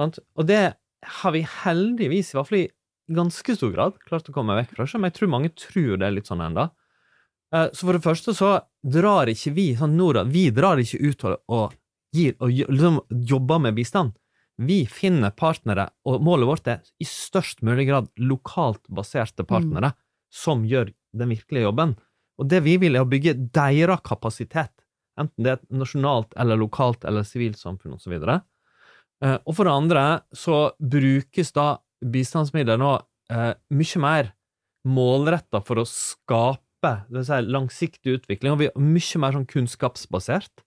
Sant? 0.00 0.18
Og 0.36 0.46
det 0.48 0.74
har 1.20 1.32
vi 1.34 1.44
heldigvis, 1.46 2.32
i 2.32 2.36
hvert 2.38 2.48
fall 2.48 2.58
i 2.62 2.70
ganske 3.12 3.54
stor 3.56 3.72
grad, 3.74 3.98
klart 4.08 4.28
å 4.30 4.34
komme 4.34 4.56
vekk 4.58 4.74
fra, 4.76 4.86
om 4.98 5.06
jeg 5.06 5.14
tror 5.18 5.30
mange 5.30 5.52
tror 5.54 5.96
det 6.00 6.06
er 6.08 6.16
litt 6.16 6.30
sånn 6.30 6.42
enda. 6.42 6.70
Eh, 7.54 7.68
Så 7.72 7.86
for 7.86 7.92
det 7.92 8.02
første 8.02 8.34
så 8.34 8.50
drar 8.82 9.30
ikke 9.30 9.54
vi, 9.54 9.74
sånn 9.76 9.96
Nora, 9.96 10.24
vi 10.24 10.50
drar 10.50 10.78
ikke 10.82 11.00
ut 11.02 11.24
og, 11.24 11.38
og 11.48 11.74
gir, 12.14 12.34
og 12.40 12.50
liksom 12.50 13.00
jobber 13.10 13.60
med 13.60 13.74
bistand. 13.78 14.12
Vi 14.60 14.84
finner 14.86 15.30
partnere, 15.30 15.88
og 16.04 16.22
målet 16.22 16.48
vårt 16.48 16.68
er 16.68 16.82
i 17.00 17.06
størst 17.08 17.62
mulig 17.64 17.86
grad 17.88 18.10
lokalt 18.20 18.82
baserte 18.88 19.44
partnere 19.48 19.94
som 20.32 20.64
gjør 20.64 20.92
den 21.16 21.32
virkelige 21.32 21.64
jobben. 21.64 21.96
Og 22.40 22.48
det 22.48 22.62
vi 22.64 22.76
vil, 22.80 22.96
er 22.96 23.04
å 23.04 23.08
bygge 23.08 23.34
deres 23.52 24.02
kapasitet, 24.04 24.72
enten 25.20 25.44
det 25.44 25.54
er 25.56 25.62
nasjonalt 25.70 26.32
eller 26.40 26.56
lokalt 26.60 27.04
eller 27.04 27.24
sivilsamfunn 27.26 27.96
osv. 27.96 28.12
Eh, 28.16 29.38
Og 29.44 29.54
for 29.54 29.64
det 29.64 29.72
andre 29.72 30.04
så 30.34 30.72
brukes 30.80 31.52
da 31.52 31.78
bistandsmidler 32.02 32.80
nå 32.80 32.94
eh, 33.30 33.54
mye 33.70 34.02
mer 34.02 34.32
målretta 34.88 35.60
for 35.62 35.78
å 35.78 35.86
skape 35.86 36.94
si, 37.22 37.38
langsiktig 37.46 38.18
utvikling, 38.18 38.52
og 38.52 38.58
vi 38.58 38.70
er 38.70 38.80
mye 38.80 39.22
mer 39.22 39.36
sånn 39.36 39.46
kunnskapsbasert. 39.46 40.64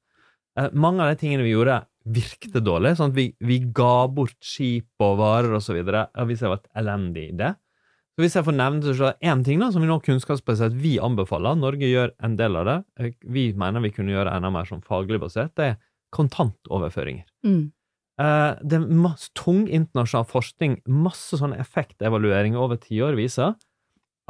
Eh, 0.57 0.69
mange 0.71 1.03
av 1.03 1.11
de 1.11 1.19
tingene 1.19 1.43
vi 1.43 1.51
gjorde, 1.55 1.83
virkte 2.05 2.61
dårlig. 2.63 2.95
Sånn 2.99 3.13
at 3.13 3.17
vi, 3.17 3.29
vi 3.41 3.59
ga 3.75 4.07
bort 4.11 4.37
skip 4.45 5.03
og 5.03 5.19
varer 5.21 5.57
osv. 5.57 5.79
Hvis 5.81 6.43
det 6.43 6.51
var 6.51 6.61
et 6.61 6.81
elendig 6.81 7.29
idé. 7.33 7.53
Så 8.15 8.23
Hvis 8.23 8.35
jeg 8.37 8.47
får 8.47 8.55
nevne 8.55 8.93
så 8.95 9.11
én 9.19 9.41
ting 9.43 9.59
da, 9.59 9.71
som 9.73 9.83
vi 9.83 9.89
nå 9.89 9.97
kunnskapsbasert 10.03 10.75
vi 10.79 10.95
anbefaler, 11.03 11.57
Norge 11.59 11.89
gjør 11.89 12.13
en 12.23 12.37
del 12.39 12.55
av 12.55 12.69
det, 12.69 12.77
eh, 12.99 13.15
vi 13.27 13.49
mener 13.59 13.83
vi 13.83 13.91
kunne 13.91 14.13
gjøre 14.13 14.31
enda 14.31 14.53
mer 14.55 14.69
sånn 14.69 14.85
faglig 14.87 15.19
basert, 15.19 15.51
det 15.59 15.65
er 15.73 15.75
kontantoverføringer. 16.15 17.25
Mm. 17.43 17.73
Eh, 18.23 18.51
det 18.63 18.79
er 18.79 18.87
masse, 18.87 19.33
tung 19.35 19.67
internasjonal 19.67 20.29
forskning, 20.29 20.79
masse 20.87 21.35
sånne 21.35 21.59
effektevalueringer 21.59 22.61
over 22.61 22.79
tiår 22.79 23.19
viser 23.19 23.59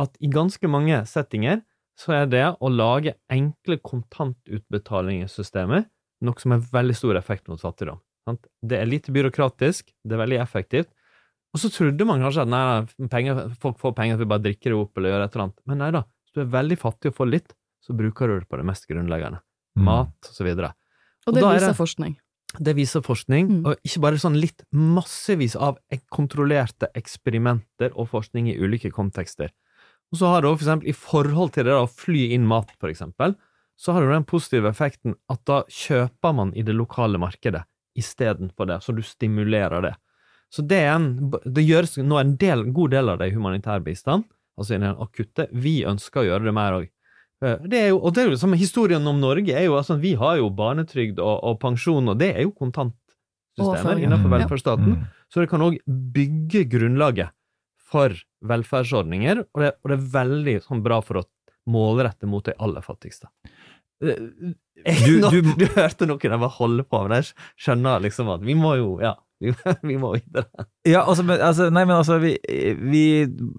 at 0.01 0.17
i 0.17 0.33
ganske 0.33 0.67
mange 0.67 1.05
settinger 1.05 1.61
så 1.95 2.11
er 2.17 2.25
det 2.27 2.57
å 2.59 2.67
lage 2.73 3.13
enkle 3.31 3.77
kontantutbetalingssystemer 3.85 5.85
noe 6.21 6.39
som 6.39 6.51
har 6.55 6.59
veldig 6.59 6.95
stor 6.95 7.17
effekt 7.19 7.47
mot 7.47 7.59
fattigdom. 7.61 7.99
Sant? 8.25 8.47
Det 8.65 8.79
er 8.79 8.85
lite 8.89 9.11
byråkratisk, 9.13 9.91
det 10.03 10.13
er 10.15 10.21
veldig 10.23 10.39
effektivt. 10.41 10.89
Og 11.53 11.59
så 11.61 11.69
trodde 11.71 12.05
man 12.05 12.19
kanskje 12.19 12.41
at 12.43 12.49
nei, 12.51 12.63
nei, 12.99 13.07
penger, 13.07 13.55
folk 13.61 13.77
får 13.79 13.93
penger 13.95 14.17
for 14.17 14.25
å 14.25 14.31
bare 14.33 14.43
drikke 14.43 14.71
det 14.71 14.75
opp 14.75 14.97
eller 14.97 15.13
gjøre 15.13 15.27
et 15.29 15.35
eller 15.35 15.43
annet. 15.45 15.61
Men 15.65 15.77
nei 15.83 15.91
da, 15.95 16.01
hvis 16.03 16.33
du 16.35 16.41
er 16.43 16.51
veldig 16.55 16.77
fattig 16.81 17.11
og 17.11 17.15
får 17.15 17.29
litt, 17.31 17.53
så 17.85 17.95
bruker 17.95 18.27
du 18.27 18.39
det 18.39 18.49
på 18.49 18.57
det 18.59 18.65
mest 18.65 18.87
grunnleggende. 18.89 19.39
Mm. 19.77 19.83
Mat, 19.87 20.15
og 20.29 20.33
så 20.35 20.43
videre. 20.47 20.73
Og 21.27 21.33
det 21.35 21.43
er 21.43 21.53
viser 21.53 21.67
det- 21.71 21.77
forskning. 21.77 22.15
Det 22.55 22.75
viser 22.75 23.01
forskning, 23.03 23.47
Mm. 23.49 23.65
og 23.67 23.77
ikke 23.83 24.01
bare 24.01 24.15
sånn 24.15 24.39
litt 24.39 24.63
massevis 24.71 25.55
av 25.55 25.77
kontrollerte 26.11 26.87
eksperimenter 26.95 27.91
og 27.95 28.09
forskning 28.09 28.47
i 28.49 28.57
ulike 28.57 28.91
kontekster. 28.91 29.49
Og 30.11 30.19
så 30.19 30.27
har 30.31 30.41
du 30.41 30.47
for 30.55 30.63
eksempel, 30.63 30.87
i 30.87 30.93
forhold 30.93 31.53
til 31.53 31.63
det 31.65 31.71
da, 31.73 31.83
å 31.83 31.89
fly 31.89 32.31
inn 32.33 32.45
mat, 32.47 32.71
for 32.79 32.89
eksempel, 32.89 33.35
så 33.75 33.91
har 33.95 34.05
du 34.05 34.11
den 34.13 34.25
positive 34.27 34.69
effekten 34.71 35.15
at 35.31 35.41
da 35.47 35.63
kjøper 35.67 36.35
man 36.35 36.53
i 36.55 36.63
det 36.63 36.75
lokale 36.75 37.19
markedet 37.21 37.65
istedenfor 37.95 38.67
det, 38.69 38.81
så 38.83 38.95
du 38.95 39.01
stimulerer 39.03 39.81
det. 39.81 39.93
Så 40.51 40.63
det, 40.63 40.81
en, 40.87 41.07
det 41.43 41.63
gjøres 41.65 41.97
nå 42.03 42.19
en 42.19 42.35
del, 42.39 42.65
god 42.75 42.91
del 42.95 43.11
av 43.11 43.19
det 43.19 43.31
i 43.31 43.35
humanitær 43.35 43.83
bistand, 43.83 44.27
altså 44.59 44.75
i 44.75 44.81
den 44.83 44.99
akutte. 45.03 45.47
Vi 45.51 45.81
ønsker 45.87 46.21
å 46.21 46.27
gjøre 46.29 46.47
det 46.47 46.55
mer 46.55 46.77
òg. 46.79 46.91
Det 47.39 47.77
er 47.77 47.89
jo, 47.91 47.99
og 47.99 48.13
det 48.15 48.23
er 48.23 48.31
jo 48.31 48.55
historien 48.55 49.07
om 49.11 49.19
Norge 49.19 49.51
er 49.53 49.65
jo 49.67 49.75
altså, 49.75 49.97
Vi 49.99 50.13
har 50.15 50.37
jo 50.39 50.47
barnetrygd 50.55 51.19
og, 51.19 51.43
og 51.43 51.57
pensjon, 51.59 52.07
og 52.09 52.17
det 52.21 52.31
er 52.31 52.45
jo 52.45 52.53
kontantsystemer 52.55 53.99
innenfor 53.99 54.31
Ja. 54.31 54.37
velferdsstaten. 54.37 54.95
Mm. 54.95 55.09
Så 55.29 55.43
det 55.43 55.49
kan 55.51 55.65
òg 55.65 55.77
bygge 55.85 56.63
grunnlaget 56.71 57.35
for 57.85 58.15
velferdsordninger, 58.41 59.43
og 59.53 59.61
det, 59.61 59.73
og 59.83 59.91
det 59.91 59.97
er 59.97 60.07
veldig 60.15 60.55
sånn, 60.63 60.83
bra 60.85 61.01
for 61.03 61.21
å 61.21 61.25
målrette 61.69 62.27
mot 62.29 62.45
de 62.45 62.55
aller 62.61 62.81
fattigste. 62.85 63.27
Du- 64.03 65.29
du- 65.31 65.53
du 65.55 65.65
hørte 65.75 66.05
noen 66.09 66.19
der 66.19 66.37
bare 66.41 66.55
holde 66.57 66.83
på, 66.83 66.99
men 67.05 67.15
jeg 67.21 67.29
skjønner 67.63 68.03
liksom 68.03 68.29
at 68.33 68.43
vi 68.45 68.57
må 68.59 68.75
jo 68.79 68.89
Ja, 69.03 69.13
vi, 69.43 69.53
vi 69.83 69.95
må 69.99 70.13
videre. 70.17 70.67
Ja, 70.87 71.05
altså, 71.05 71.23
men, 71.27 71.39
altså, 71.41 71.69
nei, 71.73 71.85
men 71.87 71.97
altså, 71.97 72.19
vi, 72.23 72.35
vi, 72.79 73.05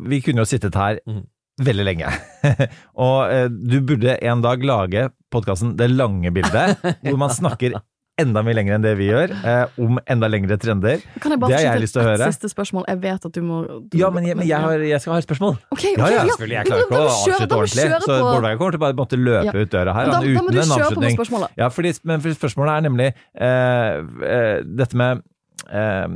vi 0.09 0.21
kunne 0.25 0.45
jo 0.45 0.49
sittet 0.49 0.77
her 0.79 1.01
mm. 1.09 1.23
veldig 1.67 1.87
lenge. 1.89 2.13
og 3.07 3.19
eh, 3.33 3.49
du 3.51 3.81
burde 3.85 4.17
en 4.23 4.45
dag 4.45 4.65
lage 4.65 5.09
podkasten 5.33 5.75
Det 5.77 5.91
lange 5.93 6.31
bildet, 6.33 6.79
hvor 7.03 7.19
man 7.21 7.33
snakker 7.35 7.77
enda 8.19 8.41
mye 8.43 8.55
lenger 8.57 8.77
enn 8.79 8.85
det 8.85 8.95
vi 8.97 9.11
gjør, 9.11 9.33
eh, 9.45 9.75
om 9.85 9.99
enda 10.09 10.29
lengre 10.33 10.57
trender. 10.61 11.03
Kan 11.21 11.35
jeg 11.35 11.41
bare 11.43 11.51
Det 11.53 11.59
har 11.61 11.75
jeg 11.77 11.83
lyst 11.83 11.93
til 11.97 12.01
å 12.01 12.05
et 12.07 12.11
høre. 12.21 12.29
siste 12.33 12.49
spørsmål? 12.49 12.87
Jeg 12.89 13.01
vet 13.03 13.27
at 13.29 13.33
du 13.33 13.43
må 13.45 13.59
du, 13.91 13.99
Ja, 13.99 14.09
men 14.11 14.25
jeg, 14.25 14.37
men 14.37 14.47
jeg, 14.49 14.59
har, 14.59 14.79
jeg 14.81 15.01
skal 15.05 15.13
ha 15.13 15.19
et 15.21 15.27
spørsmål. 15.29 15.59
Okay, 15.71 15.93
okay, 15.93 16.01
Ja, 16.01 16.09
ja, 16.09 16.17
ja. 16.17 16.33
selvfølgelig. 16.33 16.57
Jeg 16.57 16.67
klarer 16.67 16.87
ikke 16.87 16.97
å 16.97 17.11
avslutte 17.11 17.57
ordentlig. 17.61 17.87
Så 18.01 18.09
på- 18.09 18.33
Bårdveien 18.33 18.59
kommer 18.59 18.73
til 18.73 18.81
å 18.81 18.85
bare 18.87 18.97
måtte 19.03 19.19
løpe 19.21 19.45
Ja. 19.45 19.53
ut 19.53 19.71
døra 19.71 19.93
her 19.95 20.05
Da, 20.07 20.21
må 20.21 20.49
uten 20.49 20.57
en 20.57 20.75
avslutning. 20.81 21.49
Ja, 21.57 21.69
fordi, 21.69 21.99
men 22.05 22.21
for 22.21 22.29
spørsmålet 22.31 22.73
er 22.77 22.83
nemlig 22.89 23.09
eh, 23.37 24.03
eh, 24.25 24.63
dette 24.65 24.95
med 24.95 25.23
Uh, 25.67 26.07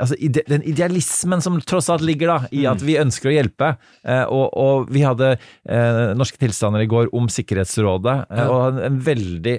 altså 0.00 0.14
ide, 0.18 0.40
den 0.48 0.62
idealismen 0.62 1.42
som 1.42 1.60
tross 1.60 1.90
alt 1.92 2.00
ligger 2.00 2.26
da 2.30 2.36
i 2.50 2.62
at 2.64 2.80
vi 2.80 2.94
ønsker 2.96 3.28
å 3.28 3.34
hjelpe. 3.34 3.76
Uh, 4.08 4.24
og, 4.32 4.46
og 4.56 4.88
vi 4.88 5.02
hadde 5.04 5.34
uh, 5.68 6.14
norske 6.16 6.38
tilstander 6.40 6.80
i 6.80 6.86
går 6.88 7.10
om 7.12 7.26
Sikkerhetsrådet, 7.28 8.14
Ja. 8.30 8.46
og 8.48 8.72
en, 8.72 8.78
en 8.86 8.98
veldig 9.04 9.58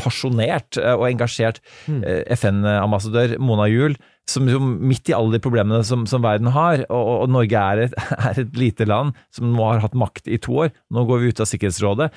pasjonert 0.00 0.78
eh, 0.80 0.94
og 0.94 1.06
engasjert 1.10 1.60
mm. 1.88 2.00
FN-ambassadør, 2.38 3.36
Mona 3.42 3.66
Juel, 3.70 3.96
som, 4.28 4.48
som 4.52 4.74
midt 4.84 5.08
i 5.08 5.14
alle 5.16 5.36
de 5.38 5.42
problemene 5.44 5.80
som, 5.88 6.02
som 6.10 6.24
verden 6.24 6.50
har, 6.54 6.82
og, 6.92 7.12
og- 7.24 7.30
Norge 7.32 7.62
er 7.62 7.84
et, 7.86 7.94
er 8.30 8.42
et 8.44 8.58
lite 8.60 8.88
land 8.88 9.14
som 9.34 9.52
nå 9.54 9.64
har 9.70 9.80
hatt 9.84 9.96
makt 9.98 10.28
i 10.28 10.40
to 10.44 10.58
år, 10.66 10.74
nå 10.92 11.06
går 11.08 11.22
vi 11.24 11.32
ut 11.32 11.40
av 11.44 11.48
Sikkerhetsrådet. 11.48 12.10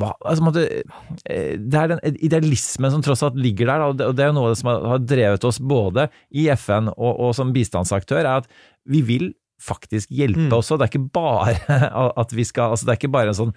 Hva, 0.00 0.14
altså, 0.24 0.46
måte, 0.46 0.62
eh, 1.28 1.58
det 1.60 1.76
er 1.82 1.90
den 1.92 2.16
idealismen 2.24 2.94
som 2.94 3.02
tross 3.04 3.20
alt 3.26 3.36
ligger 3.36 3.68
der, 3.68 3.84
og 3.90 3.98
det, 4.00 4.06
og 4.08 4.16
det 4.16 4.24
er 4.24 4.30
jo 4.32 4.38
noe 4.38 4.54
som 4.56 4.70
har, 4.72 4.86
har 4.94 5.02
drevet 5.04 5.44
oss 5.44 5.60
både 5.60 6.06
i 6.32 6.46
FN 6.56 6.88
og, 6.94 7.12
og 7.26 7.34
som 7.36 7.52
bistandsaktør, 7.52 8.22
er 8.24 8.38
at 8.40 8.48
vi 8.88 9.02
vil 9.04 9.30
faktisk 9.62 10.10
hjelpe 10.10 10.48
Mm. 10.48 10.54
også. 10.56 10.74
Det 10.80 10.88
er 10.88 10.90
ikke 10.90 11.12
bare 11.14 11.52
at 12.24 12.32
vi 12.34 12.42
skal 12.48 12.72
altså 12.72 12.88
Det 12.88 12.94
er 12.96 12.98
ikke 12.98 13.12
bare 13.14 13.30
en 13.30 13.36
sånn 13.38 13.52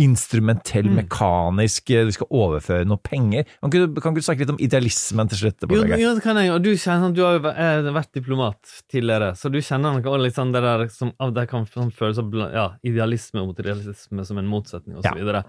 instrumentell, 0.00 0.86
Mm. 0.88 0.94
mekanisk, 1.06 1.84
Du 1.86 2.04
vi 2.06 2.12
skal 2.12 2.26
overføre 2.30 2.86
noe 2.86 2.96
penger. 2.96 3.44
Kan 3.60 3.70
ikke, 3.70 3.94
du- 3.94 4.00
du 4.14 4.20
snakke 4.20 4.38
litt 4.40 4.50
om 4.50 4.56
idealismen 4.58 5.28
til 5.28 5.38
slutt? 5.38 5.60
Jo, 5.70 5.84
jo, 5.84 6.14
det 6.14 6.22
kan 6.22 6.36
jeg, 6.36 6.50
og 6.50 6.62
du 6.62 6.70
kjenner, 6.74 7.12
du 7.14 7.22
har 7.22 7.38
jo 7.38 7.46
eh, 7.48 7.92
vært 7.92 8.12
diplomat 8.12 8.82
tidligere, 8.88 9.32
så 9.36 9.50
du 9.52 9.58
kjenner 9.58 10.00
også 10.02 10.22
litt 10.22 10.34
sånn 10.34 10.52
det 10.52 10.62
der 10.62 10.88
som 10.88 11.12
det 11.34 11.48
kan 11.48 11.66
sånn 11.66 11.92
føles 11.92 12.16
som 12.16 12.30
ja, 12.32 12.74
idealisme 12.84 13.44
mot 13.46 13.56
realisme 13.56 14.24
som 14.24 14.38
en 14.38 14.46
motsetning, 14.48 14.96
og 14.96 15.02
så 15.04 15.16
Ja. 15.18 15.42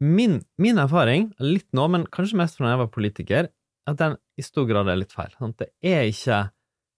Min, 0.00 0.42
min 0.58 0.76
erfaring, 0.76 1.32
litt 1.38 1.68
nå, 1.72 1.88
men 1.88 2.04
kanskje 2.06 2.34
mest 2.34 2.56
fra 2.56 2.66
da 2.66 2.72
jeg 2.72 2.78
var 2.78 2.88
politiker, 2.88 3.48
at 3.86 3.96
den 3.96 4.16
i 4.38 4.42
stor 4.42 4.66
grad 4.66 4.88
er 4.88 4.96
litt 4.96 5.12
feil. 5.12 5.28
Sant? 5.38 5.56
Det 5.58 5.68
er 5.84 6.04
ikke 6.10 6.50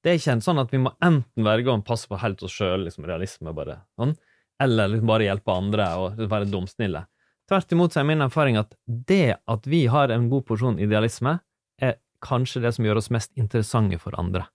det 0.02 0.12
er 0.12 0.18
ikke 0.20 0.32
en 0.32 0.40
sånn 0.40 0.60
at 0.60 0.70
vi 0.70 0.78
må 0.78 0.92
enten 1.02 1.42
velge 1.42 1.66
å 1.66 1.84
passe 1.84 2.06
på 2.06 2.16
helt 2.20 2.40
oss 2.42 2.52
sjøl, 2.52 2.84
liksom 2.86 3.04
realisme 3.04 3.52
bare, 3.52 3.80
sånn, 3.98 4.16
eller 4.62 4.88
liksom 4.88 5.10
bare 5.10 5.28
hjelpe 5.28 5.52
andre 5.52 5.88
og 6.00 6.20
være 6.30 6.48
dumsnille. 6.50 7.04
Tvert 7.46 7.72
imot 7.72 7.94
så 7.94 8.02
er 8.02 8.08
min 8.08 8.24
erfaring 8.24 8.58
at 8.58 8.74
det 8.86 9.36
at 9.46 9.66
vi 9.70 9.84
har 9.90 10.10
en 10.10 10.28
god 10.30 10.46
porsjon 10.48 10.80
idealisme, 10.82 11.38
er 11.78 11.98
kanskje 12.24 12.62
det 12.64 12.72
som 12.74 12.86
gjør 12.86 13.02
oss 13.02 13.12
mest 13.14 13.32
interessante 13.38 13.98
for 14.02 14.16
andre. 14.18 14.46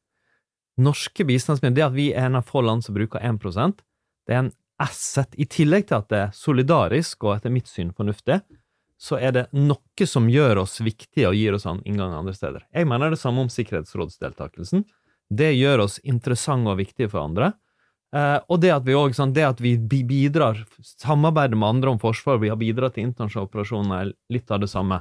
Norske 0.82 1.24
bistandsmidler, 1.28 1.76
det 1.78 1.86
at 1.86 1.96
vi 1.96 2.10
er 2.12 2.28
en 2.28 2.40
av 2.40 2.48
få 2.48 2.64
land 2.66 2.84
som 2.84 2.96
bruker 2.98 3.22
1 3.22 3.40
det 4.28 4.34
er 4.36 4.40
en 4.46 4.52
asset. 4.82 5.36
I 5.38 5.46
tillegg 5.46 5.88
til 5.88 6.00
at 6.00 6.10
det 6.10 6.20
er 6.20 6.36
solidarisk 6.36 7.24
og 7.26 7.36
etter 7.36 7.54
mitt 7.54 7.70
syn 7.70 7.94
fornuftig, 7.94 8.42
så 9.02 9.18
er 9.18 9.34
det 9.34 9.48
noe 9.58 10.08
som 10.08 10.28
gjør 10.30 10.62
oss 10.62 10.78
viktige 10.82 11.30
og 11.30 11.38
gir 11.38 11.56
oss 11.58 11.66
en 11.66 11.82
inngang 11.90 12.14
andre 12.14 12.36
steder. 12.38 12.66
Jeg 12.70 12.88
mener 12.90 13.14
det 13.14 13.22
samme 13.22 13.42
om 13.42 13.50
sikkerhetsrådsdeltakelsen. 13.50 14.84
Det 15.32 15.52
gjør 15.56 15.88
oss 15.88 15.98
interessante 16.04 16.70
og 16.70 16.82
viktige 16.82 17.10
for 17.10 17.24
andre. 17.24 17.54
Eh, 18.12 18.38
og 18.52 18.60
det 18.60 18.74
at 18.76 18.84
vi 18.84 18.96
også, 18.98 19.22
sånn, 19.22 19.34
det 19.36 19.46
at 19.48 19.62
vi 19.64 19.78
bidrar, 19.80 20.60
samarbeider 20.84 21.60
med 21.60 21.78
andre 21.78 21.94
om 21.94 22.00
forsvar, 22.02 22.42
vi 22.44 22.52
har 22.52 22.60
bidratt 22.60 22.98
til 22.98 23.08
internasjonale 23.08 23.48
operasjoner, 23.48 24.02
er 24.02 24.36
litt 24.36 24.52
av 24.52 24.64
det 24.64 24.72
samme. 24.72 25.00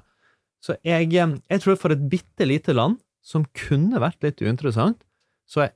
Så 0.62 0.76
jeg, 0.86 1.10
eh, 1.18 1.36
jeg 1.50 1.64
tror 1.64 1.78
for 1.80 1.94
et 1.94 2.04
bitte 2.12 2.46
lite 2.46 2.76
land, 2.76 3.00
som 3.20 3.44
kunne 3.56 4.00
vært 4.00 4.22
litt 4.24 4.40
uinteressant, 4.40 5.02
så 5.50 5.66
er 5.66 5.74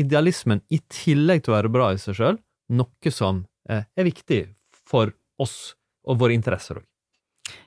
idealismen, 0.00 0.62
i 0.72 0.80
tillegg 0.88 1.44
til 1.44 1.52
å 1.52 1.58
være 1.58 1.72
bra 1.72 1.90
i 1.92 2.00
seg 2.00 2.16
sjøl, 2.16 2.38
noe 2.72 3.12
som 3.12 3.42
uh, 3.68 3.82
er 3.84 4.06
viktig 4.08 4.40
for 4.88 5.12
oss 5.42 5.74
og 6.08 6.16
våre 6.22 6.32
interesser 6.32 6.80
òg. 6.80 6.86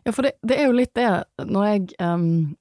Ja, 0.08 0.12
for 0.16 0.26
det, 0.26 0.34
det 0.42 0.58
er 0.58 0.66
jo 0.66 0.78
litt 0.80 0.96
det, 0.98 1.06
når 1.46 1.68
jeg, 1.68 1.84
um, 2.02 2.56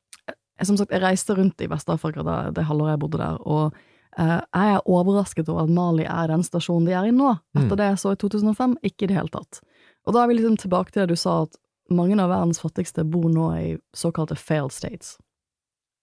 Som 0.63 0.77
sagt, 0.77 0.93
jeg 0.93 1.03
reiste 1.03 1.35
rundt 1.35 1.63
i 1.65 1.69
Vest-Afrika 1.71 2.23
det, 2.27 2.37
det 2.59 2.67
halvåret 2.69 2.95
jeg 2.95 3.03
bodde 3.03 3.21
der, 3.23 3.41
og 3.43 3.79
jeg 4.19 4.75
er 4.75 4.85
overrasket 4.87 5.49
over 5.49 5.65
at 5.65 5.73
Mali 5.75 6.05
er 6.05 6.29
den 6.31 6.43
stasjonen 6.47 6.87
de 6.87 6.93
er 6.95 7.09
i 7.09 7.15
nå, 7.15 7.33
etter 7.57 7.73
Mm. 7.75 7.77
det 7.81 7.87
jeg 7.91 7.99
så 7.99 8.13
i 8.13 8.17
2005. 8.17 8.77
Ikke 8.83 9.05
i 9.05 9.07
det 9.11 9.17
hele 9.17 9.29
tatt. 9.33 9.61
Og 10.07 10.15
da 10.15 10.23
er 10.23 10.29
vi 10.29 10.35
liksom 10.39 10.57
tilbake 10.57 10.93
til 10.93 11.03
det 11.03 11.15
du 11.15 11.17
sa, 11.17 11.43
at 11.43 11.57
mange 11.91 12.19
av 12.21 12.31
verdens 12.31 12.61
fattigste 12.61 13.05
bor 13.05 13.29
nå 13.29 13.49
i 13.59 13.79
såkalte 13.95 14.37
failed 14.37 14.73
states. 14.73 15.19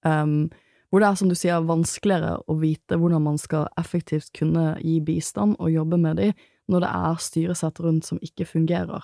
Um, 0.04 0.50
hvor 0.92 1.00
det 1.00 1.08
er, 1.08 1.16
som 1.16 1.30
du 1.30 1.36
sier, 1.36 1.62
vanskeligere 1.64 2.42
å 2.48 2.58
vite 2.60 2.98
hvordan 2.98 3.24
man 3.24 3.38
skal 3.38 3.68
effektivt 3.80 4.34
kunne 4.34 4.76
gi 4.82 5.00
bistand 5.00 5.56
og 5.60 5.72
jobbe 5.72 5.98
med 5.98 6.18
de, 6.18 6.34
når 6.68 6.80
det 6.82 6.90
er 6.92 7.16
styresett 7.20 7.80
rundt 7.80 8.06
som 8.06 8.20
ikke 8.22 8.46
fungerer 8.46 9.04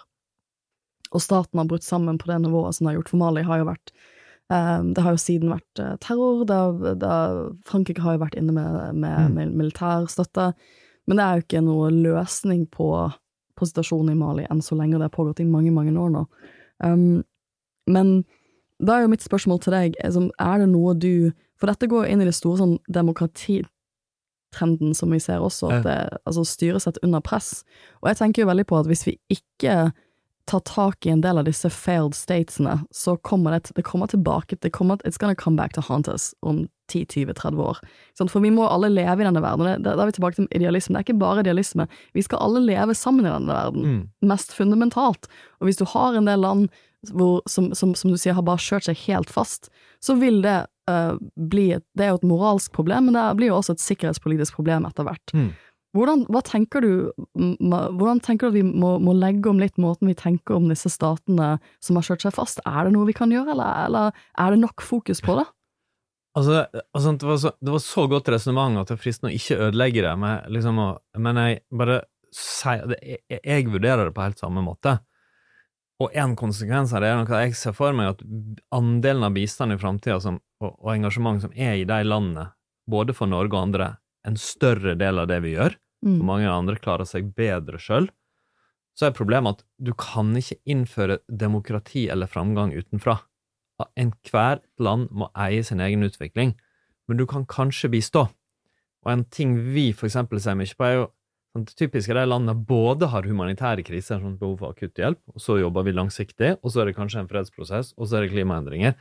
og 1.16 1.22
staten 1.24 1.60
har 1.60 1.68
brutt 1.70 1.84
sammen 1.84 2.18
på 2.20 2.28
det 2.28 2.42
nivået 2.44 2.76
som 2.76 2.84
det 2.84 2.92
har 2.92 2.98
gjort. 3.00 3.10
For 3.14 3.18
Mali 3.22 3.44
har 3.48 3.62
jo 3.62 3.68
vært 3.70 3.92
eh, 3.94 4.00
Det 4.50 5.04
har 5.04 5.12
jo 5.12 5.20
siden 5.20 5.52
vært 5.52 5.80
eh, 5.84 5.96
terror, 6.00 6.46
da, 6.48 6.72
da 6.96 7.14
Frankrike 7.68 8.02
har 8.02 8.16
jo 8.16 8.26
vært 8.26 8.38
inne 8.40 8.54
med, 8.56 8.96
med, 8.96 9.18
Mm. 9.28 9.34
med 9.36 9.56
militær 9.60 10.08
men 11.08 11.18
det 11.18 11.24
er 11.24 11.36
jo 11.36 11.42
ikke 11.46 11.62
noe 11.64 11.90
løsning 11.92 12.66
på, 12.72 12.88
på 13.56 13.66
situasjonen 13.70 14.12
i 14.12 14.20
Mali 14.20 14.46
enn 14.52 14.62
så 14.62 14.76
lenge, 14.76 14.98
det 15.00 15.08
har 15.08 15.16
pågått 15.16 15.40
i 15.40 15.48
mange, 15.48 15.72
mange 15.72 15.94
år 15.96 16.10
nå. 16.12 16.26
Um, 16.84 17.24
men 17.88 18.26
da 18.84 18.98
er 18.98 19.02
jo 19.06 19.14
mitt 19.14 19.24
spørsmål 19.24 19.60
til 19.64 19.74
deg, 19.74 19.96
er 20.04 20.12
er 20.14 20.58
det 20.60 20.70
noe 20.70 20.94
du 20.94 21.32
For 21.58 21.66
dette 21.66 21.88
går 21.90 22.06
inn 22.06 22.22
i 22.22 22.26
det 22.28 22.36
store 22.38 22.60
sånn 22.60 22.76
demokratitrenden 22.94 24.92
som 24.94 25.10
vi 25.10 25.18
ser 25.18 25.42
også, 25.42 25.72
at 25.74 25.84
det, 25.88 26.20
altså 26.30 26.44
styresett 26.46 27.00
under 27.02 27.20
press. 27.20 27.64
Og 28.04 28.12
jeg 28.12 28.18
tenker 28.18 28.42
jo 28.44 28.50
veldig 28.52 28.66
på 28.70 28.78
at 28.78 28.86
hvis 28.86 29.08
vi 29.08 29.16
ikke 29.34 29.90
tar 30.48 30.64
tak 30.66 31.06
i 31.06 31.12
en 31.14 31.22
del 31.22 31.38
av 31.42 31.46
disse 31.48 31.70
failed 31.74 32.16
statesene, 32.16 32.80
så 32.96 33.18
kommer 33.28 33.58
det, 33.58 33.72
det 33.76 33.84
kommer 33.88 34.08
tilbake, 34.12 34.58
det 34.64 34.72
kommer, 34.76 34.98
it's 35.04 35.20
gonna 35.20 35.36
come 35.36 35.60
back 35.60 35.74
to 35.76 35.82
haunt 35.82 36.08
us 36.08 36.32
om 36.42 36.66
10-20-30 36.92 37.60
år. 37.60 37.80
For 38.32 38.40
vi 38.40 38.52
må 38.56 38.64
alle 38.72 38.90
leve 38.90 39.22
i 39.22 39.28
denne 39.28 39.44
verden, 39.44 39.84
da 39.84 39.96
er 39.98 40.08
vi 40.08 40.16
tilbake 40.16 40.40
til 40.40 40.48
idealisme. 40.56 40.96
Det 40.96 41.02
er 41.02 41.08
ikke 41.10 41.20
bare 41.20 41.44
idealisme, 41.44 41.88
vi 42.16 42.24
skal 42.24 42.40
alle 42.46 42.64
leve 42.64 42.96
sammen 42.96 43.28
i 43.28 43.32
denne 43.34 43.52
verden, 43.52 43.84
Mm. 43.88 44.30
mest 44.30 44.54
fundamentalt. 44.56 45.28
Og 45.60 45.68
hvis 45.68 45.78
du 45.78 45.86
har 45.86 46.16
en 46.16 46.26
del 46.26 46.40
land 46.40 46.70
hvor, 47.12 47.42
som, 47.48 47.74
som, 47.78 47.94
som 47.96 48.12
du 48.12 48.18
sier 48.18 48.34
har 48.34 48.44
bare 48.44 48.58
kjørt 48.58 48.88
seg 48.88 48.98
helt 49.06 49.30
fast, 49.30 49.70
så 50.02 50.16
vil 50.20 50.42
det 50.42 50.66
uh, 50.90 51.14
bli 51.36 51.72
et, 51.76 51.84
Det 51.96 52.06
er 52.06 52.10
jo 52.10 52.20
et 52.22 52.26
moralsk 52.32 52.72
problem, 52.74 53.06
men 53.06 53.14
det 53.14 53.38
blir 53.38 53.52
jo 53.52 53.60
også 53.60 53.76
et 53.76 53.84
sikkerhetspolitisk 53.84 54.56
problem 54.56 54.86
etter 54.90 55.06
hvert. 55.06 55.34
Mm. 55.34 55.52
Hvordan, 55.96 56.26
tenker 56.46 56.84
du, 56.84 56.92
hvordan 57.34 58.20
tenker 58.22 58.48
du 58.48 58.52
at 58.52 58.58
vi 58.58 58.64
må, 58.66 58.98
må 59.02 59.14
legge 59.18 59.50
om 59.50 59.62
litt 59.62 59.80
måten 59.82 60.10
vi 60.10 60.18
tenker 60.18 60.58
om 60.58 60.68
disse 60.70 60.92
statene 60.94 61.56
som 61.84 61.98
har 61.98 62.06
kjørt 62.06 62.26
seg 62.28 62.36
fast? 62.36 62.62
Er 62.68 62.86
det 62.86 62.94
noe 62.94 63.08
vi 63.08 63.16
kan 63.18 63.32
gjøre, 63.34 63.56
eller, 63.56 63.86
eller 63.88 64.28
er 64.38 64.54
det 64.54 64.62
nok 64.62 64.84
fokus 64.86 65.24
på 65.24 65.40
det? 65.40 65.48
Altså, 66.38 66.68
altså 66.94 67.16
det, 67.18 67.26
var 67.26 67.38
så, 67.42 67.52
det 67.66 67.74
var 67.74 67.82
så 67.82 68.06
godt 68.12 68.30
resonnement 68.30 68.78
at 68.78 68.92
det 68.92 68.98
er 68.98 69.02
fristende 69.02 69.32
å 69.32 69.38
ikke 69.40 69.58
ødelegge 69.70 70.04
det, 70.06 70.14
men, 70.22 70.36
liksom, 70.54 70.82
men 71.24 71.42
jeg 71.42 71.62
bare 71.82 72.02
sier 72.36 72.98
jeg, 73.02 73.22
jeg 73.42 73.70
vurderer 73.72 74.06
det 74.06 74.14
på 74.14 74.26
helt 74.26 74.44
samme 74.44 74.62
måte. 74.62 75.00
Og 76.04 76.14
en 76.14 76.36
konsekvens 76.38 76.92
av 76.94 77.02
det 77.02 77.10
er 77.10 77.18
noe 77.18 77.40
jeg 77.42 77.56
ser 77.58 77.74
for 77.74 77.96
meg 77.98 78.12
at 78.12 78.20
andelen 78.76 79.26
av 79.26 79.34
bistand 79.34 79.74
i 79.74 79.80
framtida 79.82 80.20
og, 80.20 80.38
og 80.68 80.92
engasjement 80.94 81.42
som 81.42 81.56
er 81.58 81.80
i 81.80 81.88
de 81.90 81.98
landene, 82.06 82.52
både 82.86 83.16
for 83.18 83.30
Norge 83.32 83.56
og 83.56 83.64
andre, 83.64 83.96
en 84.28 84.38
større 84.40 84.96
del 85.00 85.20
av 85.20 85.30
det 85.32 85.42
vi 85.46 85.56
gjør, 85.56 85.78
Mm. 86.06 86.20
mange 86.22 86.46
andre 86.46 86.76
klarer 86.78 87.08
seg 87.10 87.32
bedre 87.34 87.80
sjøl, 87.82 88.06
så 88.94 89.08
er 89.08 89.16
problemet 89.18 89.58
at 89.58 89.64
du 89.82 89.94
kan 89.98 90.30
ikke 90.38 90.60
innføre 90.70 91.20
demokrati 91.26 92.08
eller 92.10 92.30
framgang 92.30 92.70
utenfra. 92.78 93.20
Enhvert 93.98 94.64
land 94.82 95.10
må 95.12 95.30
eie 95.36 95.64
sin 95.66 95.82
egen 95.82 96.06
utvikling, 96.06 96.56
men 97.08 97.18
du 97.18 97.26
kan 97.26 97.46
kanskje 97.46 97.90
bistå. 97.94 98.28
Og 99.06 99.12
en 99.12 99.24
ting 99.24 99.56
vi 99.74 99.92
for 99.92 100.08
eksempel 100.10 100.40
ser 100.42 100.58
mye 100.58 100.74
på, 100.78 100.86
er 100.86 100.96
jo 100.96 101.04
sånn, 101.56 101.66
typiske 101.78 102.14
er 102.14 102.22
de 102.22 102.30
landene 102.30 102.58
både 102.68 103.10
har 103.10 103.26
humanitære 103.30 103.86
kriser, 103.86 104.22
sånn 104.22 104.38
behov 104.38 104.60
for 104.60 104.74
akutt 104.74 104.98
hjelp, 104.98 105.20
og 105.34 105.42
så 105.42 105.60
jobber 105.62 105.86
vi 105.86 105.94
langsiktig, 105.98 106.58
og 106.62 106.74
så 106.74 106.82
er 106.82 106.86
det 106.92 106.98
kanskje 106.98 107.22
en 107.24 107.30
fredsprosess, 107.30 107.94
og 107.98 108.08
så 108.08 108.18
er 108.18 108.26
det 108.28 108.34
klimaendringer. 108.34 108.98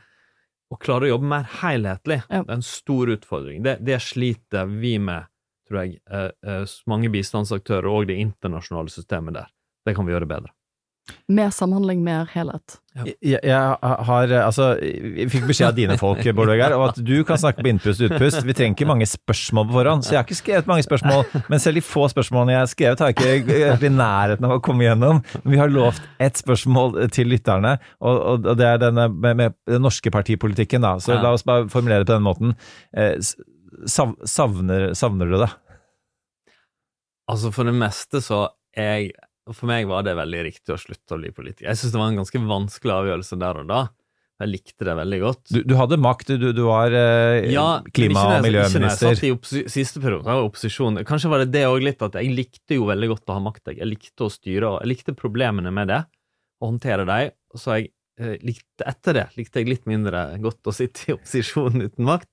Å 0.67 0.75
klare 0.83 1.07
å 1.07 1.13
jobbe 1.13 1.29
mer 1.31 1.47
helhetlig, 1.61 2.19
det 2.27 2.41
er 2.41 2.53
en 2.57 2.65
stor 2.65 3.13
utfordring. 3.13 3.61
Det, 3.63 3.77
det 3.87 4.01
sliter 4.03 4.67
vi 4.67 4.97
med, 4.99 5.29
tror 5.69 5.83
jeg, 5.83 6.01
eh, 6.11 6.31
eh, 6.43 6.75
mange 6.91 7.11
bistandsaktører 7.13 7.87
og 7.87 8.09
det 8.09 8.19
internasjonale 8.19 8.91
systemet 8.91 9.39
der. 9.39 9.53
Det 9.87 9.95
kan 9.95 10.07
vi 10.07 10.15
gjøre 10.15 10.27
bedre. 10.27 10.51
Mer 11.27 11.49
samhandling, 11.55 12.01
mer 12.03 12.25
helhet. 12.33 12.77
Jeg, 13.21 13.39
jeg 13.43 13.77
har 14.09 14.31
Altså, 14.41 14.71
jeg 14.81 15.27
fikk 15.29 15.45
beskjed 15.49 15.67
av 15.69 15.75
dine 15.77 15.97
folk, 15.99 16.21
Bård 16.37 16.49
Vegar, 16.49 16.73
om 16.75 16.85
at 16.87 16.97
du 16.97 17.13
kan 17.27 17.37
snakke 17.37 17.61
på 17.63 17.69
innpust 17.71 18.01
og 18.01 18.09
utpust. 18.11 18.39
Vi 18.47 18.55
trenger 18.57 18.73
ikke 18.75 18.87
mange 18.89 19.05
spørsmål 19.07 19.67
på 19.69 19.75
forhånd, 19.77 20.05
så 20.07 20.15
jeg 20.15 20.19
har 20.21 20.25
ikke 20.27 20.39
skrevet 20.39 20.69
mange 20.71 20.85
spørsmål. 20.87 21.25
Men 21.51 21.61
selv 21.63 21.79
de 21.79 21.83
få 21.85 22.07
spørsmålene 22.11 22.55
jeg 22.55 22.61
har 22.63 22.71
skrevet, 22.73 23.03
har 23.05 23.13
jeg 23.13 23.43
ikke 23.43 23.59
vært 23.61 23.85
i 23.87 23.93
nærheten 23.93 24.47
av 24.49 24.55
å 24.57 24.63
komme 24.65 24.87
gjennom. 24.87 25.21
Men 25.43 25.53
vi 25.55 25.61
har 25.61 25.71
lovt 25.73 26.01
ett 26.23 26.41
spørsmål 26.41 26.97
til 27.13 27.29
lytterne, 27.35 27.75
og, 28.01 28.15
og, 28.17 28.49
og 28.53 28.57
det 28.59 28.67
er 28.71 28.81
denne 28.87 29.07
med, 29.13 29.37
med 29.43 29.57
den 29.69 29.85
norske 29.85 30.11
partipolitikken, 30.13 30.81
da. 30.87 30.95
Så 31.03 31.13
Ja. 31.15 31.21
la 31.23 31.35
oss 31.37 31.45
bare 31.47 31.69
formulere 31.71 32.01
det 32.03 32.09
på 32.11 32.17
den 32.17 32.25
måten. 32.27 32.57
Eh, 32.97 33.15
sav, 33.85 34.15
savner, 34.27 34.89
savner 34.97 35.29
du 35.29 35.37
det? 35.43 35.51
Altså, 37.27 37.51
for 37.51 37.67
det 37.67 37.75
meste 37.75 38.21
så 38.23 38.45
er 38.77 39.09
For 39.55 39.69
meg 39.69 39.87
var 39.87 40.03
det 40.03 40.15
veldig 40.17 40.41
riktig 40.49 40.73
å 40.75 40.79
slutte 40.81 41.15
å 41.15 41.21
bli 41.21 41.31
politiker. 41.31 41.69
Jeg 41.69 41.79
syns 41.79 41.93
det 41.93 41.99
var 42.01 42.09
en 42.11 42.19
ganske 42.19 42.41
vanskelig 42.49 42.93
avgjørelse 42.97 43.39
der 43.39 43.61
og 43.61 43.67
da. 43.69 43.81
Jeg 44.37 44.51
likte 44.51 44.85
det 44.85 44.93
veldig 44.99 45.17
godt. 45.23 45.41
Du, 45.49 45.59
du 45.65 45.73
hadde 45.79 45.97
makt, 45.97 46.27
du, 46.37 46.51
du 46.53 46.61
var 46.67 46.93
eh, 46.93 47.47
Ja, 47.49 47.79
klima- 47.89 48.25
og 48.35 48.43
miljøminister. 48.45 49.15
ikke 49.15 49.31
jeg- 49.31 49.39
satt 49.41 49.53
i 49.57 49.71
siste 49.73 50.01
periode, 50.03 50.27
jeg 50.29 50.37
var 50.37 50.45
opposisjon. 50.45 50.99
Kanskje 51.09 51.31
var 51.31 51.41
det 51.41 51.47
det 51.55 51.63
òg 51.65 51.81
litt, 51.81 52.03
at 52.05 52.13
jeg 52.19 52.35
likte 52.37 52.77
jo 52.77 52.85
veldig 52.85 53.09
godt 53.15 53.31
å 53.33 53.37
ha 53.39 53.41
makt. 53.47 53.71
Jeg 53.73 53.89
likte 53.89 54.27
å 54.27 54.29
styre, 54.29 54.69
og 54.75 54.83
jeg 54.83 54.91
likte 54.93 55.15
problemene 55.17 55.73
med 55.73 55.89
det, 55.89 56.03
å 56.61 56.69
håndtere 56.69 57.07
dem. 57.09 57.33
Og 57.55 57.63
så 57.63 57.79
jeg 57.79 57.89
eh, 58.21 58.35
likte 58.45 58.85
etter 58.93 59.17
det 59.17 59.25
likte 59.39 59.63
jeg 59.63 59.71
litt 59.71 59.89
mindre 59.89 60.27
godt 60.43 60.69
å 60.69 60.75
sitte 60.75 61.07
i 61.09 61.15
opposisjon 61.17 61.81
uten 61.87 62.05
makt. 62.05 62.29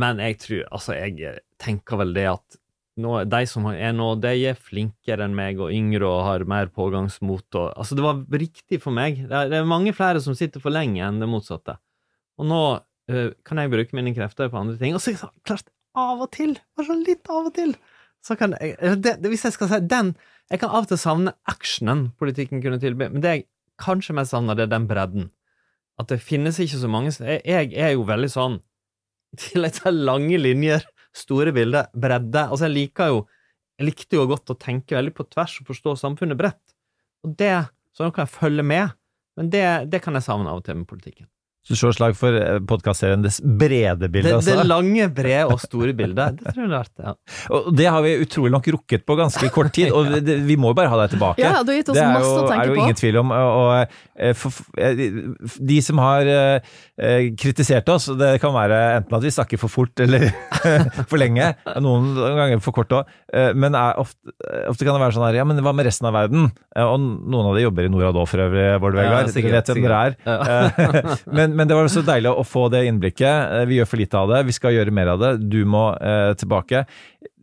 Men 0.00 0.20
jeg 0.22 0.38
tror 0.38 0.64
Altså, 0.70 0.94
jeg 0.94 1.40
tenker 1.60 2.00
vel 2.00 2.14
det 2.16 2.28
at 2.32 2.59
nå, 3.00 3.16
de 3.30 3.40
som 3.48 3.66
er 3.70 3.94
nå, 3.96 4.12
de 4.22 4.32
er 4.50 4.58
flinkere 4.58 5.26
enn 5.26 5.36
meg 5.36 5.60
og 5.62 5.72
yngre 5.74 6.06
og 6.08 6.24
har 6.26 6.44
mer 6.48 6.70
pågangsmot 6.74 7.58
og 7.58 7.66
Altså, 7.72 7.96
det 7.98 8.04
var 8.04 8.22
riktig 8.30 8.80
for 8.82 8.94
meg. 8.96 9.22
Det 9.26 9.36
er, 9.36 9.50
det 9.52 9.60
er 9.60 9.68
mange 9.68 9.94
flere 9.96 10.22
som 10.22 10.36
sitter 10.38 10.62
for 10.62 10.74
lenge 10.74 11.02
enn 11.04 11.20
det 11.22 11.28
motsatte. 11.30 11.76
Og 12.40 12.48
nå 12.48 12.62
uh, 12.78 13.30
kan 13.46 13.60
jeg 13.60 13.72
bruke 13.72 13.96
mine 13.96 14.14
krefter 14.16 14.50
på 14.52 14.60
andre 14.60 14.78
ting. 14.80 14.96
Og 14.96 15.02
så 15.04 15.16
klart, 15.46 15.68
av 15.98 16.22
og 16.22 16.30
til, 16.36 16.54
bare 16.76 16.88
sånn 16.90 17.04
litt 17.06 17.30
av 17.30 17.48
og 17.50 17.54
til, 17.56 17.74
så 18.24 18.36
kan 18.36 18.54
jeg 18.60 18.76
det, 19.00 19.16
det, 19.22 19.30
Hvis 19.32 19.46
jeg 19.46 19.54
skal 19.54 19.70
si 19.70 19.78
den 19.88 20.10
Jeg 20.52 20.60
kan 20.60 20.68
av 20.68 20.84
og 20.84 20.90
til 20.90 20.98
savne 21.00 21.32
actionen 21.48 22.10
politikken 22.20 22.60
kunne 22.60 22.80
tilby, 22.82 23.08
men 23.08 23.24
det 23.24 23.32
jeg 23.32 23.46
kanskje 23.80 24.12
mest 24.18 24.34
savner, 24.34 24.58
det 24.58 24.66
er 24.66 24.74
den 24.74 24.88
bredden. 24.90 25.30
At 25.96 26.10
det 26.12 26.20
finnes 26.20 26.58
ikke 26.60 26.82
så 26.82 26.90
mange 26.90 27.14
Jeg, 27.16 27.40
jeg 27.48 27.72
er 27.80 27.94
jo 27.94 28.04
veldig 28.08 28.30
sånn 28.32 28.58
til 29.40 29.64
et 29.64 29.78
sånn 29.78 30.02
lange 30.04 30.40
linjer, 30.40 30.84
store 31.16 31.52
bilder, 31.56 31.90
bredde. 31.96 32.46
Altså, 32.46 32.66
jeg 32.68 32.76
liker 32.76 33.14
jo 33.14 33.20
Jeg 33.80 33.86
likte 33.88 34.18
jo 34.18 34.26
godt 34.28 34.50
å 34.52 34.58
tenke 34.60 34.92
veldig 34.92 35.14
på 35.16 35.24
tvers 35.32 35.54
og 35.62 35.70
forstå 35.70 35.94
samfunnet 35.96 36.36
bredt. 36.36 36.74
Og 37.24 37.32
det 37.40 37.54
Sånn 37.96 38.12
kan 38.14 38.26
jeg 38.26 38.36
følge 38.36 38.62
med, 38.62 38.92
men 39.36 39.48
det, 39.50 39.64
det 39.90 39.98
kan 40.04 40.14
jeg 40.14 40.22
savne 40.22 40.52
av 40.52 40.60
og 40.60 40.66
til 40.66 40.76
med 40.78 40.86
politikken. 40.88 41.26
Så 41.60 41.74
du 41.74 41.76
slår 41.76 41.92
slag 41.92 42.14
for 42.16 42.32
podkastserien 42.66 43.20
Det 43.20 43.30
brede 43.44 44.08
bilde, 44.08 44.30
Det, 44.30 44.36
altså? 44.38 44.54
det 44.56 44.64
lange, 44.66 45.08
brede 45.12 45.42
og 45.52 45.60
store 45.60 45.92
bildet. 45.92 46.38
Det 46.40 46.54
tror 46.54 46.64
jeg 46.64 46.70
det 46.70 46.76
er 46.78 46.84
artig. 46.86 47.04
Ja. 47.04 47.12
Og 47.58 47.66
det 47.76 47.88
har 47.92 48.00
vi 48.06 48.14
utrolig 48.24 48.52
nok 48.54 48.68
rukket 48.74 49.04
på 49.06 49.16
ganske 49.18 49.50
kort 49.52 49.72
tid, 49.76 49.92
og 49.92 50.08
det, 50.26 50.38
vi 50.48 50.56
må 50.56 50.70
jo 50.72 50.78
bare 50.78 50.88
ha 50.92 51.00
deg 51.02 51.12
tilbake. 51.14 51.42
Ja, 51.44 51.60
du 51.60 51.72
har 51.74 51.76
gitt 51.82 51.90
oss 51.92 51.98
det 51.98 52.04
er 52.06 52.14
masse 52.16 52.30
jo, 52.32 52.40
å 52.40 52.48
tenke 52.48 52.64
er 52.64 52.70
jo 52.72 52.78
på. 52.78 52.84
ingen 52.86 52.98
tvil 53.02 53.18
om. 53.20 53.34
Og, 53.36 53.60
og, 53.60 53.98
eh, 54.16 54.32
for, 54.40 54.56
eh, 54.80 55.04
de 55.70 55.78
som 55.84 56.00
har 56.02 56.30
eh, 56.32 56.72
eh, 56.96 57.28
kritisert 57.38 57.92
oss, 57.92 58.08
det 58.18 58.32
kan 58.42 58.56
være 58.56 58.80
enten 58.96 59.18
at 59.20 59.26
vi 59.28 59.34
snakker 59.36 59.60
for 59.60 59.72
fort 59.76 60.00
eller 60.06 60.26
for 61.10 61.20
lenge, 61.20 61.52
noen 61.84 62.10
ganger 62.16 62.64
for 62.64 62.76
kort 62.80 62.96
òg, 63.02 63.12
men 63.54 63.76
er 63.78 64.00
ofte, 64.00 64.32
ofte 64.72 64.82
kan 64.88 64.96
det 64.96 65.04
være 65.04 65.14
sånn 65.14 65.22
her 65.28 65.36
Ja, 65.38 65.44
men 65.46 65.60
hva 65.62 65.70
med 65.76 65.86
resten 65.86 66.08
av 66.08 66.16
verden? 66.16 66.48
Eh, 66.74 66.82
Og 66.88 66.98
noen 67.04 67.52
av 67.52 67.54
de 67.58 67.62
jobber 67.68 67.86
i 67.86 67.92
Norad 67.92 68.16
òg, 68.18 68.26
for 68.32 68.42
øvrig, 68.48 68.66
Bård 68.82 68.98
Ja, 68.98 69.20
sikkert, 69.30 69.52
du 69.52 69.56
vet 69.60 69.70
hvem 69.70 69.84
dere 69.86 70.00
er. 70.08 70.18
Ja. 70.26 71.16
men, 71.30 71.49
men 71.56 71.68
det 71.68 71.74
var 71.76 71.88
så 71.92 72.02
deilig 72.06 72.30
å 72.32 72.44
få 72.46 72.68
det 72.72 72.84
innblikket. 72.88 73.52
Eh, 73.60 73.64
Vi 73.70 73.78
gjør 73.80 73.88
for 73.90 73.96
lite 74.00 74.18
av 74.18 74.28
det. 74.32 74.40
Vi 74.46 74.52
skal 74.56 74.72
gjøre 74.76 74.90
mer 74.94 75.08
av 75.14 75.18
det. 75.22 75.30
Du 75.50 75.64
må 75.64 75.84
eh, 76.00 76.32
tilbake. 76.40 76.84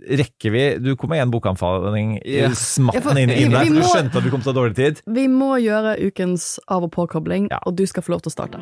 Rekker 0.08 0.52
vi 0.54 0.64
Du 0.80 0.92
kom 0.96 1.10
med 1.10 1.24
én 1.26 1.32
bokanbefaling 1.34 2.18
Ja. 2.24 2.48
yeah. 2.48 2.54
smatt 2.54 2.96
Ja, 2.96 3.02
inn, 3.18 3.30
inn 3.34 3.52
der, 3.52 3.66
for 3.66 3.74
du 3.74 3.82
skjønte 3.82 4.18
at 4.22 4.24
du 4.24 4.30
kom 4.32 4.42
til 4.46 4.52
å 4.52 4.54
ha 4.54 4.60
dårlig 4.62 4.76
tid. 4.78 5.02
Vi 5.08 5.28
må 5.28 5.56
gjøre 5.60 5.98
ukens 6.06 6.60
av- 6.68 6.84
og 6.86 6.92
påkobling, 6.94 7.50
og 7.66 7.76
du 7.76 7.86
skal 7.90 8.04
få 8.06 8.14
lov 8.16 8.22
til 8.22 8.32
å 8.32 8.38
starte. 8.38 8.62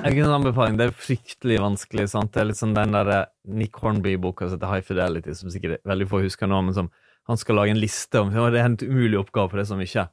Jeg 0.00 0.16
kunne 0.16 0.32
anbefale 0.38 0.78
Det 0.80 0.86
er 0.88 0.96
fryktelig 0.96 1.58
vanskelig. 1.60 2.08
sant? 2.08 2.32
Det 2.32 2.40
er 2.40 2.48
litt 2.48 2.58
sånn 2.60 2.72
den 2.74 2.94
der 2.96 3.10
eh, 3.14 3.26
Nick 3.52 3.76
Hornby-boka 3.82 4.48
som 4.48 4.56
heter 4.56 4.70
High 4.72 4.86
Fidelity, 4.86 5.34
som 5.36 5.50
sikkert 5.52 5.82
veldig 5.86 6.08
få 6.08 6.22
husker 6.24 6.48
nå, 6.48 6.62
men 6.64 6.74
som 6.74 6.88
han 7.28 7.36
skal 7.36 7.58
lage 7.60 7.74
en 7.74 7.80
liste 7.82 8.18
om. 8.18 8.30
Det 8.32 8.58
er 8.58 8.64
en 8.64 8.78
umulig 8.80 9.18
oppgave, 9.20 9.50
for 9.52 9.60
det 9.60 9.66
som 9.68 9.78
ikke 9.78 10.06
mye. 10.06 10.08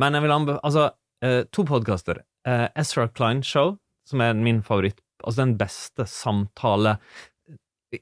Men 0.00 0.16
jeg 0.16 0.24
vil 0.24 0.34
anbefale 0.34 0.64
Altså, 0.66 0.88
eh, 1.24 1.42
to 1.52 1.64
podkaster. 1.68 2.22
Eh, 2.46 2.66
Ezra 2.76 3.08
Klein 3.08 3.42
Show, 3.42 3.76
som 4.08 4.20
er 4.20 4.34
min 4.34 4.62
favoritt. 4.62 5.00
Altså 5.24 5.44
den 5.44 5.56
beste 5.56 6.06
samtale 6.10 6.98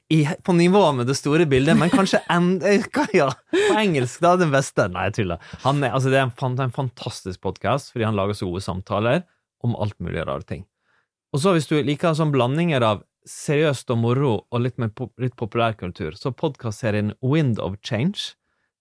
i, 0.09 0.27
på 0.43 0.53
nivå 0.53 0.81
med 0.97 1.07
det 1.07 1.15
store 1.19 1.45
bildet, 1.45 1.77
men 1.77 1.91
kanskje 1.93 2.23
enda 2.33 2.73
ja, 3.13 3.29
På 3.53 3.77
engelsk, 3.77 4.21
da, 4.23 4.35
den 4.39 4.51
beste. 4.53 4.87
Nei, 4.91 5.07
jeg 5.09 5.19
tuller. 5.19 5.53
Han 5.63 5.83
er, 5.83 5.93
altså, 5.93 6.11
det 6.11 6.19
er 6.19 6.27
en, 6.27 6.59
en 6.65 6.75
fantastisk 6.75 7.41
podkast, 7.45 7.93
fordi 7.93 8.07
han 8.09 8.17
lager 8.17 8.37
så 8.37 8.49
gode 8.49 8.63
samtaler 8.65 9.23
om 9.63 9.77
alt 9.79 9.97
mulig 10.03 10.25
rare 10.27 10.43
ting. 10.47 10.65
Og 11.33 11.41
så 11.41 11.55
hvis 11.55 11.69
du 11.69 11.79
liker 11.81 12.13
sånn 12.17 12.33
blandinger 12.33 12.83
av 12.85 13.03
seriøst 13.29 13.89
og 13.93 13.99
moro 14.01 14.33
og 14.51 14.61
litt, 14.61 14.77
med, 14.81 14.97
litt 15.21 15.35
populærkultur, 15.39 16.17
så 16.19 16.33
podkastserien 16.35 17.13
Wind 17.23 17.61
of 17.63 17.79
Change, 17.85 18.35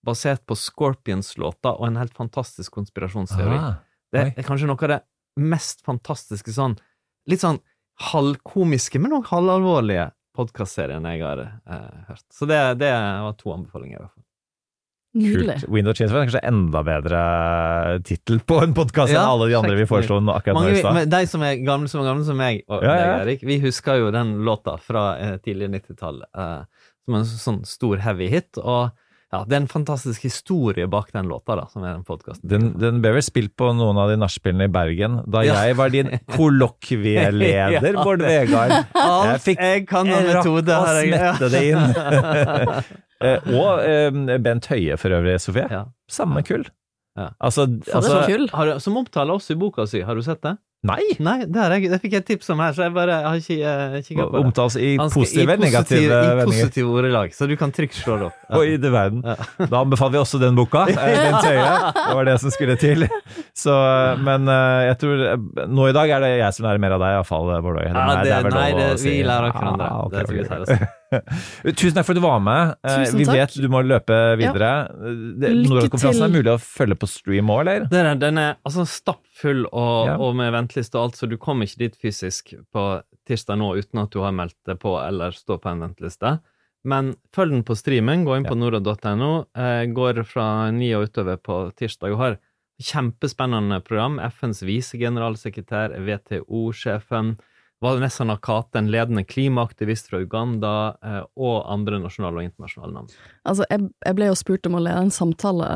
basert 0.07 0.43
på 0.49 0.57
Scorpions-låta 0.59 1.75
og 1.77 1.87
en 1.89 2.01
helt 2.01 2.17
fantastisk 2.19 2.75
konspirasjonsteori. 2.75 3.59
Ah, 3.59 3.77
det 4.13 4.25
er 4.37 4.47
kanskje 4.47 4.69
noe 4.71 4.81
av 4.83 4.97
det 4.97 5.03
mest 5.41 5.85
fantastiske 5.87 6.53
sånn 6.55 6.77
Litt 7.31 7.39
sånn 7.39 7.61
halvkomiske, 8.03 8.99
men 8.99 9.13
òg 9.15 9.29
halvalvorlige 9.31 10.09
podkastserien 10.35 11.05
jeg 11.07 11.21
har 11.23 11.39
eh, 11.45 12.01
hørt. 12.09 12.25
Så 12.35 12.49
det, 12.51 12.59
det 12.81 12.91
var 12.91 13.37
to 13.39 13.53
anbefalinger, 13.55 14.01
i 14.01 14.03
hvert 14.03 14.11
fall. 14.17 14.25
Nydelig. 15.13 15.55
Kult. 15.61 15.69
Window 15.69 15.95
Change 15.95 16.15
var 16.15 16.25
kanskje 16.25 16.41
enda 16.49 16.81
bedre 16.87 17.21
tittel 18.09 18.41
på 18.49 18.63
en 18.65 18.73
podkast 18.75 19.13
Ja, 19.13 19.21
enn 19.21 19.35
alle 19.35 19.51
de 19.51 19.57
andre 19.59 19.75
vi 19.77 19.85
foreslo 19.87 20.19
nå 20.25 20.33
akkurat 20.33 20.57
nå 20.57 20.73
i 20.73 20.79
stad. 20.81 21.01
de 21.13 21.21
som 21.29 21.45
er 21.45 21.59
gamle 21.61 21.91
som 21.93 22.01
er 22.01 22.09
gamle 22.09 22.25
som 22.25 22.41
meg 22.41 22.63
og 22.65 22.81
Ja, 22.81 22.95
ja, 22.97 23.03
deg. 23.03 23.27
Erik, 23.27 23.45
vi 23.45 23.59
husker 23.61 24.01
jo 24.01 24.09
den 24.15 24.39
låta 24.47 24.79
fra 24.81 25.05
eh, 25.21 25.35
tidlig 25.45 25.69
90-tall 25.75 26.23
eh, 26.25 26.87
som 27.05 27.19
en 27.19 27.29
sånn 27.29 27.61
stor 27.69 28.01
heavy 28.01 28.31
hit. 28.33 28.57
Og 28.57 28.89
ja, 29.33 29.39
det 29.49 29.57
er 29.57 29.61
en 29.63 29.69
fantastisk 29.71 30.23
historie 30.27 30.85
bak 30.93 31.09
den 31.15 31.27
låta, 31.31 31.55
da, 31.57 31.65
som 31.73 31.85
er 31.85 31.95
den 31.95 32.03
podkasten. 32.05 32.45
Den, 32.53 32.67
den 32.79 32.99
ble 33.01 33.15
vel 33.17 33.25
spilt 33.25 33.55
på 33.57 33.71
noen 33.75 33.97
av 33.99 34.11
de 34.13 34.19
nachspielene 34.21 34.67
i 34.69 34.73
Bergen 34.73 35.23
da 35.27 35.41
Ja. 35.47 35.55
jeg 35.65 35.77
var 35.79 35.89
din 35.95 36.11
kollokvieleder, 36.37 37.79
Ja, 37.81 38.05
Bård 38.05 38.23
Vegard. 38.23 38.75
Alt 38.95 39.31
Jeg 39.31 39.41
fikk 39.47 39.63
jeg 39.65 39.87
kan 39.89 40.07
om 40.13 40.21
rakk 40.29 40.43
metode, 40.45 40.77
å 40.77 40.85
har 40.87 41.01
jeg- 41.01 41.17
smette 41.17 41.51
det 41.57 41.65
inn. 41.73 43.01
Eh, 43.23 43.39
og 43.55 43.79
eh, 43.87 44.39
Bent 44.43 44.67
Høie 44.67 44.97
for 44.99 45.15
øvrig, 45.15 45.37
Sofie. 45.39 45.63
Ja. 45.71 45.85
Samme 46.11 46.41
kull. 46.43 46.65
Ja. 47.15 47.29
Altså, 47.39 47.69
altså 47.95 48.17
et 48.19 48.33
kull. 48.33 48.49
Du, 48.51 48.73
som 48.83 48.97
omtaler 48.99 49.37
oss 49.39 49.47
i 49.53 49.55
boka 49.55 49.85
si, 49.87 50.01
har 50.03 50.19
du 50.19 50.25
sett 50.27 50.41
det? 50.43 50.57
Nei! 50.83 51.03
Nei, 51.23 51.45
det, 51.47 51.63
jeg, 51.77 51.91
det 51.93 51.99
fikk 52.03 52.15
jeg 52.17 52.25
tips 52.27 52.49
om 52.51 52.59
her, 52.59 52.73
så 52.75 52.89
jeg 52.89 52.93
bare 52.97 53.15
jeg 53.15 53.27
har 53.29 53.37
ikke 53.39 53.57
uh, 53.71 53.93
kikka 54.03 54.25
på 54.27 54.33
det. 54.35 54.41
Omtales 54.49 54.77
i 54.83 54.89
positive 54.99 55.55
negative 55.63 56.09
vendinger. 56.09 56.41
I 56.43 56.47
positive 56.49 56.95
ordelag, 56.97 57.37
så 57.37 57.47
du 57.47 57.55
kan 57.61 57.71
trygt 57.75 58.01
slå 58.01 58.17
det 58.19 58.27
opp. 58.33 58.39
Ja. 58.53 58.59
Oi, 58.59 58.75
du 58.77 58.89
verden. 58.93 59.23
Da 59.23 59.79
anbefaler 59.79 60.17
vi 60.17 60.19
også 60.21 60.41
den 60.43 60.59
boka. 60.59 60.83
Den 60.91 61.37
tøye. 61.41 61.69
Det 61.97 62.17
var 62.19 62.27
det 62.29 62.35
som 62.43 62.53
skulle 62.53 62.75
til. 62.77 63.07
Så, 63.63 63.73
men 64.27 64.49
eh, 64.51 64.81
jeg 64.91 64.99
tror 65.01 65.23
eh, 65.31 65.67
Nå 65.73 65.87
i 65.89 65.95
dag 65.97 66.13
er 66.17 66.25
det 66.25 66.31
jeg 66.41 66.57
som 66.57 66.67
lærer 66.67 66.83
mer 66.83 66.97
av 66.99 67.05
deg, 67.05 67.17
iallfall, 67.17 67.53
Bård 67.65 67.79
Høie. 67.81 67.93
Ja, 67.93 67.95
Nei, 67.95 68.19
det, 68.27 68.35
er 68.35 68.49
vel 68.49 68.57
nei, 68.59 68.67
lov 68.73 68.83
å 68.83 68.83
det, 68.83 68.99
si. 69.01 69.09
vi 69.09 69.23
lærer 69.29 69.49
av 69.49 69.57
hverandre. 69.57 69.89
Ah, 69.89 70.03
okay, 70.09 70.19
det 70.19 70.27
skal 70.27 70.37
vi 70.37 70.43
ok, 70.43 70.51
si, 70.51 70.59
ok. 70.59 70.83
altså. 70.83 71.02
Tusen 71.79 71.95
takk 71.99 72.07
for 72.09 72.15
at 72.15 72.19
du 72.21 72.25
var 72.25 72.41
med. 72.45 72.75
Eh, 72.85 72.97
Tusen 73.05 73.19
Vi 73.21 73.27
takk. 73.29 73.37
vet 73.41 73.57
du 73.63 73.69
må 73.73 73.83
løpe 73.87 74.19
videre. 74.41 74.71
Ja. 74.89 75.13
Lykke 75.47 75.69
Norad-konferansen 75.71 76.27
er 76.29 76.35
mulig 76.35 76.53
å 76.55 76.59
følge 76.63 76.97
på 77.03 77.09
stream 77.11 77.51
òg, 77.53 77.61
eller? 77.65 77.87
Den 77.93 78.09
er, 78.13 78.21
den 78.23 78.39
er 78.43 78.55
altså 78.69 78.87
stappfull 78.89 79.67
og, 79.71 80.07
Ja. 80.09 80.17
og 80.19 80.35
med 80.41 80.53
venteliste 80.55 80.97
og 80.99 81.09
alt, 81.11 81.21
så 81.21 81.29
du 81.31 81.37
kommer 81.39 81.69
ikke 81.69 81.85
dit 81.87 81.99
fysisk 82.01 82.55
på 82.73 82.87
tirsdag 83.29 83.59
nå 83.61 83.75
uten 83.79 84.01
at 84.03 84.11
du 84.11 84.21
har 84.25 84.33
meldt 84.35 84.57
deg 84.67 84.81
på 84.83 84.97
eller 85.03 85.31
står 85.37 85.61
på 85.63 85.71
en 85.73 85.85
venteliste. 85.87 86.37
Men 86.85 87.13
følg 87.31 87.53
den 87.55 87.63
på 87.63 87.77
streamen. 87.79 88.25
Gå 88.27 88.35
inn 88.41 88.45
på 88.49 88.57
norad.no. 88.59 89.29
Eh, 89.55 89.85
går 89.95 90.25
fra 90.27 90.47
ni 90.75 90.89
og 90.99 91.05
utover 91.13 91.37
på 91.39 91.61
tirsdag 91.79 92.11
og 92.17 92.19
har 92.19 92.39
kjempespennende 92.83 93.79
program. 93.87 94.17
FNs 94.19 94.65
visegeneralsekretær, 94.67 95.95
WTO-sjefen, 96.03 97.37
Vanessa 97.83 98.25
Nakate, 98.25 98.79
en 98.79 98.91
ledende 98.93 99.25
klimaaktivist 99.27 100.11
fra 100.13 100.23
Uganda, 100.23 100.73
eh, 101.03 101.21
og 101.37 101.63
andre 101.73 102.01
nasjonale 102.03 102.41
og 102.41 102.49
internasjonale 102.49 102.97
navn. 102.97 103.13
Altså, 103.49 103.67
jeg, 103.71 103.91
jeg 104.07 104.19
ble 104.19 104.31
jo 104.31 104.39
spurt 104.39 104.69
om 104.71 104.79
å 104.79 104.83
lede 104.85 105.07
en 105.07 105.15
samtale 105.15 105.69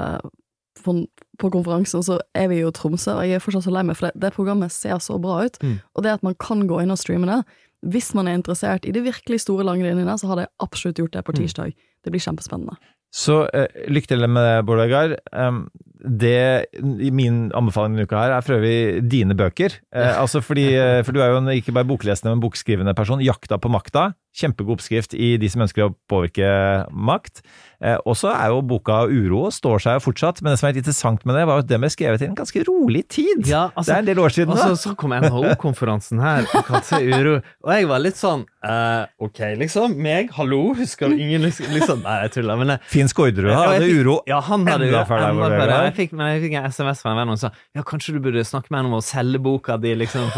på, 0.84 0.96
på 1.40 1.50
konferansen, 1.50 2.04
så 2.06 2.18
er 2.36 2.50
vi 2.52 2.60
jo 2.60 2.70
i 2.70 2.76
Tromsø, 2.76 3.16
og 3.18 3.26
jeg 3.26 3.40
er 3.40 3.44
fortsatt 3.44 3.66
så 3.66 3.74
lei 3.74 3.84
meg, 3.88 3.98
for 3.98 4.08
det, 4.08 4.22
det 4.22 4.34
programmet 4.36 4.74
ser 4.74 5.00
så 5.02 5.18
bra 5.22 5.42
ut. 5.46 5.58
Mm. 5.62 5.78
Og 5.96 6.06
det 6.06 6.16
at 6.18 6.26
man 6.26 6.36
kan 6.42 6.66
gå 6.70 6.82
inn 6.82 6.94
og 6.94 7.00
streame 7.00 7.28
det, 7.30 7.40
hvis 7.86 8.12
man 8.16 8.28
er 8.28 8.38
interessert 8.38 8.86
i 8.88 8.92
de 8.94 9.02
virkelig 9.04 9.42
store 9.44 9.66
lange 9.66 9.84
linjene, 9.86 10.14
så 10.18 10.30
hadde 10.30 10.46
jeg 10.46 10.54
absolutt 10.64 11.00
gjort 11.02 11.16
det 11.16 11.24
på 11.26 11.34
tirsdag. 11.36 11.74
Det 12.04 12.12
blir 12.12 12.22
kjempespennende. 12.24 12.78
Så 13.14 13.44
eh, 13.54 13.68
lykke 13.92 14.10
til 14.10 14.26
med 14.26 14.42
det, 14.42 14.64
Bård 14.66 14.80
Vegard. 14.82 15.16
Um, 15.30 15.66
det, 16.04 16.66
min 16.82 17.46
anbefaling 17.56 17.96
denne 17.96 18.06
uka 18.06 18.18
her 18.20 18.34
er 18.36 18.44
for 18.44 18.58
øvrig 18.58 19.02
dine 19.08 19.36
bøker. 19.36 19.78
Eh, 19.94 20.12
altså 20.20 20.42
fordi, 20.44 20.68
eh, 20.76 21.00
for 21.06 21.16
du 21.16 21.22
er 21.22 21.32
jo 21.32 21.40
en, 21.40 21.48
ikke 21.54 21.72
bare 21.72 21.88
boklesende, 21.88 22.34
men 22.34 22.42
bokskrivende 22.44 22.94
person. 22.94 23.22
'Jakta 23.22 23.58
på 23.58 23.72
makta'. 23.72 24.12
Kjempegod 24.36 24.76
oppskrift 24.76 25.14
i 25.16 25.38
de 25.40 25.48
som 25.48 25.62
ønsker 25.64 25.86
å 25.86 25.94
påvirke 26.10 26.44
makt. 26.92 27.40
Eh, 27.80 27.96
og 28.04 28.16
så 28.20 28.34
er 28.34 28.52
jo 28.52 28.60
boka 28.60 29.06
'Uro' 29.08 29.48
står 29.52 29.80
seg 29.80 29.96
jo 29.96 30.04
fortsatt, 30.10 30.42
men 30.42 30.52
det 30.52 30.60
som 30.60 30.68
er 30.68 30.76
interessant 30.76 31.24
med 31.24 31.36
det, 31.36 31.46
var 31.46 31.64
at 31.64 31.70
den 31.70 31.80
ble 31.80 31.88
skrevet 31.88 32.20
i 32.20 32.28
en 32.28 32.36
ganske 32.36 32.64
rolig 32.68 33.08
tid. 33.08 33.46
Ja, 33.46 33.70
altså- 33.74 33.92
det 33.92 33.96
er 33.96 33.98
en 34.04 34.10
del 34.12 34.20
år 34.20 34.36
siden. 34.36 34.52
Og 34.52 34.58
så, 34.58 34.68
da. 34.68 34.74
så 34.74 34.96
kom 34.96 35.16
NHO-konferansen 35.16 36.20
her 36.20 36.44
og 36.52 36.92
uro, 36.92 37.40
og 37.64 37.72
jeg 37.72 37.88
var 37.88 37.98
litt 37.98 38.16
sånn 38.20 38.44
eh, 38.70 39.06
Ok, 39.26 39.40
liksom. 39.60 39.94
Meg? 40.02 40.30
Hallo? 40.36 40.60
Husker 40.78 41.12
ingen 41.12 41.44
liksom, 41.46 41.70
liksom 41.74 42.02
Nei, 42.04 42.16
jeg 42.24 42.34
tuller. 42.36 42.60
Men 42.60 42.74
Skårderud 43.12 43.50
Ja, 43.50 43.62
jeg 43.62 43.80
hadde 43.80 44.00
uro. 44.00 44.16
Ja, 44.28 44.40
han 44.44 44.66
hadde 44.68 44.88
enda 44.88 45.02
uro. 45.02 45.08
før 45.08 45.22
deg, 45.22 46.12
men 46.16 46.32
jeg 46.32 46.42
fikk 46.44 46.58
en 46.60 46.68
SMS 46.74 47.02
fra 47.04 47.14
en 47.14 47.20
venn 47.22 47.34
som 47.34 47.42
sa 47.46 47.78
Ja, 47.78 47.86
kanskje 47.86 48.16
du 48.16 48.20
burde 48.24 48.44
snakke 48.46 48.72
med 48.72 48.82
henne 48.82 48.92
om 48.92 48.98
å 48.98 49.04
selge 49.04 49.40
boka 49.42 49.78
di, 49.80 49.94
liksom. 49.98 50.28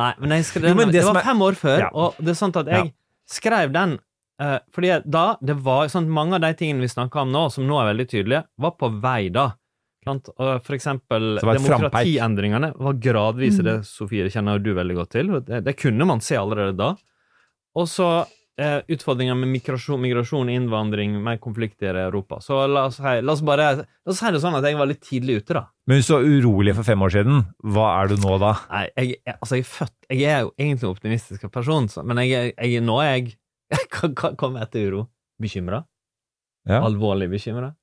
Nei, 0.00 0.12
men 0.22 0.36
jeg 0.38 0.48
skrev, 0.50 0.70
Jo, 0.70 0.78
men 0.78 0.94
det 0.94 1.02
det, 1.02 1.06
var 1.10 1.22
fem 1.26 1.44
år 1.48 1.58
før, 1.58 1.78
Ja. 1.86 1.90
og 1.92 2.18
det 2.18 2.34
er 2.34 2.40
sånn 2.40 2.56
at 2.56 2.72
jeg 2.72 2.86
Ja. 2.86 2.92
skrev 3.28 3.72
den 3.72 3.98
uh, 4.42 4.58
fordi 4.72 5.02
da 5.04 5.26
det 5.42 5.56
var 5.64 5.86
sånn, 5.92 6.08
Mange 6.08 6.36
av 6.36 6.40
de 6.44 6.52
tingene 6.54 6.84
vi 6.84 6.92
snakker 6.92 7.24
om 7.24 7.32
nå, 7.32 7.50
som 7.52 7.66
nå 7.66 7.80
er 7.80 7.94
veldig 7.94 8.08
tydelige, 8.08 8.44
var 8.58 8.76
på 8.78 8.90
vei 9.00 9.28
da. 9.28 9.52
Og 10.06 10.62
for 10.62 10.76
eksempel 10.76 11.40
demokratiendringene 11.42 12.72
var 12.78 12.98
gradvis 13.02 13.58
mm. 13.58 13.64
det 13.66 13.74
Sofie 13.88 14.30
kjenner 14.30 14.62
du 14.62 14.72
veldig 14.76 14.96
godt 15.00 15.10
til. 15.16 15.32
Det, 15.42 15.64
det 15.66 15.74
kunne 15.80 16.06
man 16.06 16.22
se 16.22 16.38
allerede 16.38 16.76
da. 16.78 16.92
Og 17.76 17.88
så 17.90 18.08
eh, 18.60 18.78
utfordringer 18.92 19.36
med 19.36 19.50
migrasjon, 19.52 20.00
migrasjon, 20.00 20.50
innvandring, 20.52 21.16
mer 21.22 21.38
konflikter 21.42 21.96
i 21.98 22.04
Europa. 22.06 22.40
Så 22.44 22.62
la 22.70 22.86
oss, 22.88 22.98
hei, 23.04 23.18
la 23.24 23.34
oss 23.36 23.44
bare 23.46 23.68
La 23.76 24.12
oss 24.12 24.20
si 24.22 24.32
det 24.32 24.40
sånn 24.42 24.56
at 24.58 24.66
jeg 24.66 24.78
var 24.78 24.88
litt 24.90 25.02
tidlig 25.04 25.40
ute, 25.42 25.58
da. 25.58 25.64
Men 25.90 26.04
var 26.08 26.26
urolig 26.26 26.76
for 26.78 26.88
fem 26.88 27.04
år 27.04 27.14
siden, 27.18 27.42
hva 27.74 27.88
er 28.00 28.12
du 28.12 28.16
nå 28.22 28.36
da? 28.42 28.54
Nei, 28.72 28.86
jeg, 28.96 29.18
altså 29.36 29.58
jeg 29.58 29.66
er 29.66 29.72
født 29.72 30.08
Jeg 30.10 30.30
er 30.30 30.40
jo 30.46 30.52
egentlig 30.56 30.88
en 30.88 30.94
optimistisk 30.94 31.48
person, 31.52 31.90
så, 31.92 32.06
men 32.06 32.22
jeg, 32.24 32.54
jeg, 32.56 32.84
nå 32.84 33.00
er 33.04 33.12
jeg 33.12 33.36
hva 34.16 34.32
kommer 34.38 34.64
etter 34.64 34.88
uro? 34.88 35.06
Bekymra? 35.42 35.82
Ja. 36.66 36.80
Alvorlig 36.86 37.28
bekymra? 37.30 37.74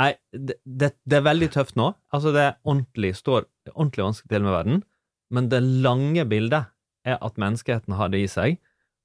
Nei, 0.00 0.14
det, 0.32 0.56
det, 0.64 0.94
det 1.04 1.18
er 1.18 1.26
veldig 1.26 1.50
tøft 1.52 1.76
nå. 1.76 1.90
Altså, 2.14 2.32
det 2.32 2.44
er 2.46 2.54
ordentlig, 2.64 3.12
står 3.18 3.44
ordentlig 3.74 4.06
vanskelig 4.06 4.32
til 4.32 4.46
med 4.46 4.54
verden, 4.56 4.84
men 5.32 5.48
det 5.52 5.60
lange 5.84 6.24
bildet 6.30 6.70
er 7.04 7.18
at 7.18 7.40
menneskeheten 7.40 7.98
har 7.98 8.10
det 8.12 8.22
i 8.22 8.30
seg 8.30 8.56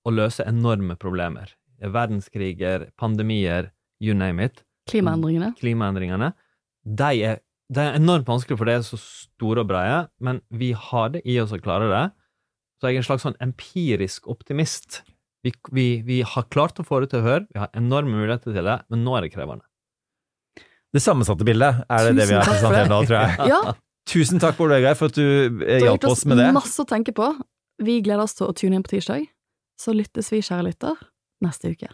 å 0.07 0.13
løse 0.13 0.45
enorme 0.47 0.95
problemer. 0.99 1.51
Verdenskriger, 1.83 2.87
pandemier, 2.99 3.71
you 4.01 4.15
name 4.17 4.43
it. 4.43 4.63
Klimaendringene. 4.89 5.51
Klimaendringene. 5.59 6.31
De 6.87 7.09
er, 7.27 7.41
de 7.73 7.83
er 7.83 7.99
enormt 7.99 8.29
vanskelig, 8.29 8.57
for 8.59 8.69
de 8.69 8.77
er 8.77 8.85
så 8.87 8.99
store 9.01 9.65
og 9.65 9.69
breie, 9.71 10.05
men 10.23 10.41
vi 10.49 10.71
har 10.71 11.11
det 11.15 11.25
i 11.27 11.37
oss 11.43 11.53
å 11.55 11.59
klare 11.61 11.89
det. 11.91 12.05
Så 12.77 12.89
jeg 12.89 12.99
er 12.99 13.03
en 13.03 13.07
slags 13.09 13.25
sånn 13.25 13.39
empirisk 13.43 14.29
optimist. 14.31 15.01
Vi, 15.45 15.51
vi, 15.73 15.87
vi 16.05 16.21
har 16.25 16.47
klart 16.53 16.79
å 16.79 16.85
få 16.85 17.01
det 17.03 17.11
til 17.11 17.21
å 17.21 17.27
høre, 17.27 17.47
vi 17.51 17.61
har 17.61 17.73
enorme 17.77 18.15
muligheter 18.15 18.55
til 18.55 18.65
det, 18.65 18.77
men 18.93 19.03
nå 19.05 19.17
er 19.17 19.27
det 19.27 19.33
krevende. 19.35 19.65
Det 20.95 21.03
sammensatte 21.03 21.45
bildet 21.45 21.83
er 21.91 22.07
det 22.07 22.15
det 22.21 22.29
vi 22.29 22.37
har 22.37 22.47
presentert 22.47 22.89
nå, 22.89 23.01
tror 23.09 23.19
jeg. 23.19 23.51
Ja, 23.51 23.61
Tusen 24.07 24.39
takk, 24.39 24.55
Bård 24.55 24.71
Vegar, 24.71 24.95
for 24.95 25.11
at 25.11 25.17
du 25.19 25.59
hjalp 25.67 26.05
oss 26.07 26.23
med 26.23 26.39
det 26.39 26.45
har 26.47 26.53
hjalp 26.53 26.53
gitt 26.55 26.55
oss 26.55 26.55
masse 26.55 26.83
å 26.85 26.87
tenke 26.87 27.11
på. 27.15 27.27
Vi 27.83 27.97
gleder 28.05 28.23
oss 28.23 28.37
til 28.37 28.47
å 28.47 28.53
tune 28.55 28.79
inn 28.79 28.85
på 28.85 28.93
tirsdag. 28.93 29.27
Så 29.77 29.93
lyttes 29.93 30.31
vi, 30.33 30.41
kjære 30.41 30.67
lytter, 30.69 30.99
neste 31.45 31.71
uke. 31.75 31.89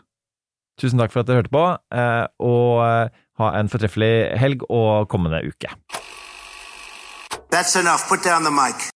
Tusen 0.80 1.02
takk 1.02 1.14
for 1.14 1.22
at 1.22 1.30
dere 1.30 1.44
hørte 1.44 1.54
på, 1.54 1.66
eh, 1.94 2.26
og 2.42 2.82
eh, 2.88 3.22
ha 3.42 3.52
en 3.60 3.70
fortreffelig 3.70 4.14
helg 4.42 4.66
og 4.70 5.10
kommende 5.12 5.44
uke. 5.46 5.70
That's 7.54 7.76
enough. 7.78 8.08
Put 8.10 8.24
down 8.26 8.44
the 8.44 8.52
mic. 8.52 8.90